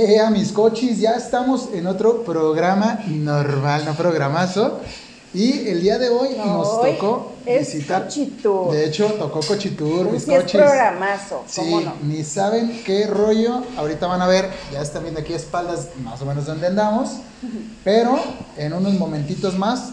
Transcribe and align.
Eh, 0.00 0.20
a 0.20 0.30
mis 0.30 0.52
cochis, 0.52 1.00
ya 1.00 1.16
estamos 1.16 1.70
en 1.74 1.88
otro 1.88 2.22
programa 2.22 3.00
normal, 3.08 3.84
no 3.84 3.94
programazo. 3.94 4.78
Y 5.34 5.66
el 5.66 5.82
día 5.82 5.98
de 5.98 6.08
hoy 6.08 6.36
nos 6.36 6.68
Hoy 6.68 6.92
tocó 6.92 7.32
es 7.44 7.74
visitar. 7.74 8.04
Cochitur. 8.04 8.70
De 8.70 8.84
hecho, 8.86 9.06
tocó 9.14 9.40
Cochitur, 9.40 10.08
mis 10.12 10.22
sí 10.22 10.32
es 10.32 10.42
cochis. 10.42 10.60
programazo, 10.60 11.44
¿cómo 11.52 11.80
Sí, 11.80 11.84
no? 11.84 11.94
ni 12.04 12.22
saben 12.22 12.80
qué 12.84 13.08
rollo. 13.08 13.64
Ahorita 13.76 14.06
van 14.06 14.22
a 14.22 14.28
ver, 14.28 14.48
ya 14.72 14.82
están 14.82 15.02
viendo 15.02 15.18
aquí 15.20 15.32
espaldas 15.32 15.88
más 16.04 16.22
o 16.22 16.26
menos 16.26 16.46
donde 16.46 16.68
andamos. 16.68 17.14
Pero 17.82 18.20
en 18.56 18.72
unos 18.74 18.94
momentitos 18.94 19.58
más 19.58 19.90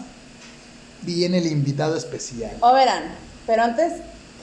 viene 1.02 1.38
el 1.38 1.48
invitado 1.48 1.96
especial. 1.96 2.52
O 2.60 2.72
verán, 2.72 3.12
pero 3.44 3.62
antes 3.64 3.92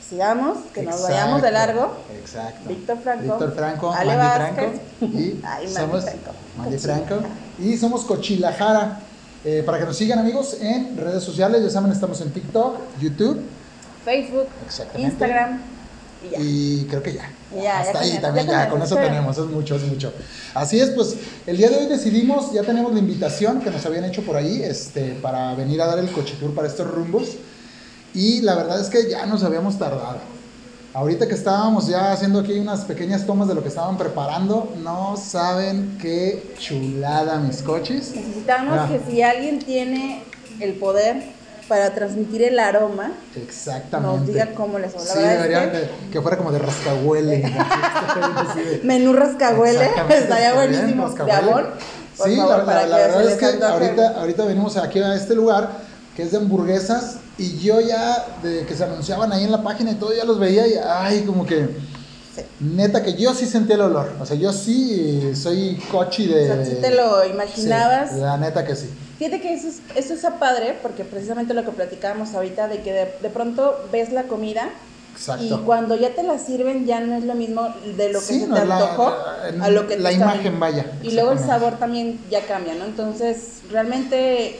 sigamos, 0.09 0.57
que 0.73 0.83
nos 0.83 1.01
vayamos 1.01 1.41
de 1.41 1.51
largo. 1.51 1.95
Exacto. 2.19 2.69
Víctor 2.69 2.97
Franco, 2.99 3.23
Víctor 3.23 3.55
Franco, 3.55 3.93
Ale 3.93 4.17
Mandy. 4.17 4.55
Franco. 4.55 4.79
Y 5.01 5.41
Ay, 5.43 5.65
Mandy 5.65 5.73
somos 5.73 6.03
Franco. 6.03 6.31
Mandy. 6.57 6.77
Franco. 6.77 7.15
Y 7.59 7.77
somos 7.77 8.03
Cochilajara. 8.05 8.99
Eh, 9.45 9.61
para 9.65 9.77
que 9.77 9.83
nos 9.83 9.97
sigan 9.97 10.19
amigos 10.19 10.57
en 10.61 10.95
redes 10.95 11.21
sociales, 11.21 11.61
ya 11.61 11.69
saben, 11.69 11.91
estamos 11.91 12.21
en 12.21 12.31
TikTok, 12.31 12.77
YouTube 13.01 13.41
Facebook. 14.03 14.47
Instagram 14.97 15.61
y 16.23 16.29
ya. 16.29 16.39
Y 16.39 16.87
creo 16.89 17.03
que 17.03 17.13
ya. 17.13 17.29
Ya, 17.61 17.79
Hasta 17.81 17.99
ahí 17.99 18.17
también, 18.19 18.47
ya 18.47 18.69
con 18.69 18.81
eso, 18.81 18.95
tenemos, 18.97 19.37
es 19.37 19.45
mucho, 19.45 19.75
es 19.75 19.83
mucho. 19.83 20.13
Así 20.53 20.79
es, 20.79 20.89
pues 20.91 21.15
el 21.45 21.57
día 21.57 21.69
de 21.69 21.77
hoy 21.77 21.85
decidimos, 21.87 22.51
ya 22.51 22.63
tenemos 22.63 22.93
la 22.93 22.99
invitación 22.99 23.59
que 23.59 23.69
nos 23.69 23.85
habían 23.85 24.05
hecho 24.05 24.23
por 24.23 24.35
ahí, 24.35 24.63
este, 24.63 25.11
para 25.21 25.53
venir 25.55 25.81
a 25.81 25.87
dar 25.87 25.99
el 25.99 26.11
cochitur 26.11 26.53
para 26.53 26.67
estos 26.67 26.89
rumbos. 26.89 27.37
Y 28.13 28.41
la 28.41 28.55
verdad 28.55 28.79
es 28.79 28.89
que 28.89 29.09
ya 29.09 29.25
nos 29.25 29.43
habíamos 29.43 29.77
tardado. 29.79 30.17
Ahorita 30.93 31.27
que 31.27 31.33
estábamos 31.33 31.87
ya 31.87 32.11
haciendo 32.11 32.39
aquí 32.39 32.59
unas 32.59 32.81
pequeñas 32.81 33.25
tomas 33.25 33.47
de 33.47 33.55
lo 33.55 33.63
que 33.63 33.69
estaban 33.69 33.97
preparando, 33.97 34.71
no 34.83 35.17
saben 35.17 35.97
qué 35.99 36.53
chulada 36.59 37.39
mis 37.39 37.63
coches. 37.63 38.11
Necesitamos 38.15 38.89
que 38.91 39.01
si 39.09 39.23
alguien 39.23 39.57
tiene 39.57 40.23
el 40.59 40.73
poder 40.75 41.23
para 41.67 41.95
transmitir 41.95 42.43
el 42.43 42.59
aroma, 42.59 43.13
Exactamente. 43.35 44.17
nos 44.17 44.27
diga 44.27 44.53
cómo 44.53 44.77
les 44.77 44.93
va. 44.93 44.99
La 44.99 45.05
Sí, 45.05 45.17
verdad 45.19 45.33
es 45.33 45.41
debería 45.49 45.71
que- 45.71 46.09
que, 46.11 46.21
fuera 46.21 46.37
como 46.37 46.51
de 46.51 46.59
rascahuele. 46.59 47.55
Menú 48.83 49.13
rascahuele, 49.13 49.79
Exactamente, 49.85 50.17
estaría 50.19 50.53
buenísimo. 50.53 51.09
De 51.09 51.15
rascahuele. 51.25 51.67
Sí, 52.23 52.35
favor, 52.35 52.67
la, 52.67 52.85
la- 52.85 52.97
verdad 52.97 53.23
es 53.31 53.37
que 53.39 53.45
ahorita, 53.65 54.19
ahorita 54.19 54.45
venimos 54.45 54.77
aquí 54.77 54.99
a 54.99 55.15
este 55.15 55.33
lugar 55.33 55.71
que 56.15 56.21
es 56.21 56.31
de 56.31 56.37
hamburguesas 56.37 57.15
y 57.37 57.59
yo 57.59 57.79
ya, 57.81 58.37
de 58.43 58.65
que 58.65 58.75
se 58.75 58.83
anunciaban 58.83 59.31
ahí 59.31 59.43
en 59.43 59.51
la 59.51 59.63
página 59.63 59.91
y 59.91 59.95
todo, 59.95 60.13
ya 60.15 60.23
los 60.23 60.39
veía 60.39 60.67
y 60.67 60.73
ay, 60.83 61.21
como 61.25 61.45
que, 61.45 61.67
Sí. 62.35 62.41
neta 62.61 63.03
que 63.03 63.13
yo 63.13 63.31
sí 63.35 63.45
sentía 63.45 63.75
el 63.75 63.81
olor. 63.81 64.11
O 64.19 64.25
sea, 64.25 64.35
yo 64.35 64.51
sí 64.51 65.35
soy 65.35 65.77
cochi 65.91 66.25
de... 66.25 66.49
O 66.51 66.55
sea, 66.55 66.65
sí 66.65 66.77
te 66.81 66.89
lo 66.89 67.23
imaginabas. 67.25 68.09
Sí, 68.11 68.19
la 68.21 68.37
neta 68.37 68.65
que 68.65 68.75
sí. 68.75 68.89
Fíjate 69.19 69.39
que 69.39 69.53
eso, 69.53 69.67
es, 69.67 69.81
eso 69.95 70.15
está 70.15 70.39
padre 70.39 70.79
porque 70.81 71.05
precisamente 71.05 71.53
lo 71.53 71.63
que 71.63 71.69
platicábamos 71.71 72.33
ahorita 72.33 72.67
de 72.67 72.81
que 72.81 72.91
de, 72.91 73.13
de 73.21 73.29
pronto 73.29 73.87
ves 73.91 74.11
la 74.11 74.23
comida 74.23 74.67
Exacto. 75.15 75.43
y 75.43 75.51
cuando 75.63 75.95
ya 75.95 76.15
te 76.15 76.23
la 76.23 76.39
sirven 76.39 76.87
ya 76.87 76.99
no 77.01 77.15
es 77.15 77.23
lo 77.23 77.35
mismo 77.35 77.69
de 77.95 78.11
lo 78.11 78.19
que 78.19 78.25
Sí, 78.25 78.39
se 78.39 78.47
no, 78.47 78.55
te 78.55 78.61
antojó 78.61 79.09
la- 79.55 79.65
a 79.65 79.69
lo 79.69 79.85
que 79.87 79.99
la 79.99 80.11
imagen, 80.11 80.59
vaya, 80.59 80.91
Y 81.03 81.11
luego 81.11 81.33
el 81.33 81.39
sabor 81.39 81.77
también 81.77 82.19
ya 82.31 82.41
cambia, 82.47 82.73
¿no? 82.73 82.85
Entonces, 82.85 83.59
realmente, 83.69 84.59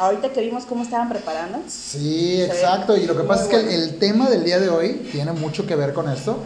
ahorita 0.00 0.32
que 0.32 0.40
vimos 0.40 0.64
cómo 0.64 0.82
estaban 0.82 1.08
preparando, 1.08 1.58
Sí, 1.68 2.40
exacto. 2.42 2.96
Y 2.96 3.06
lo 3.06 3.16
que 3.16 3.24
pasa 3.24 3.44
es 3.44 3.48
que 3.48 3.56
el, 3.56 3.64
bueno. 3.66 3.78
el 3.82 3.98
tema 3.98 4.30
del 4.30 4.44
día 4.44 4.58
de 4.58 4.68
hoy 4.68 5.08
tiene 5.12 5.32
mucho 5.32 5.66
que 5.66 5.76
ver 5.76 5.92
con 5.92 6.08
esto, 6.08 6.38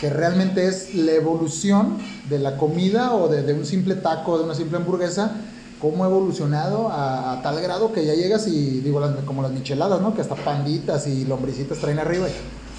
que 0.00 0.10
realmente 0.10 0.66
es 0.66 0.94
la 0.94 1.12
evolución 1.12 1.98
de 2.28 2.38
la 2.38 2.56
comida 2.56 3.14
o 3.14 3.28
de, 3.28 3.42
de 3.42 3.52
un 3.54 3.64
simple 3.66 3.94
taco, 3.96 4.38
de 4.38 4.44
una 4.44 4.54
simple 4.54 4.78
hamburguesa, 4.78 5.32
cómo 5.80 6.04
ha 6.04 6.08
evolucionado 6.08 6.88
a, 6.88 7.32
a 7.32 7.42
tal 7.42 7.60
grado 7.60 7.92
que 7.92 8.04
ya 8.04 8.14
llegas 8.14 8.46
y 8.48 8.80
digo, 8.80 8.98
las- 9.00 9.16
como 9.24 9.42
las 9.42 9.50
micheladas, 9.52 10.00
¿no? 10.00 10.14
Que 10.14 10.20
hasta 10.22 10.34
panditas 10.34 11.06
y 11.06 11.24
lombricitas 11.24 11.78
traen 11.78 11.98
arriba. 11.98 12.26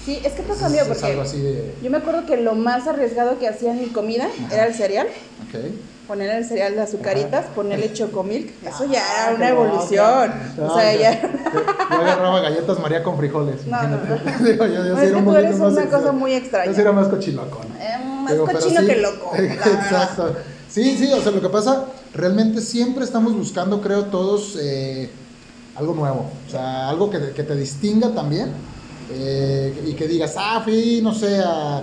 sí, 0.04 0.18
es 0.24 0.32
que 0.32 0.42
todo 0.42 0.54
es- 0.54 0.58
cambió 0.60 0.82
es 0.82 0.88
porque 0.88 1.06
algo 1.06 1.22
así 1.22 1.38
de... 1.38 1.74
yo 1.82 1.90
me 1.90 1.98
acuerdo 1.98 2.26
que 2.26 2.36
lo 2.38 2.54
más 2.54 2.86
arriesgado 2.86 3.38
que 3.38 3.46
hacían 3.48 3.78
en 3.78 3.88
comida 3.90 4.26
era 4.52 4.66
el 4.66 4.74
cereal. 4.74 5.06
Ok. 5.48 5.60
Ponerle 6.06 6.36
el 6.38 6.44
cereal 6.44 6.74
de 6.74 6.82
azucaritas, 6.82 7.46
ponerle 7.54 7.90
chocomilk, 7.94 8.50
eso 8.62 8.84
Ah, 8.84 8.92
ya 8.92 9.02
era 9.28 9.36
una 9.36 9.46
qué 9.46 9.52
evolución. 9.52 10.32
O 10.60 10.74
sea, 10.76 10.92
No, 10.92 11.00
ya. 11.00 11.20
Yo 11.90 11.96
agarraba 11.96 12.40
galletas 12.40 12.78
María 12.78 13.02
con 13.02 13.16
frijoles. 13.16 13.66
No, 13.66 13.82
no, 13.88 13.96
imagínate. 13.96 14.44
Digo, 14.52 14.66
yo- 14.66 14.84
yo 14.86 14.94
No, 14.94 15.00
sí 15.00 15.06
era 15.06 15.16
un 15.16 15.24
tú 15.24 15.34
eres 15.36 15.58
una 15.60 15.86
cosa 15.88 16.12
muy 16.12 16.34
extraña. 16.34 16.66
Yo 16.66 16.74
sí 16.74 16.80
era 16.82 16.92
más 16.92 17.08
cochilocón. 17.08 17.66
Eh, 17.80 18.04
más 18.22 18.32
Digo, 18.32 18.44
cochino 18.44 18.80
sí, 18.82 18.86
que 18.86 18.96
loco. 18.96 19.32
Exacto. 19.36 20.36
Sí, 20.68 20.96
sí, 20.98 21.10
o 21.12 21.20
sea, 21.22 21.32
lo 21.32 21.40
que 21.40 21.48
pasa, 21.48 21.86
realmente 22.12 22.60
siempre 22.60 23.04
estamos 23.04 23.34
buscando, 23.34 23.80
creo, 23.80 24.04
todos 24.06 24.58
eh, 24.60 25.08
algo 25.76 25.94
nuevo. 25.94 26.30
O 26.46 26.50
sea, 26.50 26.90
algo 26.90 27.08
que, 27.08 27.30
que 27.32 27.44
te 27.44 27.56
distinga 27.56 28.12
también. 28.14 28.52
eh, 29.10 29.82
y 29.86 29.94
que 29.94 30.06
digas, 30.06 30.34
ah, 30.36 30.60
fui, 30.62 31.00
no 31.02 31.14
sé, 31.14 31.40
a 31.42 31.82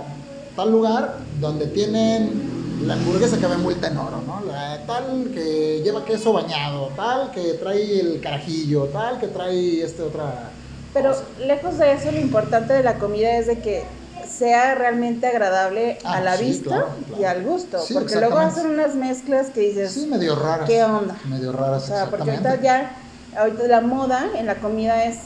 tal 0.54 0.70
lugar 0.70 1.16
donde 1.40 1.66
tienen 1.66 2.61
la 2.86 2.94
hamburguesa 2.94 3.38
que 3.38 3.46
va 3.46 3.54
envuelta 3.54 3.88
en 3.88 3.96
oro, 3.96 4.20
¿no? 4.26 4.42
La, 4.50 4.84
tal 4.86 5.30
que 5.32 5.80
lleva 5.84 6.04
queso 6.04 6.32
bañado, 6.32 6.88
tal 6.96 7.30
que 7.30 7.54
trae 7.54 8.00
el 8.00 8.20
carajillo, 8.20 8.84
tal 8.86 9.18
que 9.18 9.28
trae 9.28 9.82
este 9.82 10.02
otra. 10.02 10.50
Pero 10.94 11.10
cosa. 11.10 11.24
lejos 11.40 11.78
de 11.78 11.92
eso, 11.92 12.10
lo 12.12 12.18
importante 12.18 12.72
de 12.72 12.82
la 12.82 12.98
comida 12.98 13.36
es 13.36 13.46
de 13.46 13.58
que 13.60 13.84
sea 14.28 14.74
realmente 14.74 15.26
agradable 15.26 15.98
Ah, 16.04 16.16
a 16.16 16.20
la 16.20 16.36
sí, 16.36 16.44
vista 16.46 16.68
claro, 16.70 16.88
claro. 17.06 17.22
y 17.22 17.24
al 17.24 17.42
gusto. 17.44 17.78
Sí, 17.80 17.94
porque 17.94 18.16
luego 18.16 18.38
hacen 18.38 18.66
unas 18.66 18.94
mezclas 18.94 19.50
que 19.50 19.60
dices, 19.60 19.92
Sí, 19.92 20.06
medio 20.06 20.34
raras. 20.36 20.68
¿qué 20.68 20.82
onda? 20.82 21.16
Medio 21.28 21.52
raras, 21.52 21.84
o 21.84 21.86
sea, 21.86 22.06
porque 22.10 22.30
ahorita 22.30 22.60
ya, 22.60 22.96
ahorita 23.36 23.64
la 23.68 23.80
moda 23.80 24.26
en 24.36 24.46
la 24.46 24.56
comida 24.56 25.04
es 25.04 25.18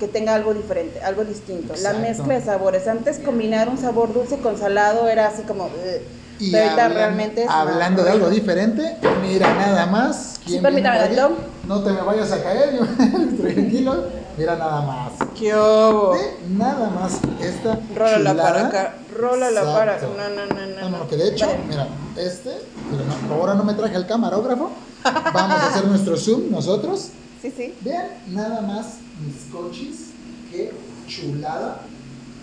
que 0.00 0.08
tenga 0.08 0.34
algo 0.34 0.54
diferente, 0.54 1.00
algo 1.02 1.24
distinto. 1.24 1.72
La 1.74 1.90
Exacto. 1.90 2.00
mezcla 2.00 2.34
de 2.34 2.42
sabores. 2.42 2.88
Antes 2.88 3.18
combinar 3.20 3.68
un 3.68 3.78
sabor 3.78 4.12
dulce 4.12 4.38
con 4.38 4.58
salado 4.58 5.08
era 5.08 5.28
así 5.28 5.42
como... 5.42 5.66
"Ugh". 5.66 6.02
Y 6.38 6.50
Pero 6.50 6.64
ahorita 6.64 6.84
hablan- 6.86 6.94
realmente 6.96 7.44
es 7.44 7.50
hablando 7.50 8.02
de 8.04 8.10
algo 8.10 8.28
diferente, 8.30 8.96
mira 9.22 9.54
nada 9.54 9.86
más. 9.86 10.34
Sí, 10.44 10.58
¿quién 10.60 10.66
ahí? 10.66 10.82
tantito. 10.82 11.36
No 11.68 11.82
te 11.82 11.92
me 11.92 12.02
vayas 12.02 12.32
a 12.32 12.42
caer, 12.42 12.78
tranquilo. 13.40 14.04
Mira 14.36 14.56
nada 14.56 14.82
más. 14.82 15.12
¿Qué 15.38 15.54
hubo? 15.54 16.16
Nada 16.56 16.90
más 16.90 17.20
esta 17.40 17.78
Rólala 17.94 18.16
chulada. 18.18 18.42
para 18.42 18.66
acá, 18.66 18.94
rólala 19.16 19.62
para... 19.62 19.94
Exacto. 19.94 20.16
No, 20.18 20.28
no, 20.28 20.46
no, 20.46 20.66
no. 20.82 20.90
No, 20.90 20.98
no, 20.98 21.08
que 21.08 21.16
de 21.16 21.28
hecho, 21.28 21.46
Vale. 21.46 21.58
mira, 21.68 21.88
este, 22.16 22.50
mira, 22.90 23.04
no, 23.28 23.34
ahora 23.36 23.54
no 23.54 23.62
me 23.62 23.74
traje 23.74 23.94
el 23.94 24.06
camarógrafo. 24.06 24.70
Vamos 25.04 25.56
a 25.62 25.68
hacer 25.68 25.84
nuestro 25.86 26.16
zoom 26.16 26.50
nosotros. 26.50 27.10
Sí, 27.40 27.52
sí. 27.56 27.74
Vean 27.82 28.06
nada 28.28 28.60
más 28.60 28.94
mis 29.24 29.52
cochis, 29.52 30.06
qué 30.50 30.72
chulada. 31.06 31.82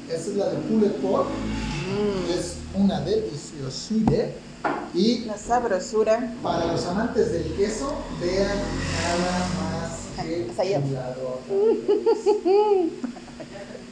Esta 0.09 0.29
es 0.31 0.37
la 0.37 0.45
de 0.45 0.57
pulled 0.59 0.91
pork. 1.01 1.27
Es 2.29 2.55
una 2.75 2.99
deliciosidad. 3.01 4.27
Y 4.93 5.19
La 5.25 5.37
sabrosura. 5.37 6.33
para 6.43 6.65
los 6.67 6.85
amantes 6.85 7.31
del 7.31 7.53
queso, 7.55 7.93
vean 8.19 8.47
nada 8.47 9.47
más 9.57 9.91
que. 10.25 10.51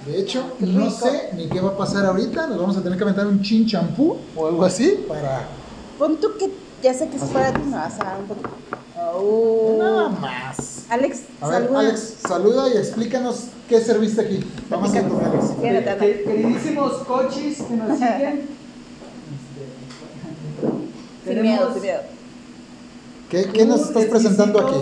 De 0.06 0.20
hecho, 0.20 0.44
no 0.60 0.90
sé 0.90 1.30
ni 1.36 1.48
qué 1.48 1.60
va 1.62 1.70
a 1.70 1.78
pasar 1.78 2.06
ahorita. 2.06 2.48
Nos 2.48 2.60
vamos 2.60 2.78
a 2.78 2.84
tener 2.84 2.98
que 2.98 3.04
aventar 3.04 3.28
un 3.28 3.42
chin 3.42 3.66
champú 3.66 4.18
o 4.36 4.48
algo 4.48 4.64
así 4.64 5.06
para 5.08 5.48
Pon 5.98 6.18
tú 6.18 6.30
que 6.38 6.52
ya 6.82 6.94
sé 6.94 7.10
que 7.10 7.18
es 7.18 7.24
para 7.24 7.52
ti, 7.54 7.62
me 7.62 7.76
vas 7.76 8.00
a 8.00 8.04
dar 8.04 8.20
un 8.20 8.28
poquito. 8.28 8.50
Oh. 9.02 9.76
nada 9.80 10.10
más. 10.10 10.86
Alex, 10.90 11.22
A 11.42 11.48
ver, 11.50 11.64
saluda. 11.64 11.80
Alex, 11.80 12.14
saluda 12.28 12.70
y 12.74 12.78
explícanos 12.78 13.46
qué 13.68 13.80
serviste 13.82 14.22
aquí. 14.22 14.40
Vamos 14.70 14.92
a 14.94 15.02
Queridísimos 15.62 16.94
cochis 17.06 17.62
que 17.62 17.74
nos 17.76 17.98
siguen. 18.00 18.59
Sin 21.34 21.42
miedo, 21.42 21.74
sin 21.74 21.82
miedo. 21.82 22.00
¿Qué, 23.30 23.46
qué 23.54 23.66
nos 23.66 23.82
estás 23.82 24.06
presentando 24.06 24.60
aquí? 24.60 24.76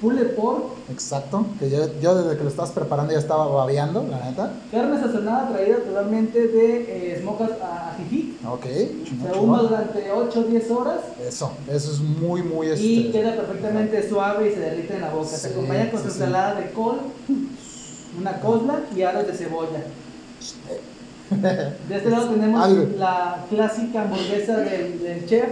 pulled 0.00 0.34
pork, 0.34 0.64
Exacto, 0.90 1.44
que 1.58 1.68
yo, 1.68 1.78
yo 2.00 2.14
desde 2.14 2.38
que 2.38 2.42
lo 2.44 2.48
estabas 2.48 2.70
preparando 2.70 3.12
ya 3.12 3.18
estaba 3.18 3.46
babeando, 3.48 4.02
la 4.10 4.30
neta. 4.30 4.54
carne 4.70 4.98
sazonada 4.98 5.50
traída 5.50 5.76
totalmente 5.76 6.48
de 6.48 7.12
eh, 7.18 7.24
a 7.62 7.90
ajijic. 7.90 8.48
Ok, 8.48 8.64
Se 8.64 9.28
ahuma 9.36 9.60
durante 9.60 10.10
8 10.10 10.40
o 10.40 10.42
10 10.44 10.70
horas 10.70 11.00
Eso, 11.22 11.52
eso 11.70 11.92
es 11.92 12.00
muy, 12.00 12.42
muy 12.42 12.68
y 12.68 12.70
este. 13.08 13.12
queda 13.12 13.36
perfectamente 13.36 14.08
suave 14.08 14.48
y 14.50 14.54
se 14.54 14.60
derrite 14.60 14.94
en 14.94 15.02
la 15.02 15.10
boca. 15.10 15.28
Sí, 15.28 15.36
se 15.36 15.48
acompaña 15.48 15.90
con 15.90 16.00
sí, 16.00 16.06
su 16.06 16.12
sí. 16.14 16.18
ensalada 16.20 16.54
de 16.54 16.70
col, 16.70 17.00
una 18.18 18.40
cosla 18.40 18.80
y 18.96 19.02
aros 19.02 19.26
de 19.26 19.32
cebolla. 19.34 19.84
De 21.88 21.96
este 21.96 22.10
lado 22.10 22.28
tenemos 22.30 22.64
Algo. 22.64 22.86
la 22.98 23.44
clásica 23.48 24.02
hamburguesa 24.02 24.56
del, 24.56 25.00
del 25.00 25.26
chef, 25.26 25.48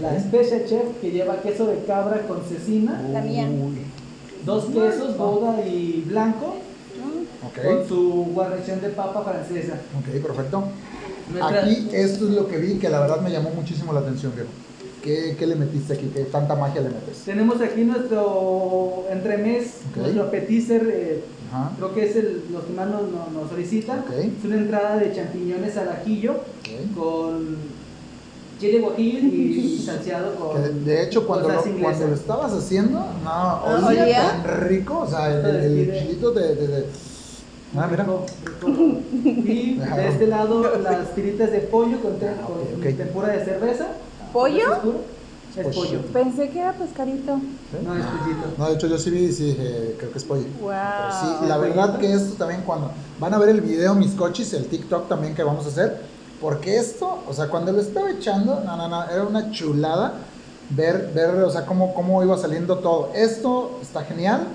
la 0.00 0.18
Special 0.18 0.64
Chef, 0.66 1.00
que 1.00 1.10
lleva 1.10 1.36
queso 1.42 1.66
de 1.66 1.84
cabra 1.84 2.22
con 2.26 2.42
cecina, 2.44 3.00
La 3.12 3.20
mía. 3.20 3.48
Dos 4.44 4.64
quesos, 4.66 5.16
gouda 5.16 5.64
y 5.66 6.04
blanco, 6.08 6.56
con 7.54 7.76
Ok, 7.78 7.86
su 7.88 8.26
guarnición 8.34 8.80
de 8.80 8.88
papa 8.88 9.22
francesa. 9.22 9.74
ok, 9.98 10.22
perfecto. 10.24 10.64
Nuestra- 11.32 11.62
Aquí 11.62 11.88
esto 11.92 12.26
es 12.28 12.34
lo 12.34 12.48
que 12.48 12.58
vi 12.58 12.74
que 12.78 12.88
la 12.88 13.00
verdad 13.00 13.20
me 13.20 13.30
llamó 13.30 13.50
muchísimo 13.50 13.92
la 13.92 14.00
atención, 14.00 14.32
viejo. 14.34 14.50
¿Qué, 15.02 15.34
qué 15.38 15.46
le 15.46 15.56
metiste 15.56 15.94
aquí? 15.94 16.10
¿Qué 16.14 16.20
tanta 16.24 16.54
magia 16.54 16.80
le 16.80 16.88
metes? 16.90 17.18
Tenemos 17.24 17.60
aquí 17.60 17.82
nuestro 17.82 19.04
entremés, 19.10 19.78
Ok. 19.90 19.96
nuestro 19.98 20.22
appetizer, 20.24 20.88
eh, 20.92 21.24
creo 21.76 21.92
que 21.94 22.04
es 22.08 22.16
el, 22.16 22.42
los 22.52 22.64
que 22.64 22.72
más 22.72 22.88
nos, 22.88 23.02
nos- 23.10 23.30
nos 23.32 23.50
solicitan. 23.50 24.00
Ok. 24.00 24.12
Es 24.38 24.44
una 24.44 24.56
entrada 24.56 24.96
de 24.98 25.12
champiñones 25.14 25.76
al 25.76 25.88
ajillo 25.88 26.32
ok. 26.32 26.96
Con 28.62 28.70
chile 28.70 28.80
guajillo 28.80 29.18
y 29.18 29.78
salseado 29.86 30.34
con. 30.36 30.62
Que 30.62 30.68
de- 30.70 31.02
hecho, 31.04 31.26
cuando 31.26 31.48
con 31.48 31.56
lo, 31.56 31.62
cuando 31.82 32.06
lo 32.08 32.14
estabas 32.14 32.52
haciendo, 32.52 33.04
no, 33.24 33.64
olía 33.86 34.02
¿olía? 34.04 34.22
tan 34.42 34.60
rico, 34.68 35.00
o 35.00 35.06
sea, 35.06 35.30
el, 35.32 35.44
el, 35.46 35.90
el 35.90 35.98
chilito 36.00 36.30
de, 36.32 36.54
de, 36.54 36.66
de- 36.68 36.86
Ah, 37.74 37.88
mira. 37.90 38.04
Rico, 38.04 38.26
rico. 38.60 39.00
Y 39.16 39.74
de 39.96 40.08
este 40.08 40.26
lado 40.26 40.62
las 40.78 41.14
tiritas 41.14 41.50
de 41.50 41.58
pollo 41.60 42.00
con, 42.02 42.18
te- 42.18 42.28
Ah, 42.28 42.34
ok, 42.42 42.48
con 42.48 42.90
ok. 42.90 42.96
tempura 42.96 43.28
de 43.28 43.44
cerveza. 43.44 43.86
¿Pollo? 44.32 44.64
¿Es 45.56 45.74
pollo. 45.76 46.00
Pensé 46.12 46.48
que 46.50 46.60
era 46.60 46.72
pescadito. 46.72 47.32
No, 47.84 47.94
es 47.98 48.04
pollito. 48.06 48.46
No, 48.58 48.68
de 48.68 48.74
hecho 48.74 48.86
yo 48.86 48.98
sí 48.98 49.10
vi 49.10 49.24
y 49.24 49.32
sí 49.32 49.44
dije, 49.48 49.96
creo 49.98 50.10
que 50.12 50.18
es 50.18 50.24
pollo. 50.24 50.44
Wow. 50.60 50.70
Pero 50.70 51.12
sí, 51.40 51.46
la 51.48 51.58
verdad 51.58 51.98
que 51.98 52.12
esto 52.12 52.34
también 52.34 52.62
cuando 52.62 52.90
van 53.18 53.34
a 53.34 53.38
ver 53.38 53.48
el 53.50 53.60
video 53.62 53.94
mis 53.94 54.12
coches, 54.12 54.52
el 54.54 54.66
TikTok 54.66 55.08
también 55.08 55.34
que 55.34 55.42
vamos 55.42 55.64
a 55.66 55.68
hacer, 55.68 55.98
porque 56.42 56.76
esto, 56.76 57.20
o 57.28 57.32
sea, 57.32 57.46
cuando 57.46 57.70
lo 57.70 57.80
estaba 57.80 58.10
echando, 58.10 58.60
no, 58.66 58.76
no, 58.76 58.88
no, 58.88 59.04
era 59.04 59.22
una 59.22 59.52
chulada 59.52 60.14
ver, 60.70 61.12
ver, 61.14 61.30
o 61.36 61.50
sea, 61.50 61.64
cómo, 61.64 61.94
cómo 61.94 62.22
iba 62.22 62.36
saliendo 62.36 62.78
todo. 62.78 63.10
Esto 63.14 63.78
está 63.80 64.02
genial 64.02 64.48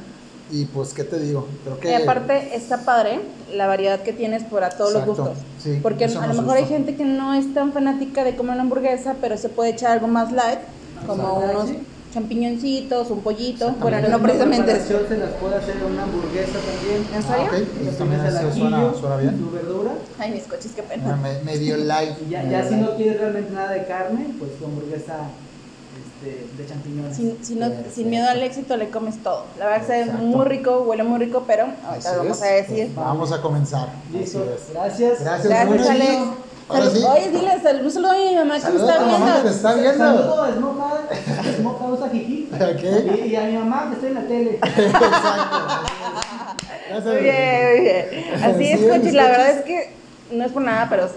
y 0.51 0.65
pues, 0.65 0.93
¿qué 0.93 1.05
te 1.05 1.17
digo? 1.17 1.47
Creo 1.63 1.79
que... 1.79 1.91
Y 1.91 1.93
aparte 1.93 2.53
está 2.53 2.79
padre 2.79 3.21
la 3.53 3.67
variedad 3.67 4.01
que 4.01 4.11
tienes 4.11 4.43
para 4.43 4.69
todos 4.69 4.91
Exacto, 4.91 5.11
los 5.11 5.29
gustos. 5.29 5.45
sí, 5.63 5.79
Porque 5.81 6.05
a 6.05 6.27
lo 6.27 6.33
mejor 6.33 6.57
hay 6.57 6.65
gente 6.65 6.97
que 6.97 7.05
no 7.05 7.33
es 7.33 7.53
tan 7.53 7.71
fanática 7.71 8.25
de 8.25 8.35
comer 8.35 8.55
una 8.55 8.63
hamburguesa, 8.63 9.15
pero 9.21 9.37
se 9.37 9.47
puede 9.47 9.69
echar 9.71 9.91
algo 9.91 10.07
más 10.07 10.33
light, 10.33 10.59
como 11.05 11.39
Exacto. 11.39 11.59
unos 11.59 11.77
champiñoncitos, 12.17 13.09
un 13.11 13.21
pollito. 13.21 13.71
Bueno, 13.79 13.99
no 14.09 14.19
precisamente 14.19 14.71
eso. 14.71 14.87
preparación 14.87 15.07
Se 15.09 15.17
las 15.25 15.29
puede 15.39 15.55
hacer 15.55 15.75
una 15.83 16.03
hamburguesa 16.03 16.57
también. 16.59 17.05
¿En 17.13 17.19
Ah, 17.23 17.27
serio? 17.27 17.45
ok, 17.47 17.83
Le 17.83 17.89
eso 17.89 17.97
también 17.97 18.21
pones 18.21 18.33
el 18.35 18.47
eso 18.47 18.57
suena, 18.57 18.77
ajillo, 18.77 18.99
suena 18.99 19.15
bien. 19.17 19.37
Su 19.39 19.51
verdura. 19.51 19.91
Ay, 20.19 20.31
mis 20.31 20.43
coches, 20.43 20.71
qué 20.75 20.83
pena. 20.83 21.15
me- 21.15 21.43
medio 21.43 21.77
light. 21.91 22.11
Y 22.25 22.29
ya, 22.31 22.67
si 22.67 22.75
no 22.75 22.95
quieres 22.95 23.19
realmente 23.19 23.51
nada 23.53 23.71
de 23.71 23.85
carne, 23.85 24.27
pues 24.39 24.57
tu 24.57 24.65
hamburguesa 24.65 25.15
este, 26.19 26.47
de 26.57 26.67
champiñones. 26.67 27.15
Sin, 27.15 27.59
no- 27.59 27.69
miedo 28.09 28.27
al 28.29 28.41
éxito 28.41 28.75
le 28.77 28.89
comes 28.89 29.21
todo. 29.21 29.45
La 29.59 29.65
verdad 29.67 29.85
que 29.87 29.99
Exacto. 30.01 30.23
muy 30.23 30.45
rico, 30.45 30.79
huele 30.87 31.03
muy 31.03 31.19
rico, 31.19 31.43
pero 31.45 31.63
ahorita 31.87 32.09
Así 32.09 32.09
lo 32.11 32.17
vamos 32.23 32.37
es. 32.37 32.43
a 32.43 32.47
decir. 32.47 32.91
Vamos 32.95 33.31
a 33.31 33.41
comenzar. 33.41 33.89
Listo. 34.11 34.39
Así 34.81 35.03
es. 35.03 35.19
Gracias. 35.19 35.19
Gracias, 35.21 35.47
Gracias, 35.69 35.89
Alex. 35.89 36.46
Ahora 36.69 36.89
sí. 36.89 37.01
Oye, 37.03 37.29
dile 37.31 37.61
sal- 37.61 37.81
un 37.83 37.91
saludo 37.91 38.11
a 38.11 38.15
mi 38.15 38.35
mamá 38.35 38.53
que 38.55 38.59
me 38.59 38.79
Saludos 38.79 38.89
está 38.89 38.95
a 38.95 39.05
la 39.05 39.11
mamá 39.11 39.25
que 39.25 39.31
viendo. 39.31 39.49
está 39.49 39.73
viendo. 39.73 39.97
Saludo 39.97 40.43
a 40.43 40.51
Smokehouse, 40.53 41.55
Smokehouse 41.59 42.01
Ajijic. 42.03 42.53
Ok. 42.53 42.83
Y, 43.17 43.27
y 43.27 43.35
a 43.35 43.41
mi 43.43 43.53
mamá 43.53 43.87
que 43.89 43.95
está 43.95 44.07
en 44.07 44.13
la 44.15 44.21
tele. 44.21 44.59
Gracias. 46.89 47.05
Muy 47.05 47.15
bien, 47.23 47.71
muy 47.71 47.79
bien. 47.81 48.43
Así 48.43 48.63
es, 48.71 48.79
coches. 48.81 49.13
La 49.13 49.23
coches. 49.23 49.37
verdad 49.37 49.49
es 49.51 49.61
que 49.63 49.91
no 50.31 50.45
es 50.45 50.51
por 50.51 50.61
nada, 50.61 50.87
pero 50.89 51.09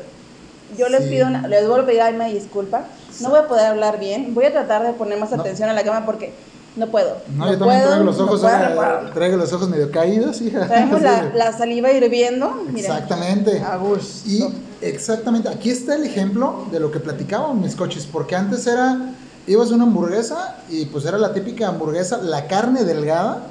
yo 0.76 0.88
les 0.88 1.04
Sí. 1.04 1.10
pido, 1.10 1.26
una- 1.26 1.46
les 1.48 1.66
vuelvo 1.66 1.82
a 1.82 1.86
pedir 1.86 2.02
ay, 2.02 2.14
una 2.14 2.26
disculpa. 2.26 2.82
No 3.20 3.30
voy 3.30 3.38
a 3.40 3.48
poder 3.48 3.66
hablar 3.66 3.98
bien. 3.98 4.34
Voy 4.34 4.44
a 4.44 4.52
tratar 4.52 4.82
de 4.84 4.92
poner 4.92 5.18
más 5.18 5.30
No. 5.32 5.40
atención 5.40 5.68
a 5.68 5.72
la 5.72 5.82
cámara 5.82 6.06
porque 6.06 6.32
no 6.76 6.86
puedo. 6.86 7.16
No, 7.36 7.50
yo 7.50 7.58
también 7.58 7.82
traigo 7.82 8.04
los 8.04 8.18
no 8.18 8.24
ojos, 8.24 8.40
puedo, 8.40 8.58
no 8.58 8.74
puedo. 8.76 9.10
traigo 9.10 9.36
los 9.36 9.52
ojos 9.52 9.68
medio 9.68 9.90
caídos, 9.90 10.40
hija. 10.40 10.66
Traemos 10.66 11.02
la, 11.34 11.52
saliva 11.56 11.90
hirviendo. 11.90 12.64
Exactamente. 12.74 13.60
A 13.60 13.76
gusto. 13.76 14.28
Y 14.28 14.44
exactamente, 14.80 15.48
aquí 15.48 15.70
está 15.70 15.96
el 15.96 16.04
ejemplo 16.04 16.66
de 16.70 16.80
lo 16.80 16.90
que 16.90 17.00
platicaban 17.00 17.60
mis 17.60 17.74
coches, 17.74 18.06
porque 18.10 18.36
antes 18.36 18.66
era, 18.66 19.14
ibas 19.46 19.72
a 19.72 19.74
una 19.74 19.84
hamburguesa 19.84 20.58
y 20.68 20.86
pues 20.86 21.04
era 21.04 21.18
la 21.18 21.34
típica 21.34 21.68
hamburguesa, 21.68 22.18
la 22.18 22.46
carne 22.46 22.84
delgada, 22.84 23.46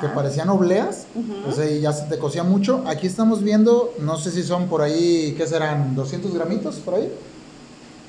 que 0.00 0.06
parecían 0.08 0.48
obleas, 0.48 1.06
o 1.48 1.50
sea, 1.50 1.68
y 1.68 1.80
ya 1.80 1.92
se 1.92 2.04
te 2.04 2.18
cocía 2.18 2.44
mucho. 2.44 2.84
Aquí 2.86 3.06
estamos 3.06 3.42
viendo, 3.42 3.94
no 3.98 4.16
sé 4.16 4.30
si 4.30 4.44
son 4.44 4.68
por 4.68 4.82
ahí, 4.82 5.34
¿qué 5.36 5.46
serán? 5.46 5.96
¿200 5.96 6.32
gramitos 6.34 6.76
por 6.76 6.94
ahí? 6.94 7.12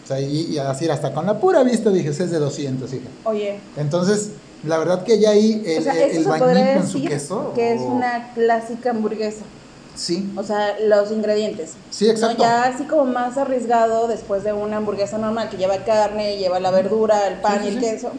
O 0.03 0.07
sea, 0.07 0.19
y, 0.19 0.51
y 0.51 0.59
así, 0.59 0.87
hasta 0.87 1.13
con 1.13 1.25
la 1.25 1.39
pura 1.39 1.63
vista 1.63 1.89
dije, 1.89 2.09
es 2.09 2.31
de 2.31 2.37
200, 2.37 2.93
hija. 2.93 3.07
Oye, 3.23 3.59
Entonces, 3.77 4.31
la 4.63 4.77
verdad 4.77 5.03
que 5.03 5.19
ya 5.19 5.31
ahí 5.31 5.63
el, 5.65 5.79
o 5.79 5.81
sea, 5.83 5.93
el- 5.93 6.11
en 6.57 6.87
su 6.87 7.01
queso. 7.03 7.53
que 7.53 7.73
es 7.73 7.81
o- 7.81 7.85
una 7.85 8.33
clásica 8.33 8.91
hamburguesa. 8.91 9.45
Sí, 9.95 10.31
O 10.37 10.43
sea, 10.43 10.77
los 10.79 11.11
ingredientes. 11.11 11.75
sí, 11.89 12.09
exacto. 12.09 12.37
No, 12.43 12.43
ya 12.49 12.63
así 12.63 12.85
como 12.85 13.03
más 13.05 13.37
arriesgado 13.37 14.07
después 14.07 14.43
de 14.43 14.53
una 14.53 14.77
hamburguesa 14.77 15.17
normal 15.17 15.49
que 15.49 15.57
lleva 15.57 15.83
carne, 15.83 16.37
lleva 16.37 16.59
la 16.61 16.71
verdura, 16.71 17.27
el 17.27 17.41
pan 17.41 17.59
Sí, 17.61 17.65
y 17.65 17.67
el 17.69 17.73
sí. 17.75 17.79
queso. 17.81 18.11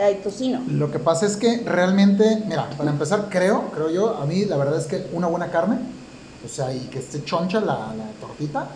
Hay 0.00 0.14
tocino. 0.22 0.60
Lo 0.68 0.90
que 0.90 0.98
pasa 0.98 1.26
es 1.26 1.36
que 1.36 1.62
realmente, 1.66 2.44
mira, 2.46 2.70
para 2.78 2.90
empezar, 2.90 3.28
creo, 3.28 3.70
creo 3.72 3.90
yo, 3.90 4.14
a 4.16 4.24
mí 4.24 4.44
la 4.46 4.56
verdad 4.56 4.78
es 4.78 4.86
que 4.86 5.08
una 5.12 5.26
buena 5.26 5.50
carne, 5.50 5.78
o 6.42 6.48
sea, 6.48 6.72
y 6.72 6.88
que 6.88 7.00
esté 7.00 7.22
choncha 7.24 7.60
la, 7.60 7.92
la 7.94 8.12
tortita, 8.18 8.68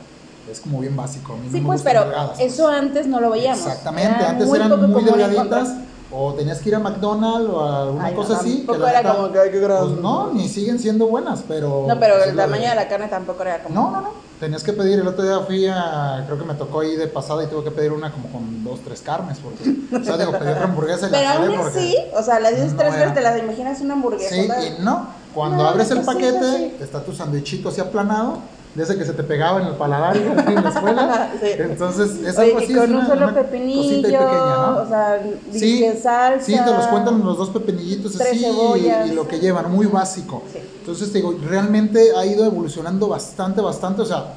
es 0.51 0.61
como 0.61 0.81
bien 0.81 0.97
básico. 0.97 1.35
A 1.35 1.37
mí 1.37 1.47
no 1.47 1.53
Sí, 1.53 1.61
me 1.61 1.67
pues, 1.67 1.83
pero 1.83 2.01
delgadas, 2.05 2.41
eso 2.41 2.69
antes 2.69 3.06
no 3.06 3.21
lo 3.21 3.31
veíamos. 3.31 3.59
Exactamente, 3.65 4.17
Era 4.19 4.31
antes 4.31 4.49
muy 4.49 4.59
eran 4.59 4.91
muy 4.91 5.03
delgaditas, 5.05 5.69
encontrar. 5.69 5.94
O 6.16 6.32
tenías 6.34 6.61
que 6.61 6.69
ir 6.69 6.75
a 6.76 6.78
McDonald's 6.78 7.50
o 7.50 7.61
a 7.61 7.82
alguna 7.82 8.05
Ay, 8.05 8.12
no, 8.14 8.20
cosa 8.20 8.37
así. 8.38 8.64
la 8.78 8.90
era 9.00 9.14
como 9.14 9.32
que, 9.32 9.38
ay, 9.40 9.50
qué 9.50 9.58
grande. 9.58 9.88
Pues 9.88 10.00
no, 10.00 10.32
ni 10.32 10.49
siguen 10.49 10.78
siendo 10.78 11.06
buenas, 11.08 11.43
pero. 11.49 11.84
No, 11.88 11.99
pero 11.99 12.14
pues, 12.16 12.28
el 12.28 12.37
tamaño 12.37 12.62
de- 12.62 12.69
de 12.70 12.75
la 12.76 12.88
carne 12.88 13.08
tampoco 13.08 13.43
era 13.43 13.62
como. 13.62 13.75
No, 13.75 13.90
no, 13.90 14.00
no. 14.00 14.25
Tenías 14.38 14.62
que 14.62 14.72
pedir, 14.72 14.99
el 15.00 15.06
otro 15.08 15.25
día 15.25 15.40
fui 15.46 15.66
a, 15.66 16.22
creo 16.26 16.38
que 16.38 16.44
me 16.44 16.55
tocó 16.55 16.81
ahí 16.81 16.96
de 16.96 17.06
pasada 17.06 17.44
y 17.44 17.46
tuve 17.46 17.64
que 17.64 17.70
pedir 17.70 17.93
una 17.93 18.12
como 18.12 18.28
con 18.28 18.62
dos, 18.64 18.81
tres 18.84 19.00
carnes, 19.00 19.38
porque, 19.38 19.75
o 19.96 20.05
sea, 20.05 20.16
digo, 20.19 20.32
pedí 20.32 20.50
otra 20.50 20.64
hamburguesa 20.64 21.08
y 21.08 21.11
la 21.11 21.19
Pero 21.19 21.31
aún 21.55 21.66
así, 21.69 21.96
o 22.15 22.22
sea, 22.22 22.41
las 22.41 22.50
dices 22.55 22.72
no 22.72 22.79
tres 22.79 22.93
veces, 22.94 23.15
te 23.15 23.20
las 23.20 23.39
imaginas 23.41 23.81
una 23.81 23.94
hamburguesa. 23.94 24.34
Sí, 24.34 24.48
y 24.79 24.82
no. 24.82 25.06
Cuando 25.34 25.62
No, 25.62 25.69
abres 25.70 25.91
el 25.91 26.00
pues 26.03 26.06
sí, 26.08 26.12
paquete, 26.15 26.39
pues 26.39 26.56
sí. 26.56 26.77
está 26.81 27.00
tu 27.03 27.12
sandwichito 27.12 27.69
así 27.70 27.81
aplanado, 27.81 28.39
de 28.74 28.82
ese 28.82 28.98
que 28.98 29.04
se 29.04 29.12
te 29.12 29.22
pegaba 29.22 29.60
en 29.60 29.69
el 29.69 29.74
paladar 29.74 30.16
en 30.48 30.54
la 30.62 30.69
escuela. 30.69 31.31
Sí. 31.40 31.48
Entonces, 31.58 32.10
es 32.24 32.38
Oye, 32.38 32.48
algo 32.52 32.60
y 32.60 32.64
así. 32.64 32.74
con 32.74 32.84
es 32.84 32.90
un 32.90 33.06
solo 33.06 33.34
pepinillo, 33.34 34.02
pequeña, 34.02 34.56
¿no? 34.56 34.76
o 34.82 34.88
sea, 34.88 35.22
Sí, 35.52 35.84
salsa. 36.02 36.44
sí, 36.44 36.52
te 36.64 36.70
los 36.72 36.86
cuentan 36.86 37.22
los 37.24 37.36
dos 37.38 37.50
pepinillitos 37.50 38.20
así 38.20 38.36
y- 38.36 38.40
cebollas. 38.40 39.08
y, 39.08 39.14
lo 39.14 39.28
que 39.28 39.38
llevan, 39.38 39.70
muy 39.70 39.86
básico. 39.86 40.43
Sí. 40.52 40.58
Entonces, 40.81 41.12
te 41.12 41.19
digo, 41.19 41.34
realmente 41.48 42.10
ha 42.16 42.24
ido 42.26 42.44
evolucionando 42.44 43.08
bastante, 43.08 43.60
bastante. 43.60 44.02
O 44.02 44.04
sea, 44.06 44.34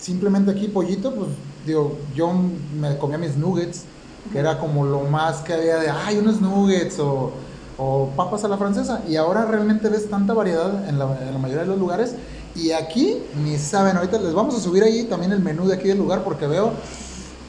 simplemente 0.00 0.50
aquí 0.50 0.68
pollito, 0.68 1.12
pues 1.14 1.28
digo, 1.66 1.96
yo 2.14 2.32
me 2.78 2.96
comía 2.98 3.18
mis 3.18 3.36
nuggets, 3.36 3.84
que 4.32 4.38
era 4.38 4.58
como 4.58 4.84
lo 4.84 5.00
más 5.00 5.38
que 5.38 5.52
había 5.54 5.76
de, 5.78 5.90
ay, 5.90 6.18
unos 6.18 6.40
nuggets 6.40 6.98
o, 7.00 7.32
o 7.78 8.08
papas 8.16 8.44
a 8.44 8.48
la 8.48 8.56
francesa. 8.56 9.02
Y 9.08 9.16
ahora 9.16 9.44
realmente 9.44 9.88
ves 9.88 10.08
tanta 10.08 10.34
variedad 10.34 10.88
en 10.88 10.98
la, 10.98 11.04
en 11.22 11.32
la 11.32 11.38
mayoría 11.38 11.62
de 11.62 11.68
los 11.68 11.78
lugares. 11.78 12.14
Y 12.54 12.72
aquí 12.72 13.18
ni 13.44 13.56
saben, 13.58 13.96
ahorita 13.96 14.18
les 14.18 14.34
vamos 14.34 14.56
a 14.56 14.60
subir 14.60 14.82
ahí 14.82 15.04
también 15.04 15.32
el 15.32 15.40
menú 15.40 15.66
de 15.66 15.74
aquí 15.74 15.88
del 15.88 15.98
lugar 15.98 16.24
porque 16.24 16.46
veo 16.46 16.72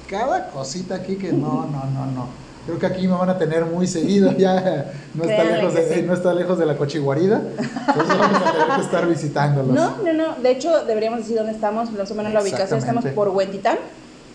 cada 0.08 0.50
cosita 0.50 0.96
aquí 0.96 1.16
que 1.16 1.32
no, 1.32 1.68
no, 1.68 1.86
no, 1.86 2.06
no. 2.08 2.50
Creo 2.66 2.78
que 2.78 2.86
aquí 2.86 3.08
me 3.08 3.14
van 3.14 3.30
a 3.30 3.38
tener 3.38 3.66
muy 3.66 3.88
seguido, 3.88 4.32
ya 4.38 4.92
no 5.16 5.24
está, 5.24 5.36
Créanle 5.36 5.58
lejos 5.58 5.74
de, 5.74 5.96
sí. 5.96 6.02
no 6.04 6.14
está 6.14 6.34
lejos 6.34 6.60
de 6.60 6.66
la 6.66 6.78
cochiguarida. 6.78 7.42
Entonces 7.58 8.18
vamos 8.18 8.42
a 8.42 8.52
tener 8.52 8.76
que 8.76 8.82
estar 8.82 9.08
visitándolos. 9.10 9.74
No, 9.74 9.98
no, 10.04 10.14
no. 10.14 10.36
De 10.36 10.52
hecho, 10.52 10.86
deberíamos 10.86 11.22
decir 11.22 11.38
dónde 11.38 11.54
estamos, 11.54 11.92
más 11.92 12.12
o 12.12 12.16
menos 12.16 12.34
la 12.34 12.42
ubicación. 12.42 12.80
Estamos 12.80 13.06
por 13.08 13.30
Huentitán. 13.30 13.78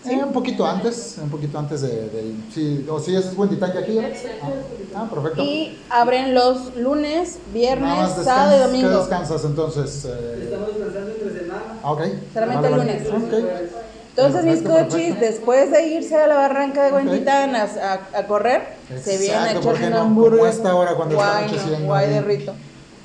Eh, 0.07 0.23
un 0.23 0.31
poquito 0.33 0.65
antes, 0.65 1.15
un 1.21 1.29
poquito 1.29 1.57
antes 1.57 1.81
de, 1.81 2.09
del... 2.09 2.35
Sí, 2.53 2.85
o 2.89 2.99
sí, 2.99 3.15
ese 3.15 3.29
es 3.29 3.35
buen 3.35 3.49
titán 3.49 3.71
que 3.71 3.79
aquí. 3.79 3.99
Ah, 3.99 4.49
ah, 4.95 5.07
perfecto. 5.11 5.41
Y 5.43 5.79
abren 5.89 6.33
los 6.33 6.75
lunes, 6.75 7.37
viernes, 7.53 7.89
sábado 8.23 8.55
y 8.55 8.59
descansas- 8.59 8.59
¿Qué 8.59 8.63
domingo. 8.83 8.99
descansas 8.99 9.43
entonces? 9.45 10.05
Eh, 10.05 10.39
Estamos 10.43 10.67
descansando 10.75 11.11
entre 11.11 11.39
semana. 11.39 11.61
ah, 11.83 11.91
ok. 11.91 12.01
Solamente 12.33 12.67
el 12.67 12.75
lunes. 12.75 13.07
Ok. 13.07 13.33
Entonces 14.17 14.45
mis 14.45 14.59
Perfecto, 14.61 14.89
cochis, 14.89 15.05
perfecto. 15.15 15.25
después 15.25 15.71
de 15.71 15.87
irse 15.87 16.15
a 16.15 16.27
la 16.27 16.35
barranca 16.35 16.83
de 16.83 16.89
Ok. 16.91 16.95
Huentitán 16.95 17.53
a, 17.55 17.63
a- 17.63 18.19
a 18.19 18.27
correr, 18.27 18.61
se 19.03 19.17
vienen 19.17 19.39
a 19.39 19.51
Exacto, 19.51 19.59
echarse 19.59 19.67
porque 19.67 19.85
un 19.85 20.15
no, 20.15 20.23
como 20.31 20.45
esta 20.45 20.73
hora 20.75 20.95
cuando 20.95 21.15
está 21.15 21.31
guay, 21.31 21.43
anocheciendo 21.43 21.79
no, 21.79 21.85
guay 21.87 22.09
de 22.09 22.21
rito. 22.21 22.53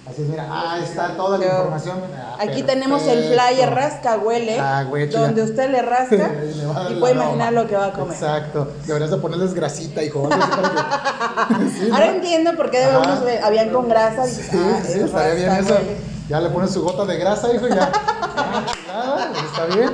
Así 0.08 0.22
es, 0.22 0.28
mira, 0.28 0.46
ahí 0.72 0.82
está 0.82 1.14
toda 1.16 1.38
la 1.38 1.44
Yo- 1.44 1.50
información. 1.52 1.98
Ah, 2.16 2.36
Aquí 2.40 2.62
tenemos 2.62 3.02
el 3.02 3.32
flyer 3.32 3.70
rasca 3.72 4.16
huele, 4.18 4.58
Ah, 4.58 4.84
güey, 4.88 5.06
donde 5.08 5.42
usted 5.42 5.70
le 5.70 5.82
rasca 5.82 6.14
Y 6.90 6.94
le 6.94 7.00
puede 7.00 7.14
imaginar 7.14 7.52
lo 7.52 7.66
que 7.68 7.76
va 7.76 7.86
a 7.86 7.92
comer. 7.92 8.14
Exacto. 8.14 8.72
Deberías 8.86 9.10
de 9.10 9.16
ponerles 9.18 9.54
grasita, 9.54 10.02
hijo. 10.02 10.28
Sí, 11.78 11.86
¿no? 11.88 11.94
Ahora 11.94 12.06
entiendo 12.10 12.56
por 12.56 12.70
qué 12.70 12.78
de 12.80 12.96
unos 12.96 13.20
habían 13.44 13.70
con 13.70 13.88
grasa 13.88 14.26
y 14.26 14.30
Sí, 14.30 14.40
dices, 14.42 14.54
ah, 14.54 14.80
sí, 14.84 14.92
es 14.92 14.96
estaría 15.04 15.34
bien 15.34 15.50
eso. 15.52 15.74
huele. 15.74 15.96
Ya 16.28 16.40
le 16.40 16.48
pones 16.50 16.70
su 16.70 16.82
gota 16.82 17.04
de 17.04 17.16
grasa, 17.18 17.52
hijo, 17.54 17.66
y 17.66 17.70
ya. 17.70 17.90
Ah, 18.36 18.64
chulada, 18.84 19.32
está 19.44 19.66
bien. 19.76 19.90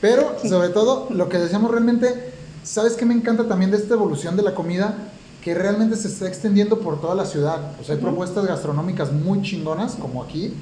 Pero, 0.00 0.36
sobre 0.48 0.70
todo, 0.70 1.06
lo 1.10 1.28
que 1.28 1.38
decíamos 1.38 1.70
realmente, 1.70 2.32
¿sabes 2.64 2.94
qué 2.94 3.04
me 3.04 3.14
encanta 3.14 3.46
también 3.46 3.70
de 3.70 3.76
esta 3.76 3.94
evolución 3.94 4.36
de 4.36 4.42
la 4.42 4.54
comida? 4.54 4.94
Que 5.42 5.54
realmente 5.54 5.96
se 5.96 6.08
está 6.08 6.28
extendiendo 6.28 6.78
por 6.80 7.00
toda 7.00 7.14
la 7.14 7.24
ciudad. 7.26 7.58
O 7.80 7.84
sea, 7.84 7.96
hay 7.96 8.00
propuestas 8.00 8.46
gastronómicas 8.46 9.12
muy 9.12 9.42
chingonas, 9.42 9.94
como 9.94 10.22
aquí, 10.22 10.54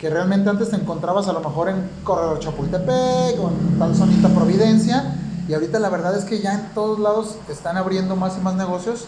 que 0.00 0.08
realmente 0.08 0.48
antes 0.48 0.70
te 0.70 0.76
encontrabas 0.76 1.26
a 1.28 1.32
lo 1.32 1.40
mejor 1.40 1.68
en 1.68 1.88
Corredor 2.04 2.38
Chapultepec 2.38 3.38
o 3.40 3.48
en 3.50 3.78
tal 3.78 3.94
zonita 3.96 4.28
Providencia. 4.28 5.16
Y 5.48 5.52
ahorita 5.54 5.80
la 5.80 5.88
verdad 5.88 6.16
es 6.16 6.24
que 6.24 6.40
ya 6.40 6.54
en 6.54 6.74
todos 6.74 7.00
lados 7.00 7.36
están 7.48 7.76
abriendo 7.76 8.14
más 8.14 8.36
y 8.38 8.40
más 8.40 8.54
negocios. 8.54 9.06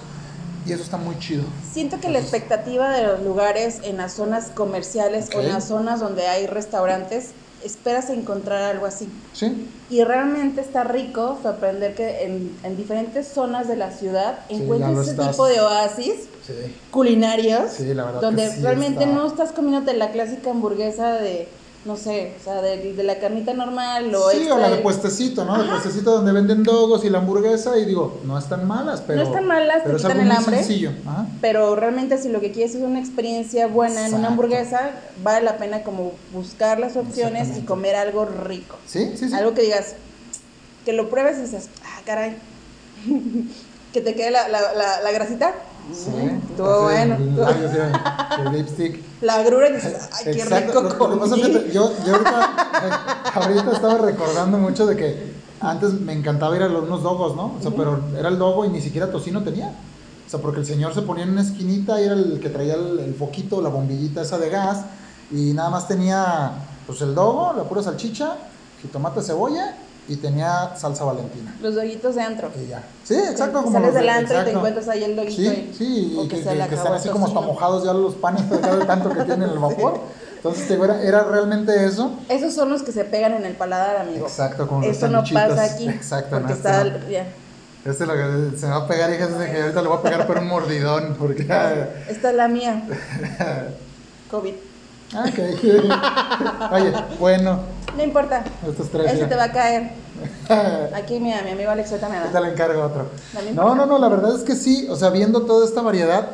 Y 0.66 0.72
eso 0.72 0.82
está 0.82 0.96
muy 0.96 1.18
chido. 1.18 1.42
Siento 1.72 1.98
que 2.00 2.08
la 2.08 2.18
expectativa 2.18 2.90
de 2.90 3.04
los 3.04 3.22
lugares 3.22 3.78
en 3.84 3.96
las 3.96 4.12
zonas 4.12 4.50
comerciales 4.54 5.28
o 5.34 5.38
Ok. 5.38 5.44
en 5.44 5.52
las 5.52 5.64
zonas 5.68 5.98
donde 6.00 6.26
hay 6.28 6.46
restaurantes, 6.46 7.30
esperas 7.64 8.10
encontrar 8.10 8.62
algo 8.62 8.86
así. 8.86 9.08
¿Sí? 9.32 9.68
Y 9.90 10.02
realmente 10.04 10.60
está 10.60 10.84
rico 10.84 11.38
sorprender 11.42 11.94
que 11.94 12.24
en, 12.24 12.56
en 12.62 12.76
diferentes 12.76 13.28
zonas 13.28 13.68
de 13.68 13.76
la 13.76 13.90
ciudad 13.90 14.40
Sí, 14.48 14.54
encuentres 14.56 14.98
ese 14.98 15.10
estás- 15.12 15.30
tipo 15.30 15.46
de 15.46 15.60
oasis 15.60 16.14
Sí. 16.46 16.52
culinarios 16.90 17.70
Sí, 17.72 17.94
la 17.94 18.04
verdad 18.04 18.20
donde 18.20 18.48
realmente 18.56 19.04
está- 19.04 19.14
no 19.14 19.26
estás 19.26 19.52
comiéndote 19.52 19.96
la 19.96 20.10
clásica 20.10 20.50
hamburguesa 20.50 21.12
de, 21.14 21.48
no 21.84 21.96
sé, 21.96 22.34
o 22.40 22.44
sea, 22.44 22.62
de, 22.62 22.92
de 22.94 23.02
la 23.02 23.18
carnita 23.18 23.52
normal 23.54 24.14
o 24.14 24.30
sí, 24.30 24.36
extra 24.36 24.54
o 24.54 24.58
la 24.58 24.70
de 24.70 24.76
de- 24.76 24.82
puestecito, 24.82 25.44
¿no? 25.44 25.60
El 25.60 25.68
puestecito 25.68 26.12
donde 26.12 26.30
venden 26.30 26.62
dogos 26.62 27.04
y 27.04 27.10
la 27.10 27.18
hamburguesa 27.18 27.76
y 27.76 27.84
digo, 27.84 28.20
no 28.24 28.38
están 28.38 28.68
malas, 28.68 29.02
pero... 29.04 29.22
están 29.22 29.46
malas, 29.46 29.78
te 29.78 29.82
pero 29.84 29.96
es 29.96 30.02
quitan 30.02 30.12
algo 30.18 30.22
el 30.22 30.28
muy 30.28 30.36
hambre. 30.36 30.56
sencillo. 30.58 30.92
Ajá. 31.06 31.26
Pero 31.40 31.74
realmente 31.74 32.18
si 32.18 32.28
lo 32.28 32.40
que 32.40 32.52
quieres 32.52 32.76
es 32.76 32.82
una 32.82 33.00
experiencia 33.00 33.66
buena 33.66 34.06
en 34.06 34.14
una 34.14 34.28
hamburguesa, 34.28 34.92
vale 35.24 35.44
la 35.44 35.56
pena 35.56 35.82
como 35.82 36.12
buscar 36.32 36.78
las 36.78 36.96
opciones 36.96 37.56
y 37.58 37.62
comer 37.62 37.96
algo 37.96 38.26
rico. 38.26 38.76
Sí, 38.86 39.12
sí, 39.16 39.28
sí. 39.28 39.34
Algo 39.34 39.52
que 39.54 39.62
digas, 39.62 39.96
que 40.84 40.92
lo 40.92 41.10
pruebes 41.10 41.38
y 41.38 41.42
dices, 41.42 41.68
ah, 41.84 42.00
caray, 42.06 42.36
que 43.92 44.00
te 44.00 44.14
quede 44.14 44.30
la, 44.30 44.46
la, 44.48 44.72
la, 44.72 45.00
la 45.00 45.10
grasita. 45.12 45.52
Sí. 45.92 46.10
Así, 46.10 46.62
bueno. 46.62 47.14
el 47.16 47.28
estuvo- 47.28 47.44
labio, 47.44 47.68
sí, 47.70 47.76
el 48.46 48.52
lipstick. 48.52 49.04
La 49.22 49.34
agrura 49.34 49.70
dices, 49.70 50.08
ay, 50.12 50.24
qué 50.24 50.30
Exacto. 50.42 50.80
rico 50.82 50.82
Lo- 50.82 51.08
lo 51.08 51.14
que 51.14 51.20
pasa, 51.20 51.30
comí. 51.30 51.42
fíjate, 51.44 51.72
yo, 51.72 51.92
yo 52.06 52.12
ahorita, 52.14 52.50
ahorita 53.34 53.72
estaba 53.72 53.98
recordando 53.98 54.58
mucho 54.58 54.86
de 54.86 54.96
que 54.96 55.32
antes 55.60 55.92
me 55.94 56.12
encantaba 56.12 56.56
ir 56.56 56.62
a 56.62 56.68
los, 56.68 56.84
unos 56.84 57.02
dogos, 57.02 57.36
¿no? 57.36 57.54
O 57.58 57.62
sea, 57.62 57.70
pero 57.76 58.00
era 58.18 58.28
el 58.28 58.38
dogo 58.38 58.64
y 58.64 58.68
ni 58.68 58.80
siquiera 58.80 59.10
tocino 59.10 59.42
tenía. 59.42 59.68
O 60.26 60.30
sea, 60.30 60.40
porque 60.40 60.60
el 60.60 60.66
señor 60.66 60.94
se 60.94 61.02
ponía 61.02 61.24
en 61.24 61.30
una 61.30 61.42
esquinita 61.42 62.00
y 62.00 62.04
era 62.04 62.14
el 62.14 62.40
que 62.40 62.48
traía 62.48 62.74
el, 62.74 62.98
el 63.00 63.14
foquito, 63.14 63.60
la 63.60 63.68
bombillita 63.68 64.22
esa 64.22 64.38
de 64.38 64.48
gas 64.48 64.84
y 65.30 65.52
nada 65.52 65.68
más 65.70 65.86
tenía 65.88 66.52
pues 66.86 67.00
el 67.02 67.14
dogo, 67.14 67.52
la 67.56 67.64
pura 67.64 67.82
salchicha, 67.82 68.36
jitomate, 68.80 69.20
cebolla 69.22 69.76
y 70.08 70.16
tenía 70.16 70.74
salsa 70.76 71.04
valentina. 71.04 71.54
Los 71.62 71.74
doguitos 71.74 72.14
de 72.14 72.22
antro. 72.22 72.50
Y 72.60 72.68
ya. 72.68 72.82
Sí, 73.04 73.14
exacto. 73.14 73.58
Que 73.60 73.64
como 73.64 73.72
sales 73.78 73.94
del 73.94 74.08
antro 74.08 74.24
y 74.24 74.28
te 74.28 74.34
exacto. 74.40 74.58
encuentras 74.58 74.88
ahí 74.88 75.04
el 75.04 75.16
doguito 75.16 75.36
Sí, 75.42 75.46
y- 75.70 75.74
sí, 75.76 76.16
o 76.18 76.24
y 76.24 76.28
que 76.28 76.36
que, 76.42 76.42
que- 76.68 76.74
están 76.74 76.92
así 76.94 77.08
como 77.08 77.28
mojados 77.28 77.84
ya 77.84 77.92
los 77.92 78.14
panes 78.16 78.48
de 78.50 78.58
tanto 78.86 79.10
que 79.10 79.22
tienen 79.22 79.48
el 79.50 79.58
vapor. 79.58 80.00
Entonces, 80.36 80.68
era, 80.72 81.00
era 81.02 81.22
realmente 81.22 81.84
eso. 81.86 82.16
Esos 82.28 82.52
son 82.52 82.68
los 82.70 82.82
que 82.82 82.90
se 82.90 83.04
pegan 83.04 83.34
en 83.34 83.44
el 83.46 83.54
paladar, 83.54 83.96
amigo. 83.98 84.26
Exacto, 84.26 84.66
como 84.66 84.80
los 84.84 84.96
Eso 84.96 85.06
no 85.06 85.22
pasa 85.32 85.62
aquí. 85.62 85.88
Exacto, 85.88 86.30
Porque 86.30 86.48
no, 86.48 86.54
está. 86.54 86.82
este 86.84 87.12
ya. 87.12 87.26
Este 87.84 88.06
lo 88.06 88.14
que 88.14 88.56
se 88.58 88.66
me 88.66 88.72
va 88.72 88.78
a 88.78 88.86
pegar, 88.88 89.10
hija, 89.12 89.24
es 89.26 89.50
que 89.50 89.60
ahorita 89.62 89.82
le 89.82 89.88
voy 89.88 89.98
a 89.98 90.02
pegar 90.02 90.26
por 90.26 90.38
un 90.38 90.48
mordidón, 90.48 91.14
porque... 91.18 91.42
Esta 91.42 92.30
es 92.30 92.34
la 92.36 92.48
mía. 92.48 92.82
COVID. 94.30 94.54
Ah, 95.14 95.24
ok. 95.28 95.38
Oye, 96.72 96.92
bueno, 97.18 97.60
No 97.96 98.02
importa. 98.02 98.44
estos 98.66 98.88
tres 98.90 99.12
Ese 99.12 99.26
te 99.26 99.34
va 99.34 99.44
a 99.44 99.52
caer. 99.52 99.90
Aquí 100.94 101.18
mira, 101.20 101.42
mi 101.42 101.50
amigo 101.50 101.70
Alex 101.70 101.90
ahorita 101.90 102.08
me 102.08 102.16
da. 102.18 102.40
le 102.40 102.48
encargo 102.52 102.82
otro. 102.82 103.06
No 103.54 103.74
No, 103.74 103.86
no, 103.86 103.98
la 103.98 104.08
verdad 104.08 104.34
es 104.36 104.42
que 104.42 104.54
sí, 104.54 104.86
o 104.88 104.96
sea, 104.96 105.10
viendo 105.10 105.42
toda 105.42 105.66
esta 105.66 105.82
variedad, 105.82 106.28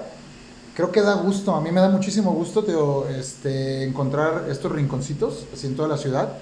creo 0.75 0.93
que 0.93 1.03
da 1.03 1.15
gusto, 1.15 1.55
a 1.55 1.61
mí 1.61 1.71
me 1.73 1.81
da 1.81 1.89
muchísimo 1.89 2.33
gusto 2.33 2.63
tío, 2.65 3.09
este, 3.09 3.85
encontrar 3.85 4.45
estos 4.51 4.71
rinconcitos 4.73 5.47
así 5.53 5.67
en 5.67 5.77
toda 5.77 5.89
la 5.89 5.97
ciudad. 5.97 6.35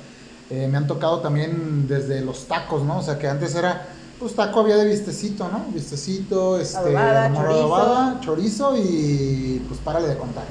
Eh, 0.51 0.69
me 0.71 0.77
han 0.79 0.87
tocado 0.87 1.21
también 1.21 1.87
desde 1.89 2.21
los 2.21 2.47
tacos, 2.47 2.83
¿no? 2.83 2.99
O 2.99 3.03
sea, 3.03 3.19
que 3.19 3.29
antes 3.29 3.55
era, 3.55 3.87
pues 4.19 4.35
taco 4.35 4.61
había 4.61 4.77
de 4.77 4.85
vistecito, 4.87 5.49
¿no? 5.49 5.65
Vistecito, 5.73 6.59
este, 6.61 6.79
Adobada, 6.79 7.33
chorizo. 7.35 7.51
adobada, 7.51 8.21
chorizo 8.21 8.77
y 8.77 9.63
pues 9.69 9.81
párale 9.81 10.09
de 10.09 10.17
contar. 10.17 10.45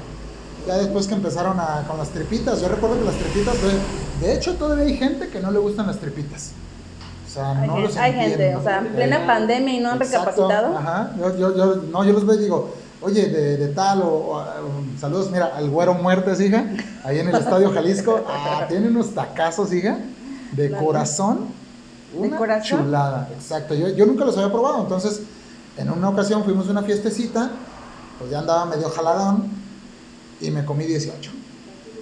Ya 0.66 0.78
después 0.78 1.06
que 1.06 1.14
empezaron 1.14 1.58
a, 1.60 1.84
con 1.86 1.96
las 1.98 2.08
tripitas, 2.08 2.60
yo 2.60 2.68
recuerdo 2.68 2.98
que 2.98 3.04
las 3.04 3.14
tripitas, 3.16 3.54
de, 3.62 4.26
de 4.26 4.34
hecho 4.34 4.54
todavía 4.56 4.84
hay 4.84 4.96
gente 4.96 5.28
que 5.28 5.40
no 5.40 5.50
le 5.52 5.58
gustan 5.60 5.86
las 5.86 5.98
tripitas. 5.98 6.50
O 7.28 7.32
sea, 7.32 7.50
Hay, 7.60 7.68
no 7.68 7.74
gen- 7.74 7.82
los 7.84 7.96
hay 7.96 8.12
gente, 8.14 8.56
o 8.56 8.62
sea, 8.62 8.78
en 8.78 8.86
plena 8.88 9.16
Eh, 9.22 9.26
pandemia 9.26 9.74
y 9.74 9.80
no 9.80 9.90
han 9.92 10.02
Exacto, 10.02 10.30
recapacitado. 10.30 10.76
Ajá. 10.76 11.12
Yo, 11.18 11.36
yo, 11.36 11.56
yo, 11.56 11.76
no, 11.92 12.04
yo 12.04 12.12
los 12.12 12.26
veo 12.26 12.34
y 12.36 12.38
digo, 12.42 12.74
oye, 13.00 13.26
de, 13.28 13.56
de 13.58 13.68
tal, 13.68 14.02
o, 14.02 14.06
o, 14.08 14.44
saludos, 14.98 15.30
mira, 15.30 15.52
al 15.54 15.70
güero 15.70 15.94
muertes, 15.94 16.40
hija, 16.40 16.64
ahí 17.04 17.20
en 17.20 17.28
el 17.28 17.34
Estadio 17.36 17.70
Jalisco. 17.72 18.20
Ah, 18.28 18.64
tiene 18.68 18.88
unos 18.88 19.14
tacazos, 19.14 19.72
hija, 19.72 19.98
de 20.52 20.68
Claro. 20.68 20.84
corazón. 20.84 21.38
¿De 22.12 22.26
Una 22.26 22.36
corazón? 22.38 22.84
chulada, 22.84 23.28
exacto. 23.38 23.74
Yo, 23.74 23.88
yo 23.88 24.06
nunca 24.06 24.24
los 24.24 24.36
había 24.36 24.50
probado, 24.50 24.80
entonces, 24.82 25.20
en 25.76 25.90
una 25.90 26.08
ocasión 26.08 26.42
fuimos 26.42 26.66
a 26.68 26.70
una 26.72 26.82
fiestecita, 26.82 27.50
pues 28.18 28.30
ya 28.30 28.38
andaba 28.40 28.64
medio 28.64 28.88
jaladón 28.88 29.55
y 30.40 30.50
me 30.50 30.64
comí 30.64 30.84
18. 30.84 31.30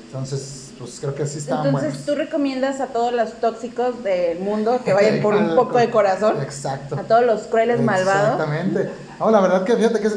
Entonces, 0.06 0.70
pues 0.78 0.98
creo 1.00 1.14
que 1.14 1.26
sí 1.26 1.38
estaban 1.38 1.66
Entonces, 1.66 1.90
buenos. 1.90 2.06
tú 2.06 2.14
recomiendas 2.14 2.80
a 2.80 2.86
todos 2.88 3.12
los 3.12 3.32
tóxicos 3.40 4.02
del 4.04 4.38
mundo 4.40 4.80
que 4.84 4.92
vayan 4.92 5.20
por 5.22 5.34
un 5.34 5.54
poco 5.56 5.78
de 5.78 5.90
corazón. 5.90 6.40
Exacto. 6.42 6.96
A 6.96 7.02
todos 7.02 7.24
los 7.24 7.42
crueles 7.42 7.80
malvados. 7.80 8.40
Exactamente. 8.40 8.90
No, 9.18 9.30
la 9.30 9.40
verdad 9.40 9.64
que 9.64 9.76
fíjate 9.76 10.00
que 10.00 10.06
es- 10.08 10.16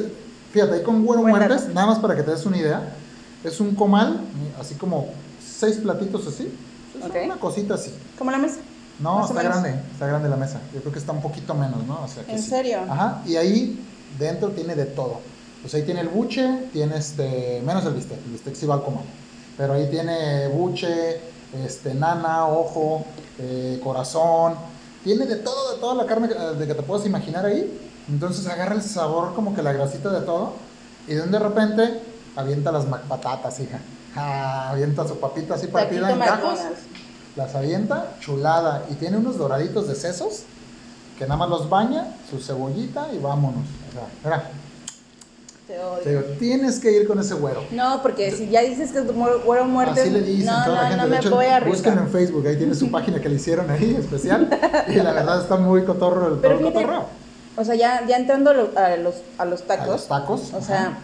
fíjate, 0.52 0.76
ahí 0.76 0.84
con 0.84 1.04
Güero 1.06 1.24
Muertes, 1.24 1.68
nada 1.74 1.88
más 1.88 2.00
para 2.00 2.16
que 2.16 2.24
te 2.24 2.32
des 2.32 2.46
una 2.46 2.58
idea, 2.58 2.82
es 3.44 3.60
un 3.60 3.76
comal, 3.76 4.20
así 4.60 4.76
como 4.76 5.08
seis 5.46 5.78
platitos 5.78 6.28
así, 6.28 6.52
es 7.00 7.06
Ok. 7.06 7.16
una 7.26 7.36
cosita 7.40 7.74
así. 7.76 7.94
Como 8.18 8.32
la 8.32 8.38
mesa. 8.38 8.58
No, 9.00 9.20
Más 9.20 9.30
está 9.30 9.44
grande, 9.44 9.76
está 9.94 10.08
grande 10.08 10.28
la 10.30 10.38
mesa. 10.38 10.60
Yo 10.74 10.80
creo 10.82 10.92
que 10.92 10.98
está 11.00 11.12
un 11.12 11.22
poquito 11.22 11.54
menos, 11.54 11.86
¿no? 11.86 12.02
O 12.04 12.08
sea, 12.08 12.24
que 12.24 12.32
¿En 12.32 12.40
sí. 12.42 12.50
serio? 12.50 12.80
Ajá, 12.90 13.22
y 13.28 13.36
ahí 13.36 13.80
dentro 14.18 14.50
tiene 14.50 14.74
de 14.76 14.86
todo. 14.86 15.20
Pues 15.62 15.74
ahí 15.74 15.84
tiene 15.84 16.02
el 16.02 16.10
buche, 16.10 16.70
tiene 16.72 16.98
este, 16.98 17.62
menos 17.66 17.86
el 17.86 17.94
bistec, 17.94 18.18
el 18.26 18.32
bistec 18.32 18.56
sí 18.56 18.66
va 18.66 18.76
al. 18.76 18.84
Pero 19.58 19.74
ahí 19.74 19.88
tiene 19.90 20.48
buche, 20.50 21.20
este, 21.66 21.94
nana, 21.94 22.48
ojo, 22.48 23.06
eh, 23.40 23.80
corazón, 23.84 24.56
tiene 25.04 25.26
de 25.26 25.38
todo, 25.38 25.74
de 25.74 25.80
toda 25.80 25.96
la 25.96 26.06
carne 26.06 26.30
eh, 26.32 26.56
de 26.58 26.68
que 26.68 26.74
te 26.74 26.84
puedas 26.84 27.06
imaginar 27.06 27.46
ahí. 27.46 27.80
Entonces 28.10 28.48
agarra 28.48 28.76
el 28.76 28.82
sabor 28.82 29.34
como 29.34 29.56
que 29.56 29.62
la 29.62 29.74
grasita 29.74 30.10
de 30.10 30.22
todo 30.22 30.54
y 31.08 31.14
de 31.14 31.40
repente 31.40 32.02
avienta 32.36 32.72
las 32.72 32.88
macpatatas, 32.88 33.60
hija. 33.60 33.80
Ah, 34.16 34.70
avienta 34.72 35.08
su 35.08 35.20
papita 35.20 35.56
así 35.56 35.68
partida 35.68 36.12
en 36.12 36.20
cajos 36.20 36.60
las 37.38 37.54
avienta, 37.54 38.16
chulada, 38.20 38.86
y 38.90 38.96
tiene 38.96 39.18
unos 39.18 39.38
doraditos 39.38 39.88
de 39.88 39.96
sesos 39.96 40.44
que 41.18 41.26
nada 41.26 41.38
más 41.38 41.50
los 41.50 41.70
baña, 41.70 42.16
su 42.30 42.40
cebollita 42.40 43.08
y 43.14 43.20
vámonos. 43.20 43.64
O 43.90 43.94
sea, 43.94 44.08
mira, 44.24 44.50
Te 45.68 45.78
odio. 45.80 46.00
te 46.02 46.10
digo, 46.10 46.22
tienes 46.40 46.80
que 46.80 46.92
ir 46.94 47.06
con 47.08 47.20
ese 47.20 47.34
güero. 47.34 47.62
No, 47.72 48.02
porque 48.02 48.32
si 48.32 48.48
ya 48.50 48.62
dices 48.62 48.92
que 48.94 49.00
es 49.00 49.06
güero 49.46 49.66
muerte, 49.66 50.00
Así 50.02 50.10
le 50.10 50.22
dicen 50.22 50.46
no, 50.46 50.64
toda 50.64 50.76
la 50.76 50.84
no, 50.84 50.90
gente. 50.90 51.04
no 51.04 51.08
de 51.10 51.18
hecho, 51.18 51.36
voy 51.36 51.46
a 51.46 51.58
en. 51.58 52.08
Facebook, 52.10 52.48
ahí 52.48 52.56
tiene 52.56 52.74
su 52.74 52.90
página 52.92 53.20
que 53.20 53.28
le 53.28 53.36
hicieron 53.36 53.70
ahí 53.70 53.96
especial. 54.00 54.48
Y 54.88 54.96
la 54.96 55.12
verdad 55.12 55.42
está 55.42 55.58
muy 55.58 55.84
cotorro 55.84 56.28
el 56.36 56.40
Pero 56.40 56.58
fíjate, 56.60 56.74
cotorreo. 56.76 57.06
o 57.58 57.64
sea, 57.66 57.76
ya, 57.76 58.06
ya 58.08 58.16
entrando 58.16 58.52
a 58.52 58.54
lo- 58.54 58.72
a 58.78 58.96
los, 58.96 59.16
a 59.38 59.44
los 59.46 59.62
A 59.64 59.66
tacos, 59.66 59.88
los 59.88 60.08
tacos. 60.08 60.54
o 60.54 60.58
ajá. 60.58 60.66
sea, 60.66 60.98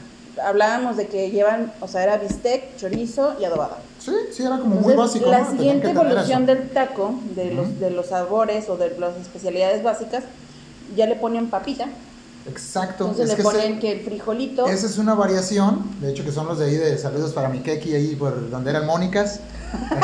hablábamos 0.45 0.95
de 0.95 1.07
que 1.07 1.29
llevan, 1.29 1.73
o 1.81 1.87
sea, 1.89 2.03
era 2.03 2.17
bistec, 2.17 2.77
chorizo 2.77 3.35
y 3.41 3.43
adobada. 3.45 3.79
Sí, 3.99 4.13
sí, 4.31 4.43
era 4.43 4.59
como 4.59 4.75
muy 4.77 4.93
básico. 4.95 5.29
la 5.29 5.45
siguiente 5.45 5.89
evolución 5.89 6.45
del 6.45 6.69
taco, 6.69 7.19
de 7.35 7.53
los, 7.53 7.79
de 7.81 7.89
los 7.91 8.07
sabores 8.07 8.69
o 8.69 8.77
de 8.77 8.97
las 8.97 9.17
especialidades 9.17 9.83
básicas, 9.83 10.23
ya 10.95 11.05
le 11.05 11.15
ponían 11.15 11.47
papita. 11.47 11.87
Exacto. 12.47 13.05
Entonces 13.05 13.25
es 13.25 13.29
le 13.31 13.35
que 13.37 13.43
ponen 13.43 13.71
ese- 13.73 13.79
que 13.79 13.91
el 13.93 13.99
frijolito. 14.01 14.67
Esa 14.67 14.85
es 14.85 14.97
una 14.97 15.13
variación, 15.13 15.83
de 16.01 16.11
hecho 16.11 16.23
que 16.25 16.31
son 16.31 16.47
los 16.47 16.59
de 16.59 16.65
ahí 16.65 16.75
de 16.75 16.97
saludos 16.97 17.31
para 17.33 17.47
mi 17.49 17.59
keki 17.59 17.93
ahí 17.95 18.15
por 18.15 18.49
donde 18.49 18.69
eran 18.69 18.85
Mónicas. 18.85 19.39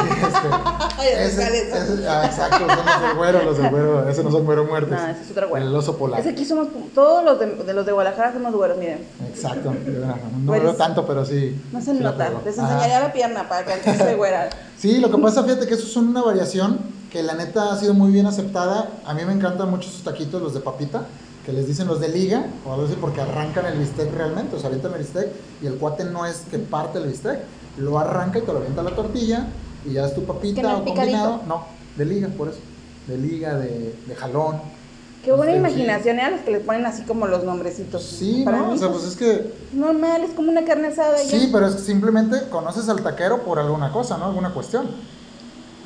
Este, 0.99 1.25
ese- 1.25 1.61
ese- 1.61 2.07
ah, 2.07 2.25
exacto, 2.25 2.57
son 2.59 2.67
los 2.85 3.01
del 3.01 3.15
güero, 3.17 3.43
los 3.43 3.57
del 3.57 3.69
güero, 3.69 4.09
ese 4.09 4.23
no 4.23 4.31
son 4.31 4.45
güero 4.45 4.65
muertos. 4.65 4.91
No, 4.91 5.07
ese 5.07 5.21
es 5.21 5.31
otro 5.31 5.47
güero. 5.49 5.67
El 5.67 5.75
oso 5.75 5.95
polar. 5.97 6.19
Es 6.19 6.25
que 6.25 6.31
aquí 6.31 6.43
somos, 6.45 6.67
todos 6.93 7.23
los 7.23 7.39
de, 7.39 7.45
de 7.55 7.73
los 7.73 7.85
de 7.85 7.91
Guadalajara 7.91 8.33
somos 8.33 8.53
güeros, 8.53 8.77
miren. 8.77 9.05
Exacto, 9.27 9.71
no 9.85 10.45
Güeris. 10.47 10.63
veo 10.63 10.75
tanto, 10.75 11.05
pero 11.05 11.23
sí. 11.25 11.55
No 11.71 11.79
se 11.81 11.93
sí 11.93 11.99
nota. 11.99 12.31
Les 12.43 12.57
Ajá. 12.59 12.67
enseñaría 12.73 12.99
la 12.99 13.13
pierna 13.13 13.47
para 13.47 13.63
que 13.79 13.97
soy 13.97 14.15
güera. 14.15 14.49
Sí, 14.79 14.97
lo 14.99 15.11
que 15.11 15.17
pasa, 15.17 15.43
fíjate 15.43 15.67
que 15.67 15.73
eso 15.73 15.85
es 15.85 15.95
una 15.97 16.21
variación 16.21 16.79
que 17.11 17.21
la 17.21 17.33
neta 17.33 17.73
ha 17.73 17.77
sido 17.77 17.93
muy 17.93 18.11
bien 18.13 18.25
aceptada. 18.25 18.87
A 19.05 19.13
mí 19.13 19.23
me 19.25 19.33
encantan 19.33 19.69
mucho 19.69 19.89
esos 19.89 20.03
taquitos, 20.03 20.41
los 20.41 20.53
de 20.53 20.61
papita, 20.61 21.01
que 21.49 21.55
les 21.55 21.67
dicen 21.67 21.87
los 21.87 21.99
de 21.99 22.09
liga, 22.09 22.45
o 22.65 22.73
algo 22.73 22.85
así, 22.85 22.95
porque 23.01 23.21
arrancan 23.21 23.65
el 23.65 23.79
bistec 23.79 24.13
realmente, 24.13 24.55
o 24.55 24.59
sea, 24.59 24.67
avientan 24.67 24.93
el 24.93 24.99
bistec 24.99 25.29
y 25.63 25.65
el 25.67 25.75
cuate 25.75 26.03
no 26.05 26.25
es 26.25 26.43
que 26.51 26.59
parte 26.59 26.99
el 26.99 27.07
bistec, 27.07 27.39
lo 27.77 27.97
arranca 27.97 28.37
y 28.39 28.41
te 28.43 28.51
lo 28.53 28.59
avienta 28.59 28.83
la 28.83 28.91
tortilla 28.95 29.47
y 29.85 29.93
ya 29.93 30.05
es 30.05 30.13
tu 30.13 30.25
papita 30.25 30.61
no 30.61 30.77
o 30.79 30.83
combinado. 30.85 31.05
picadito. 31.07 31.41
No, 31.47 31.65
de 31.97 32.05
liga, 32.05 32.27
por 32.37 32.49
eso. 32.49 32.59
De 33.07 33.17
liga, 33.17 33.55
de, 33.57 33.95
de 34.05 34.15
jalón. 34.15 34.57
Qué 35.25 35.31
buena 35.31 35.53
Este, 35.53 35.69
sí. 35.69 35.75
imaginación, 35.81 36.19
¿eh? 36.19 36.21
a 36.21 36.29
los 36.31 36.41
que 36.41 36.51
les 36.51 36.61
ponen 36.63 36.85
así 36.85 37.01
como 37.03 37.25
los 37.27 37.43
nombrecitos. 37.43 38.03
Sí, 38.03 38.43
Para 38.45 38.57
¿no? 38.59 38.71
O 38.73 38.77
sea, 38.77 38.89
pues, 38.89 39.01
pues 39.01 39.11
es 39.13 39.17
que 39.17 39.53
normal, 39.73 40.21
es 40.23 40.31
como 40.31 40.51
una 40.51 40.63
carne 40.65 40.89
asada. 40.89 41.17
ya. 41.17 41.29
Sí, 41.29 41.49
pero 41.51 41.65
es 41.67 41.75
que 41.75 41.81
simplemente 41.81 42.47
conoces 42.49 42.87
al 42.89 43.01
taquero 43.01 43.43
por 43.43 43.57
alguna 43.59 43.91
cosa, 43.91 44.17
¿no? 44.17 44.25
Alguna 44.25 44.53
cuestión. 44.53 44.85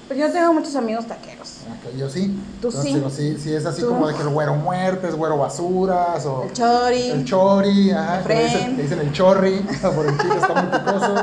Pues 0.08 0.20
yo 0.20 0.32
tengo 0.32 0.54
muchos 0.54 0.76
amigos 0.76 1.08
taqueros. 1.08 1.60
Ok, 1.64 1.96
yo 1.98 2.10
sí. 2.10 2.38
Tú 2.62 2.68
Entonces, 2.68 3.14
sí. 3.14 3.34
sí, 3.36 3.38
sí, 3.42 3.54
es 3.54 3.66
así 3.66 3.82
Tú. 3.82 3.88
como 3.90 4.08
de 4.08 4.14
que 4.14 4.22
el 4.22 4.30
güero 4.30 4.54
muerte, 4.56 5.08
es 5.08 5.16
güero 5.16 5.38
basuras, 5.38 6.26
o 6.26 6.44
El 6.44 6.52
chori. 6.54 7.10
el 7.10 7.26
chori, 7.26 7.92
ajá, 7.92 8.20
El 8.20 8.28
que 8.28 8.34
le 8.36 8.44
dicen, 8.44 8.78
le 8.78 8.84
dicen 8.84 9.00
el 9.00 9.12
chorri, 9.14 9.60
por 9.96 10.06
el 10.06 10.18
chile 10.18 10.34
está 10.40 10.62
muy 10.62 10.78
picoso. 10.78 11.16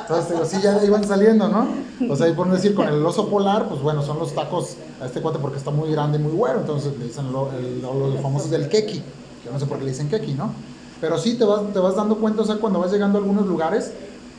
Entonces, 0.00 0.30
digo, 0.32 0.44
sí, 0.46 0.56
ya 0.62 0.82
iban 0.84 1.04
saliendo, 1.06 1.48
¿no? 1.48 1.68
O 2.10 2.16
sea, 2.16 2.26
y 2.28 2.32
por 2.32 2.50
decir, 2.50 2.74
con 2.74 2.88
el 2.88 3.04
oso 3.04 3.28
polar, 3.28 3.68
pues 3.68 3.80
bueno, 3.82 4.02
son 4.02 4.18
los 4.18 4.34
tacos 4.34 4.76
a 5.00 5.06
este 5.06 5.20
cuate 5.20 5.38
porque 5.38 5.58
está 5.58 5.70
muy 5.70 5.92
grande 5.92 6.18
y 6.18 6.22
muy 6.22 6.32
güero, 6.32 6.60
entonces 6.60 6.96
le 6.98 7.04
dicen 7.04 7.30
lo- 7.32 7.50
el- 7.52 7.80
lo- 7.82 8.08
los 8.08 8.20
famosos 8.20 8.50
del 8.50 8.68
keki. 8.68 9.02
Yo 9.44 9.52
no 9.52 9.60
sé 9.60 9.66
por 9.66 9.78
qué 9.78 9.84
le 9.84 9.90
dicen 9.90 10.08
keki, 10.08 10.32
¿no? 10.34 10.52
Pero 11.00 11.18
sí 11.18 11.34
te 11.34 11.44
vas, 11.44 11.60
te 11.72 11.78
vas 11.80 11.96
dando 11.96 12.16
cuenta, 12.18 12.42
o 12.42 12.44
sea, 12.44 12.56
cuando 12.56 12.78
vas 12.80 12.90
llegando 12.92 13.18
a 13.18 13.20
algunos 13.20 13.46
lugares, 13.46 13.92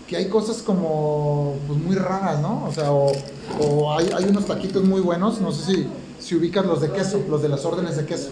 que 0.08 0.18
hay 0.18 0.28
cosas 0.28 0.62
como 0.62 1.56
pues 1.68 1.80
muy 1.80 1.96
raras, 1.96 2.40
¿no? 2.42 2.66
O 2.66 2.72
sea, 2.72 2.92
o, 2.92 3.94
hay, 3.98 4.10
hay 4.16 4.26
unos 4.26 4.46
taquitos 4.46 4.84
muy 4.84 5.02
buenos, 5.02 5.40
no 5.42 5.52
sé 5.52 5.74
si, 5.74 5.88
si 6.20 6.36
ubicas 6.36 6.66
los 6.66 6.82
de 6.82 6.92
queso, 6.92 7.24
los 7.30 7.42
de 7.42 7.50
las 7.50 7.66
órdenes 7.66 7.98
de 7.98 8.06
queso, 8.06 8.30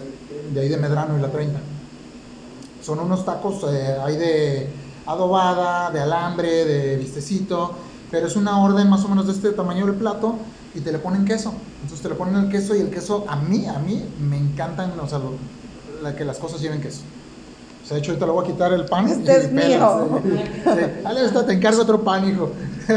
de 0.52 0.60
ahí 0.60 0.68
de 0.68 0.76
Medrano 0.76 1.18
y 1.18 1.22
la 1.22 1.30
30. 1.30 1.58
Son 2.82 2.98
unos 2.98 3.24
tacos, 3.24 3.64
eh, 3.70 3.96
hay 4.04 4.16
de 4.16 4.68
adobada, 5.06 5.90
de 5.90 6.00
alambre, 6.00 6.64
de 6.64 6.96
vistecito, 6.96 7.72
pero 8.10 8.26
es 8.26 8.36
una 8.36 8.62
orden 8.62 8.88
más 8.88 9.04
o 9.04 9.08
menos 9.08 9.26
de 9.26 9.32
este 9.32 9.50
tamaño 9.52 9.86
del 9.86 9.94
plato 9.94 10.36
y 10.74 10.80
te 10.80 10.92
le 10.92 10.98
ponen 10.98 11.24
queso. 11.24 11.54
Entonces 11.82 12.02
te 12.02 12.08
le 12.08 12.14
ponen 12.14 12.36
el 12.36 12.48
queso 12.50 12.76
y 12.76 12.80
el 12.80 12.90
queso 12.90 13.24
a 13.28 13.36
mí, 13.36 13.66
a 13.66 13.78
mí 13.78 14.04
me 14.20 14.36
encantan, 14.36 14.98
o 15.00 15.08
sea, 15.08 15.20
la, 16.02 16.14
que 16.14 16.24
las 16.24 16.38
cosas 16.38 16.60
lleven 16.60 16.80
queso. 16.80 17.00
De 17.92 17.98
hecho 17.98 18.12
ahorita 18.12 18.26
le 18.26 18.32
voy 18.32 18.44
a 18.44 18.46
quitar 18.52 18.72
el 18.72 18.84
pan. 18.86 19.08
Este 19.08 19.36
es 19.36 19.46
pelas, 19.48 19.66
mío. 19.68 20.20
sí. 20.22 20.30
Sí. 20.34 21.44
Te 21.46 21.52
encargo 21.52 21.82
otro 21.82 22.02
pan, 22.02 22.28
hijo. 22.28 22.50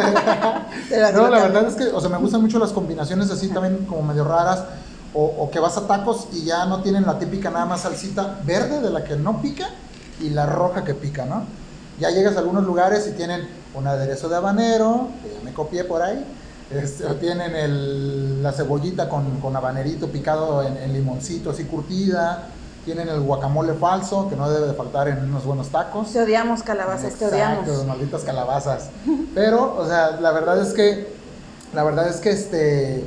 No, 1.13 1.29
la 1.29 1.39
verdad 1.47 1.67
es 1.67 1.75
que, 1.75 1.83
o 1.85 1.99
sea, 2.01 2.09
me 2.09 2.17
gustan 2.17 2.41
mucho 2.41 2.59
las 2.59 2.71
combinaciones 2.71 3.29
así 3.31 3.49
también 3.49 3.85
como 3.85 4.01
medio 4.03 4.23
raras. 4.23 4.63
O, 5.13 5.23
o 5.23 5.49
que 5.49 5.59
vas 5.59 5.77
a 5.77 5.87
tacos 5.87 6.27
y 6.33 6.43
ya 6.43 6.65
no 6.65 6.81
tienen 6.81 7.05
la 7.05 7.17
típica 7.17 7.49
nada 7.49 7.65
más 7.65 7.81
salsita 7.81 8.39
verde 8.43 8.81
de 8.81 8.89
la 8.89 9.05
que 9.05 9.15
no 9.15 9.41
pica 9.41 9.69
y 10.19 10.29
la 10.31 10.45
roja 10.45 10.83
que 10.83 10.93
pica, 10.93 11.23
¿no? 11.25 11.43
Ya 11.99 12.09
llegas 12.09 12.35
a 12.35 12.39
algunos 12.39 12.65
lugares 12.65 13.07
y 13.07 13.11
tienen 13.11 13.47
un 13.75 13.87
aderezo 13.87 14.27
de 14.27 14.35
habanero, 14.35 15.07
que 15.23 15.29
ya 15.33 15.41
me 15.43 15.53
copié 15.53 15.85
por 15.85 16.01
ahí. 16.01 16.25
Este, 16.69 17.05
o 17.05 17.15
tienen 17.15 17.55
el- 17.55 18.43
la 18.43 18.51
cebollita 18.51 19.07
con, 19.07 19.39
con 19.39 19.55
habanerito 19.55 20.07
picado 20.07 20.61
en, 20.63 20.75
en 20.77 20.91
limoncito 20.91 21.51
así 21.51 21.63
curtida. 21.63 22.49
Tienen 22.85 23.09
el 23.09 23.19
guacamole 23.21 23.73
falso, 23.73 24.29
que 24.29 24.35
no 24.35 24.49
debe 24.49 24.67
de 24.67 24.73
faltar 24.73 25.07
en 25.07 25.23
unos 25.23 25.43
buenos 25.43 25.69
tacos. 25.69 26.11
Te 26.13 26.21
odiamos, 26.21 26.61
calabazas, 26.61 27.15
te 27.15 27.25
Exacto, 27.25 27.63
odiamos. 27.71 27.85
malditas 27.87 28.21
calabazas. 28.21 28.89
Pero, 29.33 29.75
o 29.77 29.87
sea, 29.87 30.11
la 30.21 30.31
verdad 30.31 30.61
es 30.61 30.71
que, 30.73 31.07
la 31.73 31.83
verdad 31.83 32.07
es 32.07 32.17
que 32.17 32.29
este, 32.29 33.03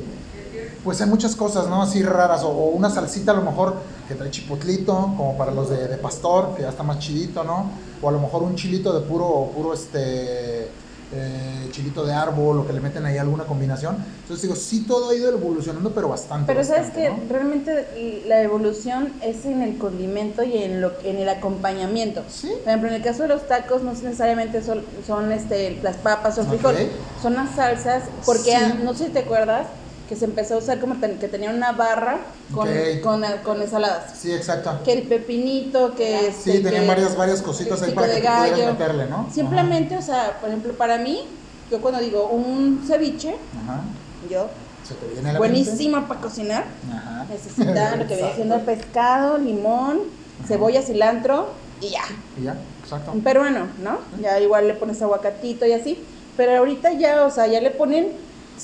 pues 0.83 1.01
hay 1.01 1.09
muchas 1.09 1.37
cosas, 1.37 1.69
¿no? 1.69 1.81
Así 1.81 2.03
raras, 2.03 2.43
o, 2.43 2.49
o 2.49 2.71
una 2.71 2.91
salsita 2.91 3.31
a 3.31 3.35
lo 3.37 3.43
mejor 3.43 3.75
que 4.09 4.15
trae 4.17 4.31
chipotlito, 4.33 4.95
como 5.17 5.39
para 5.39 5.53
los 5.53 5.71
de, 5.71 5.87
de 5.87 5.97
pastor, 5.97 6.57
que 6.57 6.63
ya 6.63 6.71
está 6.71 6.83
más 6.83 6.99
chidito, 6.99 7.45
¿no? 7.45 7.71
O 8.03 8.09
a 8.09 8.13
lo 8.13 8.19
mejor 8.19 8.43
un 8.43 8.57
chilito 8.57 8.93
de 8.99 9.07
puro, 9.07 9.53
puro 9.55 9.75
este, 9.75 10.69
eh, 11.13 11.69
chilito 11.71 12.05
de 12.05 12.13
árbol, 12.13 12.61
o 12.61 12.67
que 12.67 12.73
le 12.73 12.81
meten 12.81 13.05
ahí 13.07 13.17
alguna 13.19 13.45
combinación. 13.45 13.97
Entonces 13.97 14.43
digo, 14.43 14.55
sí 14.55 14.87
todo 14.87 15.11
ha 15.11 15.15
ido 15.15 15.31
evolucionando, 15.31 15.95
pero 15.95 16.09
bastante. 16.09 16.53
Pero 16.53 16.65
sabes 16.65 16.89
bastante, 16.89 17.11
que 17.17 17.23
¿no? 17.25 17.29
realmente 17.29 18.23
la 18.27 18.43
evolución 18.43 19.15
es 19.23 19.45
en 19.47 19.63
el 19.63 19.79
condimento 19.79 20.43
y 20.43 20.59
en, 20.59 20.81
lo, 20.81 20.93
en 21.05 21.19
el 21.19 21.29
acompañamiento. 21.29 22.25
Sí. 22.29 22.49
Por 22.63 22.69
ejemplo, 22.69 22.89
en 22.91 22.97
el 22.97 23.03
caso 23.03 23.23
de 23.23 23.29
los 23.29 23.47
tacos 23.47 23.83
no 23.83 23.93
necesariamente 23.93 24.63
son, 24.63 24.85
son 25.03 25.33
este, 25.33 25.81
las 25.83 25.97
papas 25.97 26.37
o 26.39 26.43
el 26.43 26.47
Ok. 26.49 26.53
frijol, 26.55 26.77
son 27.23 27.35
las 27.35 27.55
salsas, 27.55 28.05
porque 28.27 28.51
Sí. 28.57 28.81
no 28.83 28.95
sé 28.95 29.07
si 29.07 29.13
te 29.13 29.21
acuerdas 29.21 29.67
que 30.09 30.17
se 30.17 30.25
empezó 30.25 30.55
a 30.55 30.59
usar 30.59 30.81
como 30.81 30.95
ten- 30.97 31.19
que 31.19 31.29
tenía 31.29 31.51
una 31.51 31.73
barra 31.73 32.19
con, 32.55 32.69
con, 33.03 33.23
con 33.45 33.61
ensaladas. 33.63 34.19
Sí, 34.19 34.33
exacto. 34.33 34.81
Que 34.85 34.93
el 34.95 35.03
pepinito, 35.03 35.95
que 35.95 36.29
este, 36.29 36.53
Sí, 36.53 36.63
tenían 36.63 36.83
que 36.83 36.89
varias, 36.89 37.17
varias 37.17 37.43
cositas 37.43 37.83
ahí 37.83 37.93
para 37.93 38.15
que 38.15 38.21
gallo. 38.21 38.67
meterle, 38.73 39.07
¿no? 39.07 39.17
Ajá. 39.21 39.31
Simplemente, 39.33 39.97
o 39.97 40.03
sea, 40.03 40.39
por 40.41 40.49
ejemplo, 40.49 40.73
para 40.75 40.97
mí, 40.99 41.25
yo 41.71 41.81
cuando 41.81 42.01
digo 42.01 42.29
un 42.29 42.83
ceviche, 42.87 43.37
Ajá. 43.65 43.83
yo 44.31 44.49
Se 44.87 44.95
te 44.95 45.07
viene 45.13 45.29
a 45.31 45.33
la 45.35 45.41
mente. 45.41 45.55
buenísima 45.61 46.09
para 46.09 46.21
cocinar. 46.21 46.65
Ajá. 46.91 47.27
Necesita 47.31 47.97
lo 47.97 48.07
que 48.07 48.17
viene 48.17 48.35
siendo 48.35 48.55
el 48.55 48.63
pescado, 48.63 49.37
limón, 49.37 50.01
cebolla, 50.47 50.81
cilantro 50.83 51.49
y 51.83 51.91
ya. 51.91 52.03
Y 52.41 52.45
ya, 52.45 52.57
exacto. 52.83 53.13
Un 53.13 53.21
peruano, 53.21 53.67
¿no? 53.83 53.99
Ya 54.23 54.41
igual 54.41 54.67
le 54.69 54.75
pones 54.75 55.03
aguacatito 55.03 55.67
y 55.67 55.73
así. 55.73 56.03
Pero 56.39 56.57
ahorita 56.57 56.93
ya, 56.93 57.27
o 57.27 57.31
sea, 57.31 57.47
ya 57.47 57.61
le 57.61 57.71
ponen 57.71 58.13